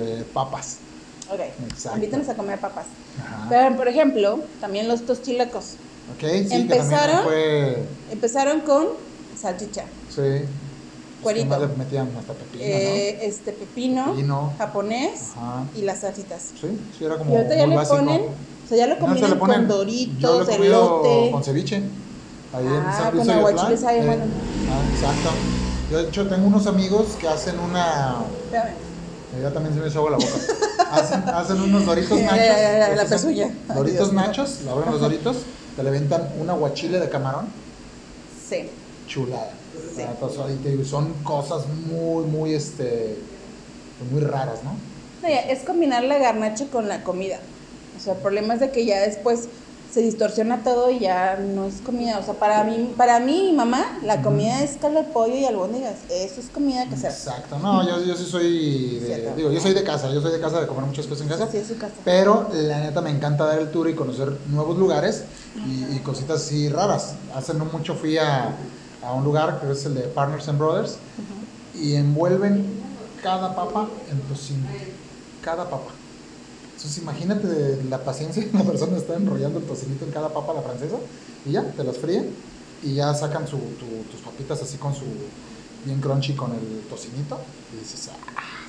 de 0.00 0.22
papas. 0.32 0.76
Ok, 1.32 1.40
Exacto. 1.68 1.98
invítanos 1.98 2.28
a 2.28 2.34
comer 2.36 2.60
papas. 2.60 2.86
Ajá. 3.20 3.46
Pero, 3.48 3.76
por 3.76 3.88
ejemplo, 3.88 4.38
también 4.60 4.86
los 4.86 5.04
tostilocos. 5.04 5.72
Ok, 6.14 6.20
sí, 6.20 6.48
que 6.48 6.54
Empezaron- 6.54 7.24
también 7.24 7.24
fue... 7.24 7.82
Empezaron 8.12 8.60
con 8.60 8.86
salchicha, 9.36 9.82
Sí. 10.14 10.22
Cuerito. 11.24 11.58
Que 11.58 11.66
le 11.66 11.76
metían 11.76 12.08
hasta 12.16 12.34
pepino, 12.34 12.62
eh, 12.64 13.18
este 13.26 13.50
pepino, 13.52 14.12
Pepino. 14.14 14.52
japonés 14.58 15.30
Ajá. 15.36 15.64
y 15.74 15.82
las 15.82 16.02
salsitas. 16.02 16.50
Sí, 16.60 16.68
sí, 16.96 17.04
era 17.04 17.16
como 17.18 17.32
Y 17.32 17.36
ahorita 17.36 17.56
ya 17.56 17.66
le 17.66 17.74
básico. 17.74 17.96
ponen, 17.96 18.22
o 18.26 18.68
sea, 18.68 18.76
ya 18.78 18.86
lo 18.86 18.94
No, 18.94 19.00
combinan 19.00 19.30
se 19.30 19.34
le 19.34 19.40
ponen- 19.40 19.54
con 19.56 19.68
doritos, 19.68 20.48
elote. 20.50 21.30
con 21.32 21.42
ceviche. 21.42 21.76
Ahí 22.52 22.64
en 22.66 22.72
Ah, 22.74 22.92
San 23.10 23.16
con 23.18 23.28
aguachiles 23.30 23.82
ahí, 23.84 23.98
Eh, 24.00 24.06
bueno. 24.06 24.24
ah, 24.70 24.84
exacto. 24.92 25.30
Yo 25.90 25.98
de 26.02 26.08
hecho 26.08 26.26
tengo 26.28 26.46
unos 26.46 26.66
amigos 26.66 27.16
que 27.20 27.28
hacen 27.28 27.58
una... 27.58 28.16
Ya 29.40 29.50
también 29.52 29.74
se 29.74 29.80
me 29.80 29.88
hizo 29.88 29.98
agua 29.98 30.12
la 30.12 30.16
boca. 30.18 30.32
Hacen, 30.92 31.22
hacen 31.28 31.60
unos 31.60 31.84
doritos 31.86 32.18
nachos. 32.22 32.36
ya, 32.38 32.88
ya, 32.88 32.94
la 32.94 33.04
pezuña. 33.04 33.46
Ay, 33.68 33.76
Doritos 33.76 34.12
mío. 34.12 34.20
nachos, 34.22 34.60
le 34.62 34.70
abren 34.70 34.90
los 34.92 35.00
doritos, 35.00 35.36
te 35.76 35.82
le 35.82 35.88
aventan 35.88 36.28
un 36.40 36.48
aguachile 36.50 37.00
de 37.00 37.08
camarón. 37.08 37.46
Sí. 38.48 38.70
chulada. 39.08 39.50
Sí. 39.96 40.02
Ah, 40.02 40.10
entonces, 40.12 40.62
digo, 40.64 40.84
son 40.84 41.12
cosas 41.24 41.64
muy, 41.68 42.24
muy, 42.26 42.54
este, 42.54 43.16
pues, 43.98 44.10
muy 44.12 44.20
raras, 44.20 44.60
¿no? 44.62 44.76
Es 45.28 45.60
combinar 45.64 46.04
la 46.04 46.18
garnacha 46.18 46.66
con 46.70 46.86
la 46.88 47.02
comida. 47.02 47.38
O 47.96 48.00
sea, 48.00 48.12
el 48.14 48.20
problema 48.20 48.54
es 48.54 48.60
de 48.60 48.70
que 48.70 48.84
ya 48.84 49.00
después 49.00 49.48
se 49.94 50.00
distorsiona 50.00 50.64
todo 50.64 50.90
y 50.90 50.98
ya 50.98 51.36
no 51.36 51.66
es 51.66 51.74
comida. 51.80 52.18
O 52.18 52.22
sea, 52.24 52.34
para 52.34 52.64
mí, 52.64 52.92
para 52.96 53.20
mí 53.20 53.50
mi 53.50 53.52
mamá, 53.52 54.00
la 54.02 54.22
comida 54.22 54.60
es 54.60 54.72
caldo 54.76 54.98
de 55.00 55.04
pollo 55.04 55.36
y 55.36 55.44
albóndigas. 55.44 55.94
Eso 56.10 56.40
es 56.40 56.48
comida 56.48 56.84
casera. 56.90 57.12
Exacto. 57.12 57.60
No, 57.60 57.86
yo, 57.86 58.02
yo 58.02 58.16
sí 58.16 58.24
soy, 58.24 58.98
de, 58.98 59.06
Cierto. 59.06 59.36
digo, 59.36 59.52
yo 59.52 59.60
soy 59.60 59.72
de 59.72 59.84
casa, 59.84 60.10
yo 60.10 60.20
soy 60.20 60.32
de 60.32 60.40
casa 60.40 60.60
de 60.60 60.66
comer 60.66 60.84
muchas 60.86 61.06
cosas 61.06 61.22
en 61.22 61.28
casa. 61.28 61.48
Sí, 61.48 61.58
es 61.58 61.68
su 61.68 61.78
casa. 61.78 61.94
Pero 62.04 62.48
la 62.52 62.80
neta 62.80 63.00
me 63.02 63.10
encanta 63.10 63.44
dar 63.44 63.60
el 63.60 63.70
tour 63.70 63.88
y 63.88 63.94
conocer 63.94 64.36
nuevos 64.48 64.76
lugares 64.76 65.26
y, 65.64 65.94
y 65.94 66.00
cositas 66.00 66.42
así 66.42 66.68
raras. 66.68 67.14
Hace 67.32 67.54
no 67.54 67.66
mucho 67.66 67.94
fui 67.94 68.18
a, 68.18 68.52
a 69.00 69.12
un 69.12 69.22
lugar 69.22 69.60
que 69.60 69.70
es 69.70 69.86
el 69.86 69.94
de 69.94 70.02
Partners 70.02 70.48
and 70.48 70.58
Brothers 70.58 70.96
y 71.72 71.94
envuelven 71.94 72.66
cada 73.22 73.54
papa 73.54 73.88
en 74.10 74.20
tocino. 74.22 74.66
Cada 75.40 75.70
papa. 75.70 75.92
Entonces 76.84 77.02
imagínate 77.02 77.82
la 77.84 78.04
paciencia 78.04 78.44
de 78.44 78.52
la 78.52 78.62
persona 78.62 78.98
está 78.98 79.14
enrollando 79.14 79.58
el 79.58 79.64
tocinito 79.64 80.04
en 80.04 80.10
cada 80.10 80.34
papa 80.34 80.52
a 80.52 80.56
la 80.56 80.62
francesa 80.62 81.00
y 81.42 81.52
ya, 81.52 81.74
te 81.74 81.82
las 81.82 81.96
fríen 81.96 82.36
y 82.82 82.96
ya 82.96 83.14
sacan 83.14 83.46
su, 83.46 83.74
tu- 83.78 84.04
tus 84.04 84.20
papitas 84.20 84.60
así 84.60 84.76
con 84.76 84.92
su 84.92 85.32
bien 85.82 85.98
crunchy 85.98 86.34
con 86.36 86.52
el 86.52 86.86
tocinito 86.86 87.46
y 87.72 87.76
dices, 87.76 88.06
ah, 88.08 88.18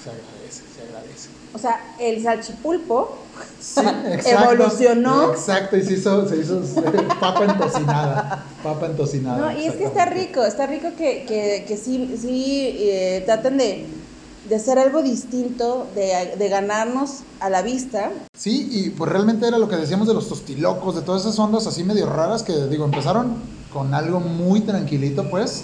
se 0.01 0.11
agradece, 0.11 0.63
se 0.65 0.81
agradece. 0.83 1.31
O 1.51 1.57
sea, 1.57 1.77
el 1.99 2.23
salchipulpo 2.23 3.27
Sí, 3.59 3.81
exacto. 4.13 4.53
Evolucionó. 4.53 5.33
Exacto, 5.33 5.75
y 5.75 5.83
se 5.83 5.93
hizo, 5.95 6.25
se 6.29 6.37
hizo 6.37 6.61
eh, 6.85 7.07
papa 7.19 7.43
entocinada. 7.43 8.45
Papa 8.63 8.85
entocinada. 8.85 9.51
No, 9.51 9.59
y 9.59 9.65
es 9.65 9.73
que 9.75 9.83
está 9.83 10.05
rico, 10.05 10.41
está 10.45 10.67
rico 10.67 10.95
que, 10.95 11.25
que, 11.25 11.65
que 11.67 11.75
sí, 11.77 12.15
sí 12.15 12.77
eh, 12.89 13.23
traten 13.25 13.57
de, 13.57 14.04
de 14.49 14.55
hacer 14.55 14.77
algo 14.77 15.01
distinto, 15.01 15.87
de, 15.95 16.35
de 16.37 16.49
ganarnos 16.49 17.23
a 17.39 17.49
la 17.49 17.61
vista. 17.61 18.11
Sí, 18.37 18.69
y 18.71 18.89
pues 18.91 19.11
realmente 19.11 19.47
era 19.47 19.57
lo 19.57 19.67
que 19.67 19.75
decíamos 19.75 20.07
de 20.07 20.13
los 20.13 20.29
tostilocos, 20.29 20.95
de 20.95 21.01
todas 21.01 21.21
esas 21.23 21.37
ondas 21.39 21.65
así 21.67 21.83
medio 21.83 22.05
raras 22.07 22.43
que, 22.43 22.53
digo, 22.67 22.85
empezaron 22.85 23.35
con 23.73 23.93
algo 23.93 24.19
muy 24.19 24.61
tranquilito, 24.61 25.29
pues. 25.29 25.63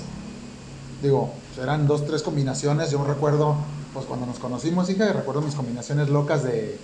Digo, 1.01 1.31
eran 1.61 1.87
dos, 1.87 2.05
tres 2.05 2.21
combinaciones. 2.23 2.91
Yo 2.91 3.03
recuerdo, 3.03 3.55
pues 3.93 4.05
cuando 4.05 4.25
nos 4.25 4.39
conocimos, 4.39 4.89
hija, 4.89 5.11
recuerdo 5.13 5.41
mis 5.41 5.55
combinaciones 5.55 6.09
locas 6.09 6.43
de 6.43 6.79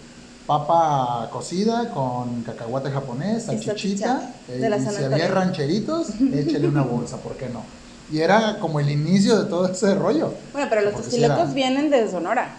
papa 0.46 1.30
cocida 1.32 1.92
con 1.92 2.42
cacahuate 2.44 2.90
japonés, 2.90 3.44
Y 3.44 3.58
salchichita. 3.58 4.34
eh, 4.48 4.60
de 4.60 4.70
la 4.70 4.78
y 4.78 4.84
San 4.84 4.96
si 4.96 5.04
había 5.04 5.28
rancheritos, 5.28 6.08
échale 6.34 6.68
una 6.68 6.84
bolsa, 6.84 7.18
¿por 7.18 7.36
qué 7.36 7.50
no? 7.50 7.64
Y 8.12 8.20
era 8.20 8.60
como 8.60 8.80
el 8.80 8.90
inicio 8.90 9.38
de 9.44 9.50
todo 9.50 9.68
ese 9.72 9.94
rollo. 9.96 10.34
Bueno, 10.54 10.68
pero 10.70 10.82
los 10.82 10.94
sí 10.96 11.02
tostilocos 11.02 11.54
vienen 11.54 11.90
de 11.90 12.10
Sonora. 12.10 12.56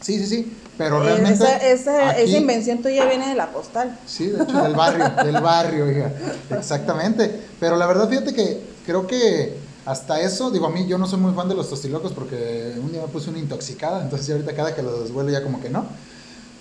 Sí, 0.00 0.18
sí, 0.18 0.26
sí. 0.26 0.52
Pero 0.78 1.00
Eh, 1.02 1.04
realmente. 1.04 1.44
esa, 1.44 1.56
esa, 1.58 2.10
aquí- 2.10 2.22
esa 2.22 2.36
invención 2.38 2.78
tuya 2.82 3.04
viene 3.04 3.28
de 3.28 3.34
la 3.34 3.52
postal. 3.52 3.98
Sí, 4.06 4.28
de 4.28 4.42
hecho, 4.42 4.62
del 4.62 4.74
barrio, 4.74 5.10
del 5.24 5.40
barrio, 5.42 5.90
hija. 5.90 6.12
Exactamente. 6.50 7.42
Pero 7.60 7.76
la 7.76 7.86
verdad, 7.86 8.08
fíjate 8.08 8.32
que 8.34 8.62
creo 8.86 9.06
que 9.06 9.58
hasta 9.84 10.20
eso, 10.20 10.50
digo, 10.50 10.66
a 10.66 10.70
mí 10.70 10.86
yo 10.86 10.96
no 10.96 11.06
soy 11.06 11.18
muy 11.20 11.34
fan 11.34 11.48
de 11.48 11.54
los 11.54 11.68
tostilocos 11.68 12.12
porque 12.12 12.72
un 12.82 12.90
día 12.92 13.02
me 13.02 13.08
puse 13.08 13.28
una 13.30 13.38
intoxicada, 13.40 14.02
entonces 14.02 14.30
ahorita 14.30 14.54
cada 14.54 14.74
que 14.74 14.82
los 14.82 15.00
desvuelo 15.02 15.30
ya 15.30 15.42
como 15.42 15.60
que 15.60 15.68
no. 15.68 15.84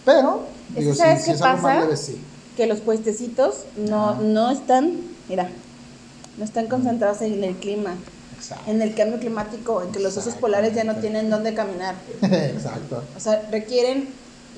Pero, 0.06 0.48
digo, 0.76 0.92
si, 0.94 0.98
¿sabes 1.00 1.20
si 1.22 1.26
qué 1.30 1.36
es 1.36 1.42
algo 1.42 1.62
más 1.62 1.80
leve, 1.84 1.98
sí. 1.98 2.22
Que 2.58 2.66
los 2.68 2.80
puestecitos 2.80 3.66
no, 3.78 4.16
no 4.16 4.52
están, 4.52 4.98
mira, 5.30 5.50
no 6.38 6.46
están 6.46 6.68
concentrados 6.68 7.22
en 7.22 7.44
el 7.44 7.56
clima, 7.56 7.96
Exacto. 8.38 8.70
en 8.72 8.82
el 8.82 8.96
cambio 8.96 9.20
climático, 9.20 9.82
en 9.82 9.92
que 9.92 10.00
los 10.00 10.16
osos 10.18 10.36
polares 10.36 10.74
ya 10.74 10.84
no 10.84 10.96
tienen 10.96 11.30
dónde 11.30 11.54
caminar. 11.54 11.96
Exacto. 12.22 13.04
O 13.16 13.20
sea, 13.20 13.48
requieren 13.52 14.08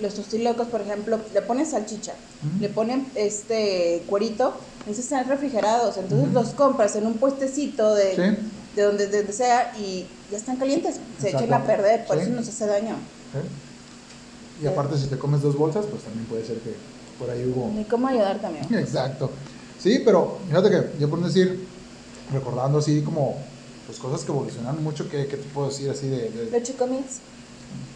los 0.01 0.15
tostilocos, 0.15 0.67
por 0.67 0.81
ejemplo, 0.81 1.19
le 1.33 1.41
ponen 1.43 1.65
salchicha, 1.65 2.13
le 2.59 2.67
ponen 2.69 3.05
este 3.15 4.03
cuerito, 4.07 4.53
necesitan 4.87 5.19
estar 5.21 5.35
refrigerados, 5.35 5.97
entonces 5.97 6.33
los 6.33 6.49
compras 6.49 6.95
en 6.95 7.05
un 7.05 7.13
puestecito 7.15 7.93
de, 7.93 8.15
Sí. 8.15 8.47
de 8.75 8.81
donde, 8.81 9.07
de 9.07 9.17
donde 9.17 9.33
sea 9.33 9.71
y 9.79 10.07
ya 10.31 10.37
están 10.37 10.55
calientes, 10.57 10.95
se 11.21 11.29
echan 11.29 11.53
a 11.53 11.63
perder, 11.63 12.05
por 12.05 12.17
Sí. 12.17 12.23
eso 12.23 12.31
nos 12.31 12.47
hace 12.47 12.65
daño. 12.65 12.95
¿eh? 12.95 14.63
Y 14.63 14.67
aparte, 14.67 14.97
si 14.97 15.07
te 15.07 15.17
comes 15.17 15.41
dos 15.41 15.55
bolsas, 15.57 15.85
pues 15.85 16.03
también 16.03 16.25
puede 16.25 16.45
ser 16.45 16.57
que 16.57 16.73
por 17.19 17.29
ahí 17.29 17.45
hubo. 17.45 17.71
Ni 17.73 17.83
cómo 17.83 18.07
ayudar 18.07 18.39
también. 18.39 18.65
Exacto. 18.73 19.29
Sí, 19.83 20.01
pero 20.05 20.37
fíjate 20.47 20.69
que 20.69 20.91
yo 20.99 21.09
por 21.09 21.21
decir, 21.21 21.67
recordando 22.31 22.79
así 22.79 23.01
como 23.01 23.35
pues 23.85 23.99
cosas 23.99 24.21
que 24.23 24.31
evolucionaron 24.31 24.81
mucho, 24.81 25.09
¿qué, 25.09 25.27
qué 25.27 25.35
te 25.35 25.43
puedo 25.49 25.67
decir 25.67 25.89
así 25.89 26.07
de, 26.07 26.29
de- 26.29 26.49
Los 26.57 26.63
chocomils. 26.63 27.17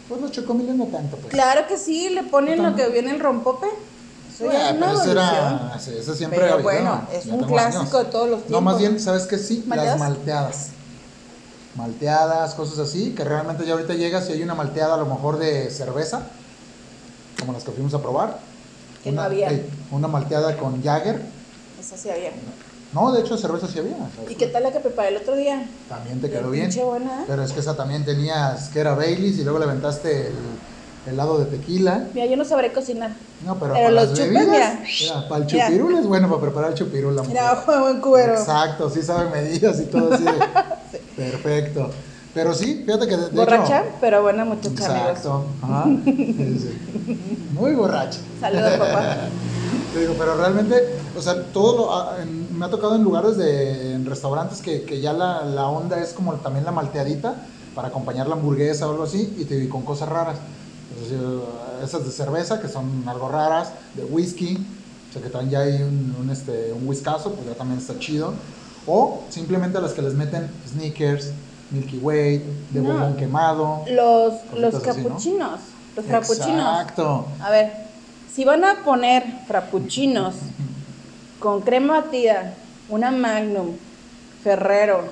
pues 0.06 0.20
los 0.20 0.30
chocomiles 0.30 0.74
no 0.74 0.84
tanto, 0.86 1.16
pues. 1.16 1.32
Claro 1.32 1.66
que 1.66 1.78
sí, 1.78 2.10
le 2.10 2.24
ponen 2.24 2.62
No 2.62 2.70
lo 2.70 2.76
que 2.76 2.88
viene 2.90 3.10
el 3.12 3.20
rompope. 3.20 3.66
Eso 4.34 4.44
Bueno, 4.44 4.60
ya 4.60 4.68
es 4.70 4.76
una 4.76 4.92
eso 4.92 5.10
era, 5.12 5.80
sí, 5.80 5.90
eso 5.98 6.14
siempre 6.14 6.38
Pero 6.40 6.62
bueno, 6.62 7.02
¿no? 7.10 7.16
es 7.18 7.24
un 7.26 7.42
clásico 7.44 7.80
años. 7.80 7.92
de 7.92 8.04
todos 8.12 8.28
los 8.28 8.48
No, 8.50 8.60
más 8.60 8.76
tiempos. 8.76 8.78
bien, 8.96 9.00
¿sabes 9.00 9.26
qué 9.26 9.38
sí? 9.38 9.64
¿Malteadas? 9.66 9.98
Las 9.98 10.08
malteadas. 10.10 10.66
Malteadas, 11.74 12.54
cosas 12.54 12.78
así, 12.80 13.14
que 13.14 13.24
realmente 13.24 13.64
ya 13.64 13.72
ahorita 13.72 13.94
llegas 13.94 14.28
y 14.28 14.32
hay 14.34 14.42
una 14.42 14.54
malteada 14.54 14.94
a 14.94 14.98
lo 14.98 15.06
mejor 15.06 15.38
de 15.38 15.70
cerveza, 15.70 16.22
como 17.40 17.52
las 17.54 17.64
que 17.64 17.70
fuimos 17.70 17.94
a 17.94 18.02
probar. 18.02 18.38
Que 19.02 19.10
una, 19.10 19.22
no 19.22 19.26
había. 19.26 19.62
una 19.90 20.08
malteada 20.08 20.56
con 20.58 20.82
Jagger. 20.82 21.37
Sí 21.96 22.10
había. 22.10 22.30
No, 22.92 23.12
de 23.12 23.20
hecho 23.20 23.36
cerveza 23.36 23.66
sí 23.68 23.78
había. 23.78 23.96
sea, 23.96 24.24
¿Y 24.30 24.34
qué 24.34 24.46
tal 24.46 24.62
la 24.62 24.72
que 24.72 24.80
preparé 24.80 25.08
el 25.10 25.16
otro 25.18 25.36
día? 25.36 25.68
También 25.88 26.20
te 26.20 26.30
quedó 26.30 26.50
bien. 26.50 26.70
buena, 26.84 27.20
¿eh? 27.22 27.24
Pero 27.26 27.42
es 27.42 27.52
que 27.52 27.60
esa 27.60 27.76
también 27.76 28.04
tenías, 28.04 28.68
que 28.70 28.80
era 28.80 28.94
Baileys 28.94 29.38
y 29.38 29.44
luego 29.44 29.58
le 29.58 29.66
aventaste 29.66 30.28
el 30.28 31.12
helado 31.12 31.38
de 31.38 31.46
tequila. 31.46 32.06
Mira, 32.14 32.26
yo 32.26 32.36
no 32.36 32.44
sabré 32.44 32.72
cocinar. 32.72 33.12
No, 33.44 33.58
pero, 33.58 33.74
Pero 33.74 33.86
para 33.86 33.90
los 33.90 34.10
las 34.10 34.12
chupas, 34.18 34.28
bebidas, 34.28 34.48
mira. 34.80 34.80
mira, 35.00 35.28
para 35.28 35.44
el 35.44 35.52
Mira. 35.52 35.66
chupirul 35.66 35.94
es 35.96 36.06
bueno 36.06 36.28
para 36.28 36.40
preparar 36.40 36.70
el 36.70 36.76
chupirul. 36.76 37.16
la 37.16 37.22
Mira, 37.22 37.54
mujer. 37.54 37.80
buen 37.80 38.00
cubero. 38.00 38.32
Exacto, 38.34 38.90
sí 38.90 39.02
sabe 39.02 39.30
medidas 39.30 39.80
y 39.80 39.84
todo 39.84 40.12
así. 40.14 40.24
Perfecto. 41.16 41.90
Pero 42.34 42.54
sí, 42.54 42.82
fíjate 42.86 43.06
que 43.06 43.16
de, 43.16 43.30
de 43.30 43.36
Borracha, 43.36 43.80
hecho- 43.80 43.88
pero 44.00 44.22
buena 44.22 44.44
muchacha. 44.44 44.70
Exacto. 45.10 45.46
Ajá. 45.62 45.84
Sí, 46.04 46.58
sí. 46.58 47.48
Muy 47.52 47.74
borracha. 47.74 48.20
Saludos, 48.40 48.72
papá. 48.78 49.28
Te 49.90 50.00
digo, 50.00 50.16
pero 50.18 50.36
realmente, 50.36 50.74
o 51.14 51.20
sea, 51.22 51.50
todo 51.50 51.76
lo, 51.76 51.92
ah, 51.94 52.22
en- 52.22 52.52
me 52.52 52.66
ha 52.66 52.70
tocado 52.70 52.94
en 52.96 53.02
lugares 53.02 53.36
de, 53.38 53.92
en 53.94 54.04
restaurantes 54.04 54.60
que, 54.60 54.84
que 54.84 55.00
ya 55.00 55.12
la, 55.14 55.44
la 55.44 55.68
onda 55.68 55.98
es 56.00 56.12
como 56.12 56.40
también 56.40 56.64
la 56.66 56.72
malteadita 56.72 57.46
para 57.72 57.88
acompañar 57.88 58.28
la 58.28 58.34
hamburguesa 58.34 58.86
o 58.86 58.90
algo 58.90 59.04
así 59.04 59.34
y 59.38 59.46
te 59.46 59.62
y 59.62 59.68
con 59.68 59.84
cosas 59.84 60.08
raras. 60.10 60.42
Entonces, 60.90 61.18
esas 61.82 62.04
de 62.04 62.10
cerveza 62.10 62.60
que 62.60 62.68
son 62.68 63.08
algo 63.08 63.28
raras, 63.28 63.74
de 63.94 64.04
whisky, 64.04 64.84
o 65.08 65.12
sea 65.12 65.22
que 65.22 65.30
también 65.30 65.50
ya 65.50 65.60
hay 65.60 65.82
un, 65.82 66.14
un, 66.14 66.30
este, 66.30 66.72
un 66.72 66.86
whiskazo, 66.86 67.34
pues 67.34 67.46
ya 67.48 67.54
también 67.56 67.78
está 67.78 67.98
chido. 67.98 68.42
O 68.84 69.28
simplemente 69.30 69.78
a 69.78 69.80
las 69.80 69.92
que 69.94 70.02
les 70.02 70.14
meten 70.14 70.60
sneakers, 70.66 71.34
Milky 71.70 71.98
Way, 71.98 72.66
de 72.70 72.80
No. 72.82 72.88
bombón 72.88 73.16
quemado. 73.16 73.84
Los, 73.90 74.44
los 74.54 74.74
Cositas 74.74 74.88
así, 74.88 75.00
¿no? 75.02 75.08
capuchinos, 75.08 75.60
los 75.94 76.04
frappuccinos. 76.06 76.80
Exacto. 76.82 77.36
A 77.40 77.50
ver, 77.50 77.87
si 78.34 78.44
van 78.44 78.64
a 78.64 78.76
poner 78.84 79.24
frappuccinos 79.46 80.34
con 81.38 81.60
crema 81.62 82.00
batida, 82.00 82.54
una 82.88 83.10
Magnum, 83.10 83.76
Ferrero, 84.42 85.04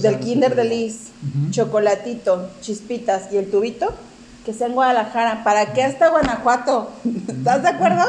del 0.00 0.18
Kinder 0.20 0.54
Delice, 0.54 1.10
Ujú. 1.22 1.50
chocolatito, 1.50 2.48
chispitas 2.60 3.32
y 3.32 3.36
el 3.38 3.50
tubito, 3.50 3.92
que 4.44 4.52
sea 4.52 4.66
en 4.68 4.74
Guadalajara. 4.74 5.42
¿Para 5.42 5.72
qué 5.72 5.82
hasta 5.82 6.10
Guanajuato? 6.10 6.90
¿Estás 7.28 7.62
de 7.62 7.68
acuerdo? 7.68 8.04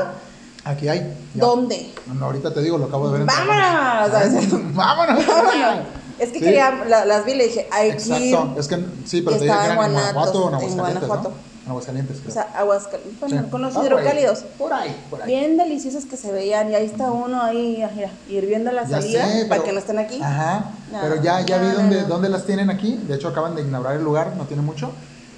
Aquí 0.63 0.87
hay. 0.87 0.99
ya. 1.33 1.41
¿Dónde? 1.41 1.91
No, 2.13 2.25
ahorita 2.25 2.53
te 2.53 2.61
digo, 2.61 2.77
lo 2.77 2.85
acabo 2.85 3.07
de 3.07 3.13
ver 3.13 3.21
en 3.21 3.27
¡Vámonos! 3.27 4.19
Telegram. 4.19 4.73
¡Vámonos! 4.75 5.27
Vámonos. 5.27 5.85
Es 6.17 6.29
que 6.29 6.39
Sí. 6.39 6.45
quería, 6.45 6.71
la- 6.87 7.05
las 7.05 7.25
vi 7.25 7.33
y 7.33 7.35
le 7.35 7.43
dije, 7.47 7.67
ir. 7.85 7.91
Exacto. 7.93 8.55
Es 8.59 8.67
que 8.67 8.77
sí, 9.05 9.21
pero 9.21 9.37
te 9.37 9.43
dije 9.45 9.55
que 9.57 9.63
en 9.65 9.69
en 9.71 9.75
Guanajuato 9.75 10.45
o 10.45 10.59
en 10.59 10.69
en 10.69 10.77
Guanajuato. 10.77 11.31
Aguascalientes, 11.67 12.17
creo. 12.17 12.29
O 12.29 12.33
sea, 12.33 12.43
Aguascalientes, 12.55 13.19
bueno, 13.19 13.41
Sí. 13.43 13.49
con 13.49 13.61
los 13.61 13.71
Ah, 13.71 13.79
por 13.79 13.81
ahí. 13.83 13.87
hidrocálidos. 13.87 14.39
Por 14.57 14.73
ahí, 14.73 14.95
por 15.09 15.21
ahí. 15.21 15.27
Bien 15.27 15.57
deliciosos 15.57 16.05
que 16.05 16.15
se 16.17 16.31
veían. 16.31 16.71
Y 16.71 16.75
ahí 16.75 16.85
está 16.85 17.11
uno 17.11 17.41
ahí, 17.41 17.83
mira, 17.95 18.11
hirviendo 18.29 18.71
la 18.71 18.83
Ya 18.83 19.01
salida 19.01 19.27
sé, 19.27 19.45
para 19.45 19.63
que 19.63 19.71
no 19.71 19.79
estén 19.79 19.97
aquí. 19.99 20.21
Ajá. 20.21 20.71
No, 20.91 20.99
pero 21.01 21.21
ya, 21.21 21.41
ya 21.41 21.57
vi 21.57 21.67
no, 21.67 21.73
dónde, 21.73 22.01
dónde 22.03 22.29
las 22.29 22.45
tienen 22.45 22.69
aquí. 22.69 22.99
De 23.07 23.15
hecho, 23.15 23.27
acaban 23.29 23.55
de 23.55 23.63
inaugurar 23.63 23.95
el 23.97 24.03
lugar, 24.03 24.33
no 24.37 24.45
tiene 24.45 24.61
mucho. 24.61 24.91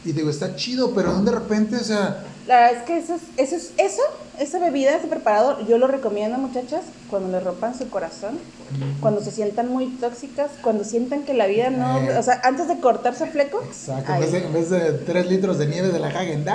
Y 0.03 0.11
digo, 0.11 0.29
está 0.29 0.55
chido, 0.55 0.91
pero 0.93 1.13
de 1.21 1.31
repente, 1.31 1.75
o 1.77 1.83
sea, 1.83 2.23
La 2.47 2.61
verdad 2.61 2.77
es 2.77 2.83
que 2.83 2.97
eso, 2.97 3.15
es- 3.15 3.21
eso, 3.37 3.55
es- 3.57 3.71
eso, 3.77 4.01
esa 4.39 4.59
bebida, 4.59 4.95
ese 4.95 5.07
preparado, 5.07 5.65
yo 5.67 5.77
lo 5.77 5.87
recomiendo, 5.87 6.37
muchachas, 6.37 6.81
cuando 7.09 7.29
le 7.29 7.39
rompan 7.43 7.77
su 7.77 7.89
corazón, 7.89 8.39
cuando 9.01 9.21
se 9.21 9.31
sientan 9.31 9.69
muy 9.69 9.87
tóxicas, 9.97 10.51
cuando 10.61 10.83
sientan 10.83 11.23
que 11.23 11.33
la 11.33 11.47
vida 11.47 11.69
no. 11.69 11.99
Eh. 11.99 12.17
O 12.17 12.23
sea, 12.23 12.39
antes 12.43 12.67
de 12.67 12.79
cortarse 12.79 13.25
fleco. 13.27 13.61
exacto. 13.63 14.13
En 14.13 14.19
vez, 14.21 14.31
de, 14.31 14.37
en 14.45 14.53
vez 14.53 14.69
de 14.69 14.79
3 14.93 15.27
litros 15.29 15.57
de 15.57 15.67
nieve 15.67 15.89
de 15.89 15.99
la 15.99 16.07
Hagen 16.07 16.45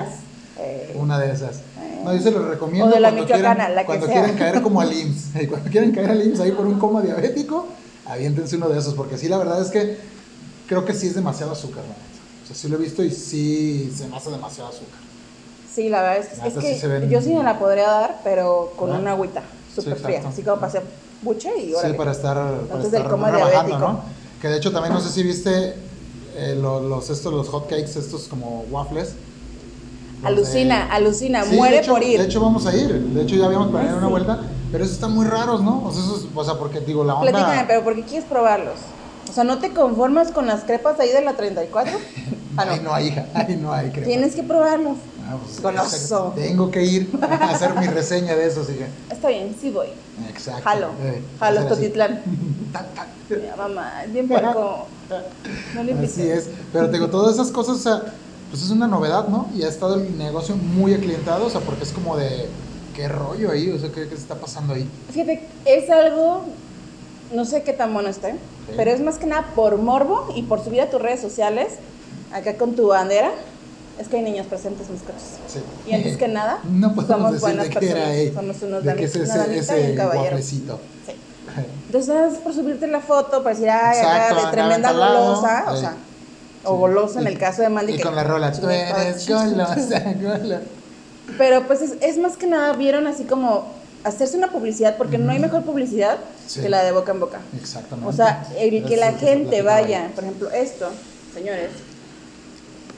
Eh, 0.59 0.95
una 0.99 1.19
de 1.19 1.33
esas. 1.33 1.61
No, 2.05 2.15
yo 2.15 2.21
se 2.21 2.31
los 2.31 2.45
recomiendo 2.47 2.87
O 2.91 2.95
de 2.95 3.01
la 3.01 3.11
cuando, 3.11 3.27
quieran, 3.27 3.59
la 3.75 3.81
que 3.83 3.87
cuando 3.87 4.07
sea. 4.07 4.15
quieran 4.23 4.37
caer 4.39 4.63
como 4.63 4.81
al 4.81 4.93
IMSS. 4.99 5.37
Eh, 5.37 5.49
Cuando 5.49 5.71
quieran 5.71 5.93
caer 5.93 6.11
al 6.11 6.23
IMSS 6.27 6.41
ahí 6.41 6.53
por 6.53 6.67
un 6.67 6.79
coma 6.79 7.01
diabético, 7.01 7.67
aviéntense 8.07 8.57
uno 8.57 8.69
de 8.69 8.79
esos, 8.79 8.95
porque 8.95 9.17
sí, 9.19 9.29
la 9.29 9.39
verdad 9.39 9.61
es 9.63 9.69
que 9.71 9.97
creo 10.67 10.85
que 10.85 10.95
sí 10.95 11.07
es 11.09 11.15
demasiado 11.15 11.53
azúcar, 11.53 11.83
la 11.85 11.89
neta. 11.91 12.01
O 12.45 12.47
sea, 12.47 12.57
sí 12.57 12.69
lo 12.69 12.77
he 12.77 12.81
visto 12.81 13.03
y 13.03 13.11
sí 13.11 13.93
se 13.97 14.09
me 14.09 14.17
hace 14.17 14.31
demasiado 14.31 14.69
azúcar. 14.71 14.99
Sí, 15.75 15.89
la 15.89 16.03
verdad 16.03 16.19
es, 16.19 16.27
que- 16.29 16.35
es 16.35 16.43
neta 16.55 16.61
que 16.61 16.75
sí 16.75 16.81
se 16.81 16.87
ven- 16.89 17.09
yo 17.09 17.21
sí 17.23 17.35
me 17.35 17.43
la 17.43 17.59
podría 17.59 17.87
dar, 17.89 18.21
pero 18.25 18.73
con 18.77 18.93
Ah. 18.93 18.99
una 18.99 19.13
agüita 19.13 19.43
súper 19.75 19.97
Sí, 19.97 20.03
fría. 20.05 20.23
Así 20.29 20.43
como 20.43 20.57
para 20.57 20.67
hacer 20.69 20.83
buche 21.23 21.51
y 21.59 21.73
órale. 21.73 21.93
Sí, 21.93 21.99
para 21.99 22.13
estar, 22.13 22.35
para 22.37 22.75
Antes 22.75 22.91
del 22.91 23.01
estar 23.03 23.11
coma 23.11 23.31
rebajando, 23.31 23.69
diabético. 23.77 23.79
¿no? 23.93 24.01
Que 24.41 24.49
de 24.49 24.57
hecho 24.59 24.73
también 24.73 24.93
no 24.93 25.01
sé 25.01 25.09
si 25.11 25.23
viste 25.23 25.75
eh, 26.37 26.57
los, 26.61 26.83
los, 26.83 27.11
estos, 27.11 27.33
los 27.33 27.49
hot 27.49 27.69
cakes, 27.69 27.99
estos 27.99 28.27
como 28.29 28.65
waffles. 28.71 29.15
Alucina, 30.25 30.85
de- 30.87 30.91
alucina, 30.93 31.45
Sí, 31.45 31.57
muere 31.57 31.79
hecho- 31.79 31.93
por 31.93 32.03
ir. 32.03 32.19
De 32.21 32.27
hecho 32.27 32.41
vamos 32.41 32.65
a 32.67 32.75
ir, 32.77 32.89
de 32.93 33.23
hecho 33.23 33.35
ya 33.37 33.47
habíamos 33.47 33.69
planeado 33.71 33.97
Ah, 33.97 33.99
una 33.99 34.09
vuelta, 34.09 34.41
pero 34.71 34.85
esos 34.85 34.95
están 34.95 35.13
muy 35.13 35.27
raros, 35.27 35.63
¿no? 35.63 35.85
O 35.85 35.91
sea, 35.91 36.01
esos, 36.03 36.29
o 36.35 36.45
sea 36.45 36.55
porque 36.59 36.81
digo, 36.81 37.03
la 37.05 37.15
onda... 37.17 37.31
Platícame, 37.31 37.65
pero 37.67 37.83
¿por 37.83 37.95
qué 37.97 38.03
quieres 38.05 38.25
probarlos? 38.29 38.77
O 39.29 39.33
sea, 39.33 39.45
¿no 39.45 39.59
te 39.59 39.73
conformas 39.73 40.31
con 40.31 40.47
las 40.47 40.63
crepas 40.65 40.99
ahí 41.01 41.11
de 41.11 41.23
la 41.23 41.35
34? 41.35 41.93
Ah, 42.55 42.67
Ahí 42.69 42.77
no. 42.81 42.91
no 42.91 42.95
hay, 42.95 43.07
hija, 43.09 43.27
ahí 43.33 43.57
no 43.57 43.73
hay, 43.73 43.89
creo. 43.89 44.05
Tienes 44.05 44.35
que 44.35 44.43
probarlos. 44.43 44.99
Ah, 45.33 45.39
pues, 45.43 45.63
Goloso. 45.63 46.27
o 46.29 46.35
sea, 46.35 46.45
Tengo 46.45 46.71
que 46.71 46.83
ir 46.85 47.11
a 47.23 47.51
hacer 47.51 47.75
mi 47.75 47.87
reseña 47.87 48.35
de 48.37 48.47
esos, 48.47 48.69
hija. 48.71 48.87
Está 49.11 49.29
bien, 49.29 49.55
sí 49.61 49.71
voy. 49.71 49.87
Exacto. 50.29 50.63
Jalo. 50.65 50.89
Eh, 51.03 51.23
Jalo, 51.39 51.61
así. 51.61 51.69
Totitlán. 51.69 52.23
Tac, 52.73 52.95
tac. 52.95 53.07
Mira, 53.31 53.57
mamá, 53.57 54.05
es 54.05 54.13
bien 54.13 54.29
puerco. 54.29 54.87
No 55.75 55.83
le. 55.85 55.93
Así 56.05 56.29
es. 56.29 56.49
Pero 56.73 56.87
te 56.87 56.93
digo, 56.93 57.09
todas 57.09 57.35
esas 57.35 57.51
cosas, 57.51 57.77
o 57.77 57.81
sea, 57.81 58.03
pues 58.51 58.63
es 58.63 58.71
una 58.71 58.87
novedad, 58.87 59.29
¿no? 59.29 59.49
Y 59.55 59.63
ha 59.63 59.69
estado 59.69 59.95
el 59.95 60.19
negocio 60.19 60.57
muy 60.57 60.93
aclientado, 60.95 61.47
o 61.47 61.51
sea, 61.51 61.61
porque 61.63 61.85
es 61.85 61.93
como 61.93 62.17
de, 62.17 62.49
¿qué 62.95 63.09
rollo 63.09 63.51
ahí? 63.53 63.71
O 63.71 63.79
sea, 63.79 63.91
¿qué, 63.91 64.07
qué 64.09 64.15
está 64.15 64.35
pasando 64.35 64.75
ahí? 64.75 64.87
Fíjate, 65.11 65.47
es 65.65 65.89
algo, 65.89 66.45
no 67.33 67.45
sé 67.47 67.63
qué 67.63 67.73
tan 67.73 67.95
bueno 67.95 68.09
esté, 68.11 68.33
Sí. 68.33 68.75
pero 68.77 68.91
es 68.91 69.01
más 69.01 69.17
que 69.17 69.27
nada 69.27 69.47
por 69.57 69.77
morbo 69.79 70.33
y 70.37 70.43
por 70.43 70.63
subir 70.63 70.83
a 70.83 70.91
tus 70.91 71.01
redes 71.01 71.21
sociales, 71.21 71.69
acá 72.33 72.57
con 72.57 72.77
tu 72.77 72.89
bandera. 72.89 73.31
Es 74.03 74.09
que 74.09 74.17
hay 74.17 74.23
niños 74.23 74.47
presentes 74.47 74.89
coches. 74.89 75.39
Sí. 75.47 75.61
Y 75.89 75.95
antes 75.95 76.17
que 76.17 76.27
nada, 76.29 76.59
no 76.65 76.95
podemos 76.95 77.07
somos 77.27 77.41
buenas 77.41 77.69
de 77.69 77.75
personas. 77.75 77.97
era, 77.97 78.15
eh, 78.17 78.33
Somos 78.35 78.63
unos 78.63 78.83
de 78.85 78.93
dami- 78.95 79.01
es 79.05 79.17
ese, 79.17 79.59
ese 79.59 79.91
un 79.93 79.97
caballero. 79.97 80.25
wafflecito. 80.25 80.81
Sí. 81.07 81.13
Entonces, 81.87 82.33
es 82.33 82.39
por 82.39 82.53
subirte 82.55 82.87
la 82.89 83.01
foto, 83.01 83.43
para 83.43 83.55
decir, 83.55 83.71
ay, 83.71 83.97
Exacto, 83.99 84.47
de 84.47 84.51
tremenda 84.53 84.93
golosa, 84.93 85.65
o 85.69 85.77
sea, 85.77 85.97
o 86.65 86.77
golosa 86.77 87.21
en 87.21 87.27
el 87.29 87.39
caso 87.39 87.63
de 87.63 87.69
Mandy. 87.69 87.93
Y 87.93 87.97
que- 87.99 88.03
con 88.03 88.17
la 88.17 88.25
rola, 88.25 88.51
tú 88.53 88.69
eres 88.69 89.29
golosa, 89.29 89.75
golosa. 90.21 90.61
Pero 91.39 91.67
pues 91.69 91.81
es, 91.83 91.95
es 92.01 92.19
más 92.19 92.37
que 92.37 92.47
nada, 92.49 92.73
vieron 92.73 93.07
así 93.07 93.25
como 93.25 93.67
hacerse 94.05 94.37
una 94.37 94.51
publicidad, 94.51 94.97
porque 94.97 95.17
no 95.19 95.31
hay 95.31 95.39
mejor 95.39 95.63
publicidad 95.63 96.19
Sí. 96.49 96.61
que 96.61 96.69
la 96.69 96.83
de 96.83 96.91
boca 96.91 97.13
en 97.13 97.21
boca. 97.21 97.41
Exactamente. 97.57 98.11
O 98.11 98.13
sea, 98.13 98.45
el 98.59 98.85
que 98.85 98.97
la 98.97 99.13
gente 99.13 99.63
vaya, 99.63 100.11
por 100.15 100.25
ejemplo, 100.25 100.51
esto, 100.51 100.89
señores, 101.33 101.71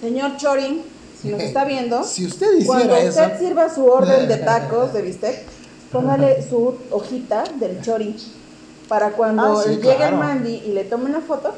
señor 0.01 0.37
Chori, 0.39 0.83
si 1.25 1.29
nos 1.31 1.41
está 1.41 1.65
viendo, 1.65 2.05
Si 2.05 2.27
usted 2.27 2.53
hiciera 2.53 2.67
cuando 2.67 2.95
eso. 2.97 3.09
usted 3.21 3.39
sirva 3.39 3.75
su 3.75 3.85
orden 3.87 4.29
de 4.29 4.37
tacos 4.37 4.93
de 4.93 5.03
bistec, 5.03 5.43
póngale 5.91 6.47
su 6.49 6.77
hojita 6.91 7.45
del 7.59 7.81
Chori. 7.83 8.17
Para 8.89 9.13
cuando 9.13 9.43
Ah, 9.43 9.63
sí, 9.65 9.71
llegue 9.77 9.97
claro. 9.97 10.17
el 10.17 10.21
Mandy 10.21 10.63
y 10.67 10.73
le 10.73 10.85
tome 10.85 11.07
una 11.07 11.21
foto, 11.23 11.55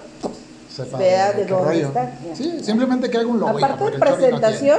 Sepa 0.75 0.97
vea 0.99 1.33
de 1.33 1.45
dónde 1.45 1.83
está. 1.83 2.19
Sí, 2.35 2.61
simplemente 2.63 3.11
que 3.11 3.19
haga 3.19 3.27
un 3.27 3.41
logo. 3.41 3.51
aparte 3.59 3.85
de 3.85 3.91
Chori 3.91 3.99
no 3.99 4.05
presentación, 4.05 4.79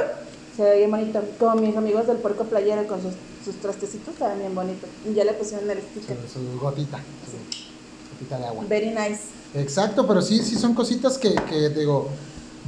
se 0.56 0.62
ve 0.62 0.76
bien 0.78 0.90
bonito. 0.90 1.22
Como 1.38 1.56
mis 1.56 1.76
amigos 1.76 2.06
del 2.06 2.16
Puerco 2.16 2.44
Playero 2.44 2.86
con 2.86 3.02
sus, 3.02 3.12
sus 3.44 3.56
trastecitos, 3.60 4.14
ven 4.18 4.38
bien 4.38 4.54
bonitos. 4.54 4.88
Y 5.08 5.12
ya 5.14 5.24
le 5.24 5.34
pusieron 5.34 5.70
el 5.70 5.78
sticker. 5.78 6.16
Su, 6.32 6.38
su 6.52 6.58
gotita. 6.58 6.96
Su 6.98 8.14
gotita 8.14 8.38
de 8.38 8.46
agua. 8.46 8.64
Very 8.66 8.90
nice. 8.90 9.20
Exacto, 9.54 10.06
pero 10.06 10.22
sí, 10.22 10.38
sí 10.42 10.56
son 10.56 10.72
cositas 10.74 11.18
que, 11.18 11.34
que 11.34 11.68
digo, 11.70 12.08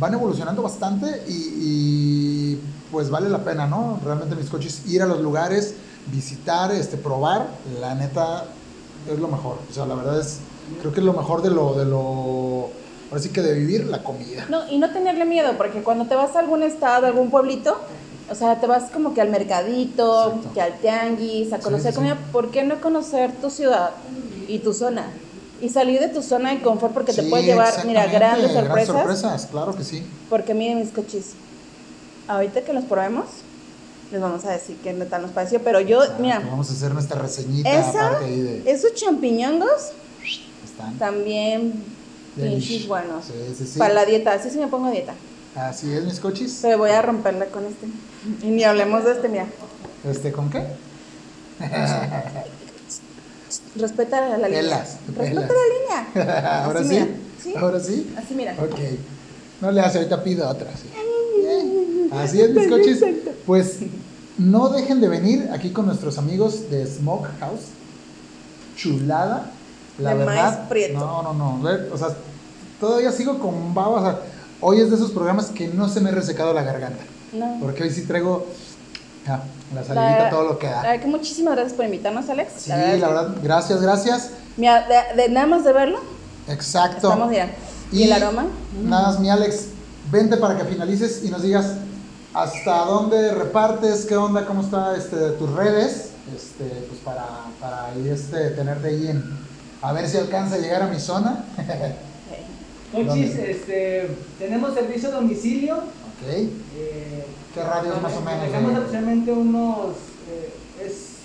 van 0.01 0.15
evolucionando 0.15 0.63
bastante 0.63 1.23
y, 1.29 1.33
y, 1.33 2.61
pues 2.91 3.11
vale 3.11 3.29
la 3.29 3.45
pena, 3.45 3.67
¿no? 3.67 4.01
Realmente 4.05 4.35
mis 4.35 4.49
coches, 4.49 4.83
ir 4.89 5.03
a 5.03 5.07
los 5.07 5.21
lugares, 5.21 5.75
visitar, 6.07 6.73
este, 6.73 6.97
probar, 6.97 7.47
la 7.81 7.95
neta 7.95 8.47
es 9.09 9.19
lo 9.19 9.29
mejor. 9.29 9.59
O 9.71 9.73
sea, 9.73 9.85
la 9.87 9.95
verdad 9.95 10.19
es, 10.19 10.39
creo 10.81 10.93
que 10.93 11.01
es 11.01 11.07
lo 11.07 11.13
mejor 11.13 11.43
de 11.43 11.51
lo, 11.51 11.75
de 11.75 11.85
lo, 11.85 12.71
ahora 13.11 13.23
sí 13.23 13.29
que 13.29 13.43
de 13.43 13.53
vivir 13.55 13.85
la 13.87 14.03
comida. 14.03 14.47
No, 14.49 14.67
y 14.69 14.79
no 14.79 14.91
tenerle 14.91 15.25
miedo, 15.27 15.53
porque 15.59 15.83
cuando 15.83 16.07
te 16.07 16.15
vas 16.15 16.35
a 16.35 16.41
algún 16.41 16.63
estado, 16.63 17.07
algún 17.07 17.31
pueblito, 17.31 17.77
o 18.31 18.35
sea, 18.35 18.59
te 18.59 18.67
vas 18.67 18.91
como 18.91 19.13
que 19.13 19.21
al 19.21 19.29
mercadito, 19.29 20.29
Exacto. 20.29 20.51
que 20.55 20.61
al 20.63 20.79
tianguis, 20.81 21.53
a 21.53 21.59
Sí, 21.59 21.63
conocer 21.63 21.93
sí, 21.93 21.97
comida. 21.97 22.15
sí. 22.15 22.21
¿Por 22.33 22.51
qué 22.51 22.65
no 22.65 22.81
conocer 22.81 23.33
tu 23.41 23.51
ciudad 23.51 23.91
y 24.49 24.61
tu 24.61 24.73
zona? 24.73 25.07
Y 25.61 25.69
salir 25.69 26.01
de 26.01 26.09
tu 26.09 26.23
zona 26.23 26.51
de 26.55 26.63
confort 26.63 26.95
porque 26.95 27.13
te 27.13 27.23
Sí, 27.23 27.29
puede 27.29 27.43
llevar, 27.45 27.85
mira, 27.85 28.07
grandes 28.07 28.53
sorpresas. 28.53 28.87
sorpresas, 28.97 29.47
claro 29.51 29.75
que 29.77 29.85
sí. 29.85 30.03
Porque 30.31 30.55
miren 30.55 30.79
mis 30.81 30.91
cochis, 30.91 31.33
ahorita 32.29 32.63
que 32.63 32.73
los 32.73 32.85
probemos, 32.85 33.27
les 34.11 34.21
vamos 34.21 34.45
a 34.47 34.53
decir 34.53 34.77
qué 34.83 34.93
neta 34.93 35.19
nos 35.19 35.31
pareció. 35.33 35.61
Pero 35.63 35.81
yo, 35.81 36.01
Exacto, 36.03 36.23
mira, 36.23 36.41
Vamos 36.41 36.71
a 36.71 36.73
hacer 36.73 36.93
nuestra 36.95 37.21
reseñita 37.21 37.71
esa, 37.71 38.19
ahí 38.19 38.41
de... 38.41 38.71
esos 38.71 38.95
champiñongos 38.95 39.93
Están 40.65 40.97
también 40.99 41.85
pinches 42.37 42.89
buenos. 42.89 43.27
Sí, 43.27 43.33
sí, 43.59 43.67
sí. 43.67 43.79
Para 43.79 43.93
la 43.93 44.05
dieta, 44.07 44.33
así 44.33 44.49
se 44.51 44.59
me 44.59 44.67
pongo 44.69 44.87
a 44.87 44.91
dieta. 44.93 45.13
Así 45.55 45.93
es, 45.93 46.05
mis 46.05 46.21
coches. 46.21 46.61
Pero 46.63 46.79
voy 46.79 46.91
a 46.91 47.03
romperla 47.03 47.47
con 47.47 47.65
este. 47.67 47.87
Y 48.47 48.51
ni 48.51 48.65
hablemos 48.65 49.05
de 49.05 49.13
este, 49.13 49.29
mira. 49.29 49.47
Este, 50.05 50.33
¿con 50.33 50.49
qué? 50.49 50.65
Respeta 53.77 54.21
la, 54.29 54.39
la 54.39 54.49
línea. 54.49 54.63
Velas, 54.63 54.97
Respeta 55.07 55.29
velas. 55.31 55.51
la 55.51 56.25
línea. 56.25 56.63
Ahora 56.65 56.85
sí. 56.85 57.55
Ahora 57.57 57.81
sí. 57.81 58.15
Así, 58.17 58.35
mira. 58.35 58.55
Ok. 58.61 58.79
No 59.61 59.71
le 59.71 59.81
hace, 59.81 59.99
ahorita 59.99 60.23
pido 60.25 60.49
otra. 60.49 60.71
sí. 60.77 60.89
Así 62.13 62.41
es, 62.41 62.51
mis 62.55 62.69
coches. 62.71 63.01
Pues 63.47 63.79
no 64.39 64.69
dejen 64.71 65.01
de 65.01 65.09
venir 65.09 65.49
aquí 65.53 65.71
con 65.71 65.87
nuestros 65.87 66.19
amigos 66.19 66.71
de 66.71 66.87
Smoke 66.87 67.29
House. 67.41 67.61
Chulada. 68.77 69.51
La 69.99 70.11
De 70.11 70.17
verdad. 70.25 70.59
maíz 70.59 70.69
prieto. 70.69 70.99
No, 70.99 71.23
no, 71.23 71.35
no. 71.35 71.61
O 71.93 71.99
sea, 71.99 72.09
todavía 72.81 73.13
sigo 73.13 73.39
con 73.39 73.75
babas. 73.75 74.03
O 74.03 74.07
sea, 74.07 74.21
hoy 74.61 74.81
es 74.81 74.91
de 74.91 74.97
esos 74.97 75.11
programas 75.11 75.47
que 75.47 75.69
no 75.69 75.89
se 75.89 76.01
me 76.01 76.09
ha 76.11 76.13
resecado 76.13 76.53
la 76.55 76.63
garganta. 76.63 77.03
No. 77.33 77.59
Porque 77.61 77.83
hoy 77.85 77.91
sí 77.91 78.03
traigo 78.03 78.47
ah, 79.29 79.41
la 79.75 79.85
salivita, 79.85 80.25
La- 80.25 80.31
todo 80.31 80.45
lo 80.45 80.59
que 80.59 80.67
La 80.67 80.73
da. 80.73 80.83
verdad 80.83 81.01
que 81.03 81.09
muchísimas 81.09 81.55
gracias 81.55 81.75
por 81.75 81.85
invitarnos, 81.85 82.29
Alex. 82.29 82.53
Sí, 82.59 82.71
la 82.71 82.77
verdad, 83.09 83.29
gracias, 83.43 83.81
gracias. 83.81 84.31
Mira, 84.57 84.87
de, 84.87 85.23
de 85.23 85.29
nada 85.29 85.47
más 85.47 85.65
de 85.65 85.73
verlo, 85.73 86.01
Exacto. 86.49 87.09
estamos, 87.09 87.29
mira. 87.31 87.51
¿Y, 87.93 88.05
el 88.05 88.13
aroma? 88.13 88.47
Nada 88.85 89.09
más, 89.09 89.21
mi 89.21 89.31
Alex, 89.31 89.67
vente 90.11 90.37
para 90.37 90.57
que 90.57 90.65
finalices 90.65 91.23
y 91.25 91.29
nos 91.31 91.43
digas 91.43 91.75
hasta 92.35 92.85
dónde 92.85 93.33
repartes, 93.35 94.07
qué 94.07 94.17
onda, 94.17 94.47
cómo 94.47 94.63
está 94.63 94.97
este, 94.97 95.17
tus 95.33 95.51
redes, 95.53 96.11
este, 96.37 96.65
pues 96.89 97.01
para, 97.05 97.27
para 97.61 97.93
este, 97.95 98.51
tenerte 98.51 98.89
ahí 98.89 99.09
en, 99.09 99.25
a 99.83 99.93
ver 99.93 100.09
si 100.09 100.17
alcanza 100.19 100.55
a 100.55 100.59
llegar 100.59 100.83
a 100.83 100.87
mi 100.87 101.01
zona. 101.01 101.45
Cochis, 102.93 103.37
este, 103.37 104.17
tenemos 104.39 104.75
servicio 104.75 105.09
a 105.11 105.13
domicilio. 105.13 105.79
Ok, 106.21 106.29
eh, 106.29 107.25
¿Qué 107.55 107.63
radios 107.65 108.01
más 108.03 108.13
o 108.17 108.21
menos 108.21 108.41
Manejamos 108.41 108.71
de- 108.71 108.77
aproximadamente 108.77 109.33
unos, 109.33 109.97
eh, 110.29 110.53
es 110.87 111.17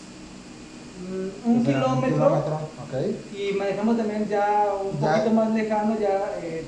mm, 0.98 1.50
un 1.50 1.62
O 1.62 1.64
sea, 1.64 1.74
kilómetro. 1.74 2.16
kilómetro, 2.16 2.56
ok. 2.84 2.93
Y 3.38 3.54
manejamos 3.58 3.98
también 3.98 4.28
ya 4.28 4.66
un 4.82 5.00
Ya. 5.00 5.14
poquito 5.18 5.36
más 5.36 5.52
lejano, 5.54 6.00
ya 6.00 6.39
eh, 6.41 6.66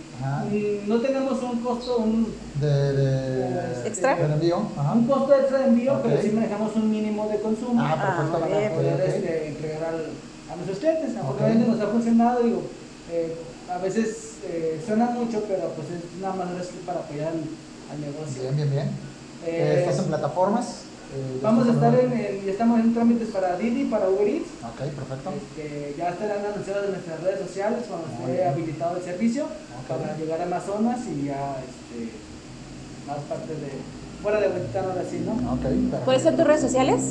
mm, 0.52 0.88
no 0.90 1.02
tenemos 1.02 1.42
un 1.42 1.60
costo, 1.64 1.98
un, 1.98 2.36
De, 2.60 2.68
de, 2.94 3.88
¿Extra? 3.88 4.16
del 4.16 4.32
envío. 4.34 4.58
Ajá. 4.78 4.94
un 4.94 5.08
costo 5.08 5.34
extra 5.36 5.60
de 5.60 5.68
envío, 5.68 6.00
pero 6.04 6.22
sí 6.22 6.30
manejamos 6.32 6.76
un 6.76 6.92
mínimo 6.92 7.28
de 7.30 7.40
consumo 7.40 7.82
Ah, 7.84 7.96
perfecto. 8.18 8.38
ok, 8.38 8.52
para 8.52 8.74
poder 8.76 9.02
este, 9.10 9.48
entregar 9.48 9.84
al, 9.86 10.06
a 10.52 10.56
nuestros 10.56 10.80
clientes. 10.80 11.16
Afortunadamente 11.16 11.68
nos 11.72 11.80
ha 11.82 11.88
funcionado, 11.88 12.44
digo, 12.44 12.62
eh, 13.12 13.36
a 13.74 13.78
veces 13.80 14.38
eh, 14.46 14.82
suena 14.86 15.06
mucho, 15.12 15.44
pero 15.48 15.70
pues 15.76 15.88
es 15.92 16.04
una 16.20 16.32
manera 16.32 16.62
es 16.62 16.68
para 16.86 17.00
apoyar 17.00 17.28
al, 17.30 17.42
al 17.92 18.02
negocio. 18.02 18.42
Bien, 18.42 18.56
bien, 18.56 18.70
bien. 18.70 18.90
Eh, 19.46 19.76
¿Estás 19.80 20.00
en 20.00 20.06
plataformas? 20.06 20.84
Eh, 21.16 21.40
Vamos 21.42 21.68
a 21.68 21.72
estar 21.72 21.96
en, 21.96 22.12
en- 22.12 22.50
estamos 22.50 22.80
en 22.82 22.94
trámites 22.94 23.30
para 23.30 23.58
Didi, 23.58 23.86
para 23.86 24.10
Uber 24.10 24.28
Eats. 24.28 24.50
Ok, 24.64 24.80
perfecto. 24.92 25.32
Este, 25.32 25.96
ya 25.98 26.10
estarán 26.10 26.46
anunciados 26.46 26.86
en 26.86 26.92
nuestras 26.92 27.24
redes 27.24 27.40
sociales 27.48 27.80
cuando 27.88 28.08
Muy 28.08 28.32
esté 28.32 28.34
bien. 28.44 28.48
habilitado 28.50 28.98
el 28.98 29.04
servicio 29.04 29.46
Ok. 29.46 29.88
para 30.02 30.18
llegar 30.18 30.42
a 30.42 30.46
más 30.48 30.64
zonas 30.66 31.00
y 31.08 31.26
ya 31.28 31.56
este, 31.64 32.12
más 33.08 33.18
parte 33.30 33.54
de 33.54 33.72
fuera 34.22 34.40
de 34.42 34.48
Huentitán 34.50 34.86
ahora 34.86 35.04
sí, 35.10 35.24
¿no? 35.24 35.34
Ok, 35.54 35.62
perfecto. 35.62 36.02
¿Cuáles 36.04 36.24
son 36.24 36.36
tus 36.36 36.46
redes 36.48 36.62
sociales? 36.62 37.02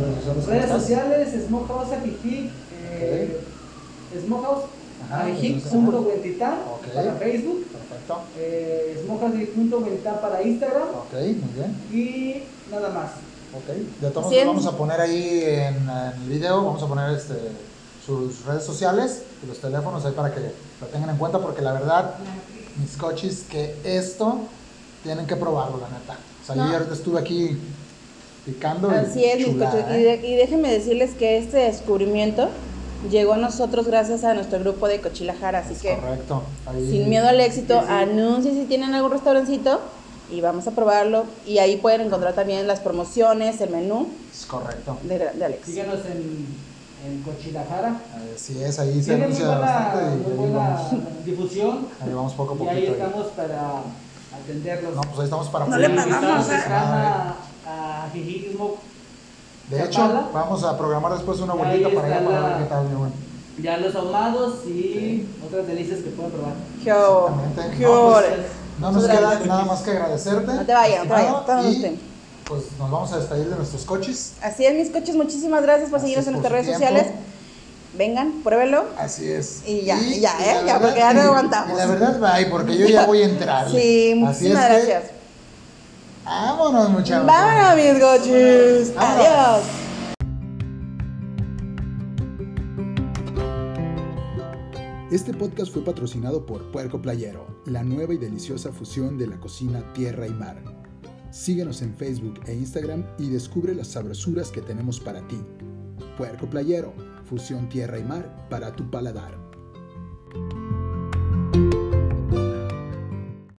Redes 0.00 0.24
sociales, 0.24 0.44
¿cómo 0.44 0.46
Redes 0.56 0.70
sociales, 0.70 1.28
Smokehouse 1.46 1.92
Ajijic, 1.92 2.50
eh, 2.98 3.40
Smokehouse 4.26 4.64
Ajá, 5.04 5.24
Ajijic 5.24 5.44
entonces, 5.56 5.72
punto 5.72 6.00
Huentitán 6.00 6.54
Ok. 6.72 6.86
para 6.94 7.12
Facebook, 7.14 7.66
Perfecto. 7.70 8.20
eh, 8.38 9.04
para 10.20 10.42
Instagram 10.42 10.88
Ok, 10.88 11.12
muy 11.12 11.52
bien. 11.54 11.76
y 11.92 12.42
nada 12.72 12.88
más. 12.90 13.10
Ok. 13.54 13.74
De 14.00 14.10
todos 14.10 14.26
modos, 14.30 14.46
vamos 14.46 14.66
a 14.66 14.76
poner 14.76 15.00
ahí 15.00 15.42
en, 15.44 15.74
en 15.88 16.22
el 16.22 16.28
video, 16.28 16.64
vamos 16.64 16.82
a 16.82 16.86
poner 16.86 17.16
este, 17.16 17.34
sus 18.04 18.44
redes 18.44 18.64
sociales 18.64 19.22
y 19.42 19.46
los 19.46 19.58
teléfonos 19.58 20.04
ahí 20.04 20.12
para 20.12 20.34
que 20.34 20.40
lo 20.80 20.86
tengan 20.88 21.10
en 21.10 21.16
cuenta, 21.16 21.38
porque 21.38 21.62
la 21.62 21.72
verdad, 21.72 22.14
mis 22.80 22.96
coches, 22.96 23.44
que 23.48 23.74
esto 23.84 24.38
tienen 25.02 25.26
que 25.26 25.36
probarlo, 25.36 25.78
la 25.78 25.88
neta. 25.88 26.18
O 26.42 26.46
sea, 26.46 26.56
yo 26.56 26.64
No. 26.64 26.72
ahorita 26.72 26.94
estuve 26.94 27.20
aquí 27.20 27.56
picando. 28.44 28.90
y 28.90 28.94
Así 28.94 29.24
es, 29.24 29.38
mis 29.48 29.56
coches. 29.56 29.84
Y, 29.90 29.92
¿eh? 29.94 30.18
de- 30.20 30.26
y 30.28 30.34
déjenme 30.36 30.70
decirles 30.72 31.14
que 31.14 31.38
este 31.38 31.58
descubrimiento 31.58 32.48
llegó 33.10 33.34
a 33.34 33.36
nosotros 33.36 33.86
gracias 33.86 34.24
a 34.24 34.34
nuestro 34.34 34.58
grupo 34.60 34.88
de 34.88 35.00
Cochilajara, 35.00 35.60
así 35.60 35.74
Es 35.74 35.82
que 35.82 35.96
correcto. 35.96 36.42
Ahí- 36.66 36.90
sin 36.90 37.08
miedo 37.08 37.28
al 37.28 37.40
éxito, 37.40 37.80
Sí, 37.80 37.86
sí. 37.86 37.92
anuncien 37.92 38.54
si 38.54 38.64
tienen 38.64 38.94
algún 38.94 39.12
restaurancito 39.12 39.80
y 40.30 40.40
vamos 40.40 40.66
a 40.66 40.70
probarlo. 40.72 41.24
Y 41.46 41.58
ahí 41.58 41.76
pueden 41.76 42.00
encontrar 42.02 42.34
también 42.34 42.66
las 42.66 42.80
promociones, 42.80 43.60
el 43.60 43.70
menú 43.70 44.08
Es 44.32 44.46
correcto. 44.46 44.98
de, 45.04 45.18
de 45.18 45.44
Alex. 45.44 45.64
Síguenos 45.66 46.00
en, 46.06 46.46
en 47.06 47.22
Cochilajara. 47.22 48.00
Así 48.34 48.62
es, 48.62 48.78
ahí 48.78 49.02
se 49.02 49.14
anuncia 49.14 49.46
buena, 49.46 49.60
bastante 49.60 50.04
y 50.04 50.18
muy 50.18 50.32
ahí 50.32 50.36
buena 50.50 50.58
vamos, 50.58 51.24
difusión 51.24 51.88
ahí 52.02 52.12
vamos 52.12 52.32
poco 52.32 52.52
a 52.52 52.54
y 52.54 52.58
poquito. 52.58 52.70
ahí 52.76 52.86
ahí. 52.86 52.92
estamos 52.92 53.26
para 53.28 53.80
atenderlos. 54.42 54.94
No, 54.94 55.00
pues 55.02 55.18
ahí 55.18 55.24
estamos 55.24 55.48
para 55.48 55.66
No 55.66 55.76
le 55.78 55.90
pagamos, 55.90 56.48
¿eh? 56.50 56.54
A, 56.68 57.34
a 57.66 58.10
Jijic 58.12 58.52
Smoke. 58.54 58.78
De 59.70 59.82
hecho, 59.84 60.28
vamos 60.32 60.62
a 60.64 60.78
programar 60.78 61.12
después 61.12 61.40
una 61.40 61.54
vueltita 61.54 61.88
para 61.90 62.06
allá 62.06 62.24
para 62.24 62.40
la- 62.40 62.48
ver 62.48 62.58
qué 62.58 62.64
tal, 62.64 62.88
mi 62.88 62.94
buen. 62.94 63.12
Ya 63.62 63.78
los 63.78 63.94
ahumados 63.94 64.66
y 64.66 65.26
otras 65.46 65.66
delicias 65.66 66.00
que 66.00 66.10
pueden 66.10 66.30
probar. 66.32 66.52
¿Qué? 66.84 66.90
Exactamente. 66.90 67.76
¿Qué 67.78 67.84
No, 67.84 68.12
pues, 68.12 68.26
No 68.78 68.92
nos 68.92 69.04
queda 69.06 69.40
nada 69.46 69.64
más 69.64 69.80
que 69.82 69.90
agradecerte. 69.90 70.52
No 70.52 70.66
te 70.66 70.74
vayas, 70.74 70.98
no 70.98 71.04
te 71.44 71.52
vayas, 71.52 71.92
pues 72.44 72.62
nos 72.78 72.90
vamos 72.90 73.12
a 73.12 73.18
despedir 73.18 73.48
de 73.48 73.56
nuestros 73.56 73.84
coches. 73.84 74.34
Así 74.40 74.64
es, 74.64 74.74
mis 74.74 74.90
coches, 74.90 75.16
muchísimas 75.16 75.62
gracias 75.62 75.88
por 75.90 75.98
Así 75.98 76.06
seguirnos 76.06 76.26
en 76.28 76.34
por 76.34 76.42
nuestras 76.42 76.66
redes 76.66 76.78
tiempo. 76.78 76.96
sociales. 76.96 77.26
Vengan, 77.96 78.32
pruébenlo. 78.44 78.84
Así 78.98 79.28
es. 79.28 79.62
Y 79.66 79.80
ya, 79.80 79.98
y 79.98 80.20
ya, 80.20 80.32
¿eh? 80.38 80.62
Ya, 80.66 80.78
porque 80.78 80.98
ya 81.00 81.12
no 81.14 81.22
aguantamos. 81.22 81.72
Y 81.72 81.76
la 81.76 81.86
verdad, 81.86 82.20
bye, 82.20 82.46
porque 82.50 82.76
yo 82.76 82.86
ya 82.86 83.06
voy 83.06 83.22
a 83.22 83.24
entrar. 83.24 83.68
Sí, 83.70 84.12
muchísimas 84.16 84.68
gracias. 84.68 85.02
Vámonos, 86.26 86.90
muchachos. 86.90 87.24
Vámonos, 87.24 87.76
mis 87.76 88.02
coches. 88.02 88.94
Vámonos. 88.96 89.26
Adiós. 89.26 89.62
Este 95.12 95.32
podcast 95.32 95.72
fue 95.72 95.84
patrocinado 95.84 96.44
por 96.44 96.68
Puerco 96.72 97.00
Playero, 97.00 97.46
la 97.66 97.84
nueva 97.84 98.12
y 98.12 98.16
deliciosa 98.16 98.72
fusión 98.72 99.16
de 99.16 99.28
la 99.28 99.38
cocina 99.38 99.92
tierra 99.92 100.26
y 100.26 100.32
mar. 100.32 100.60
Síguenos 101.30 101.80
en 101.82 101.94
Facebook 101.94 102.40
e 102.46 102.54
Instagram 102.54 103.04
y 103.18 103.28
descubre 103.28 103.72
las 103.72 103.86
sabrosuras 103.86 104.50
que 104.50 104.62
tenemos 104.62 104.98
para 104.98 105.20
ti. 105.28 105.40
Puerco 106.18 106.50
Playero, 106.50 106.92
fusión 107.24 107.68
tierra 107.68 108.00
y 108.00 108.02
mar 108.02 108.48
para 108.50 108.74
tu 108.74 108.90
paladar. 108.90 109.38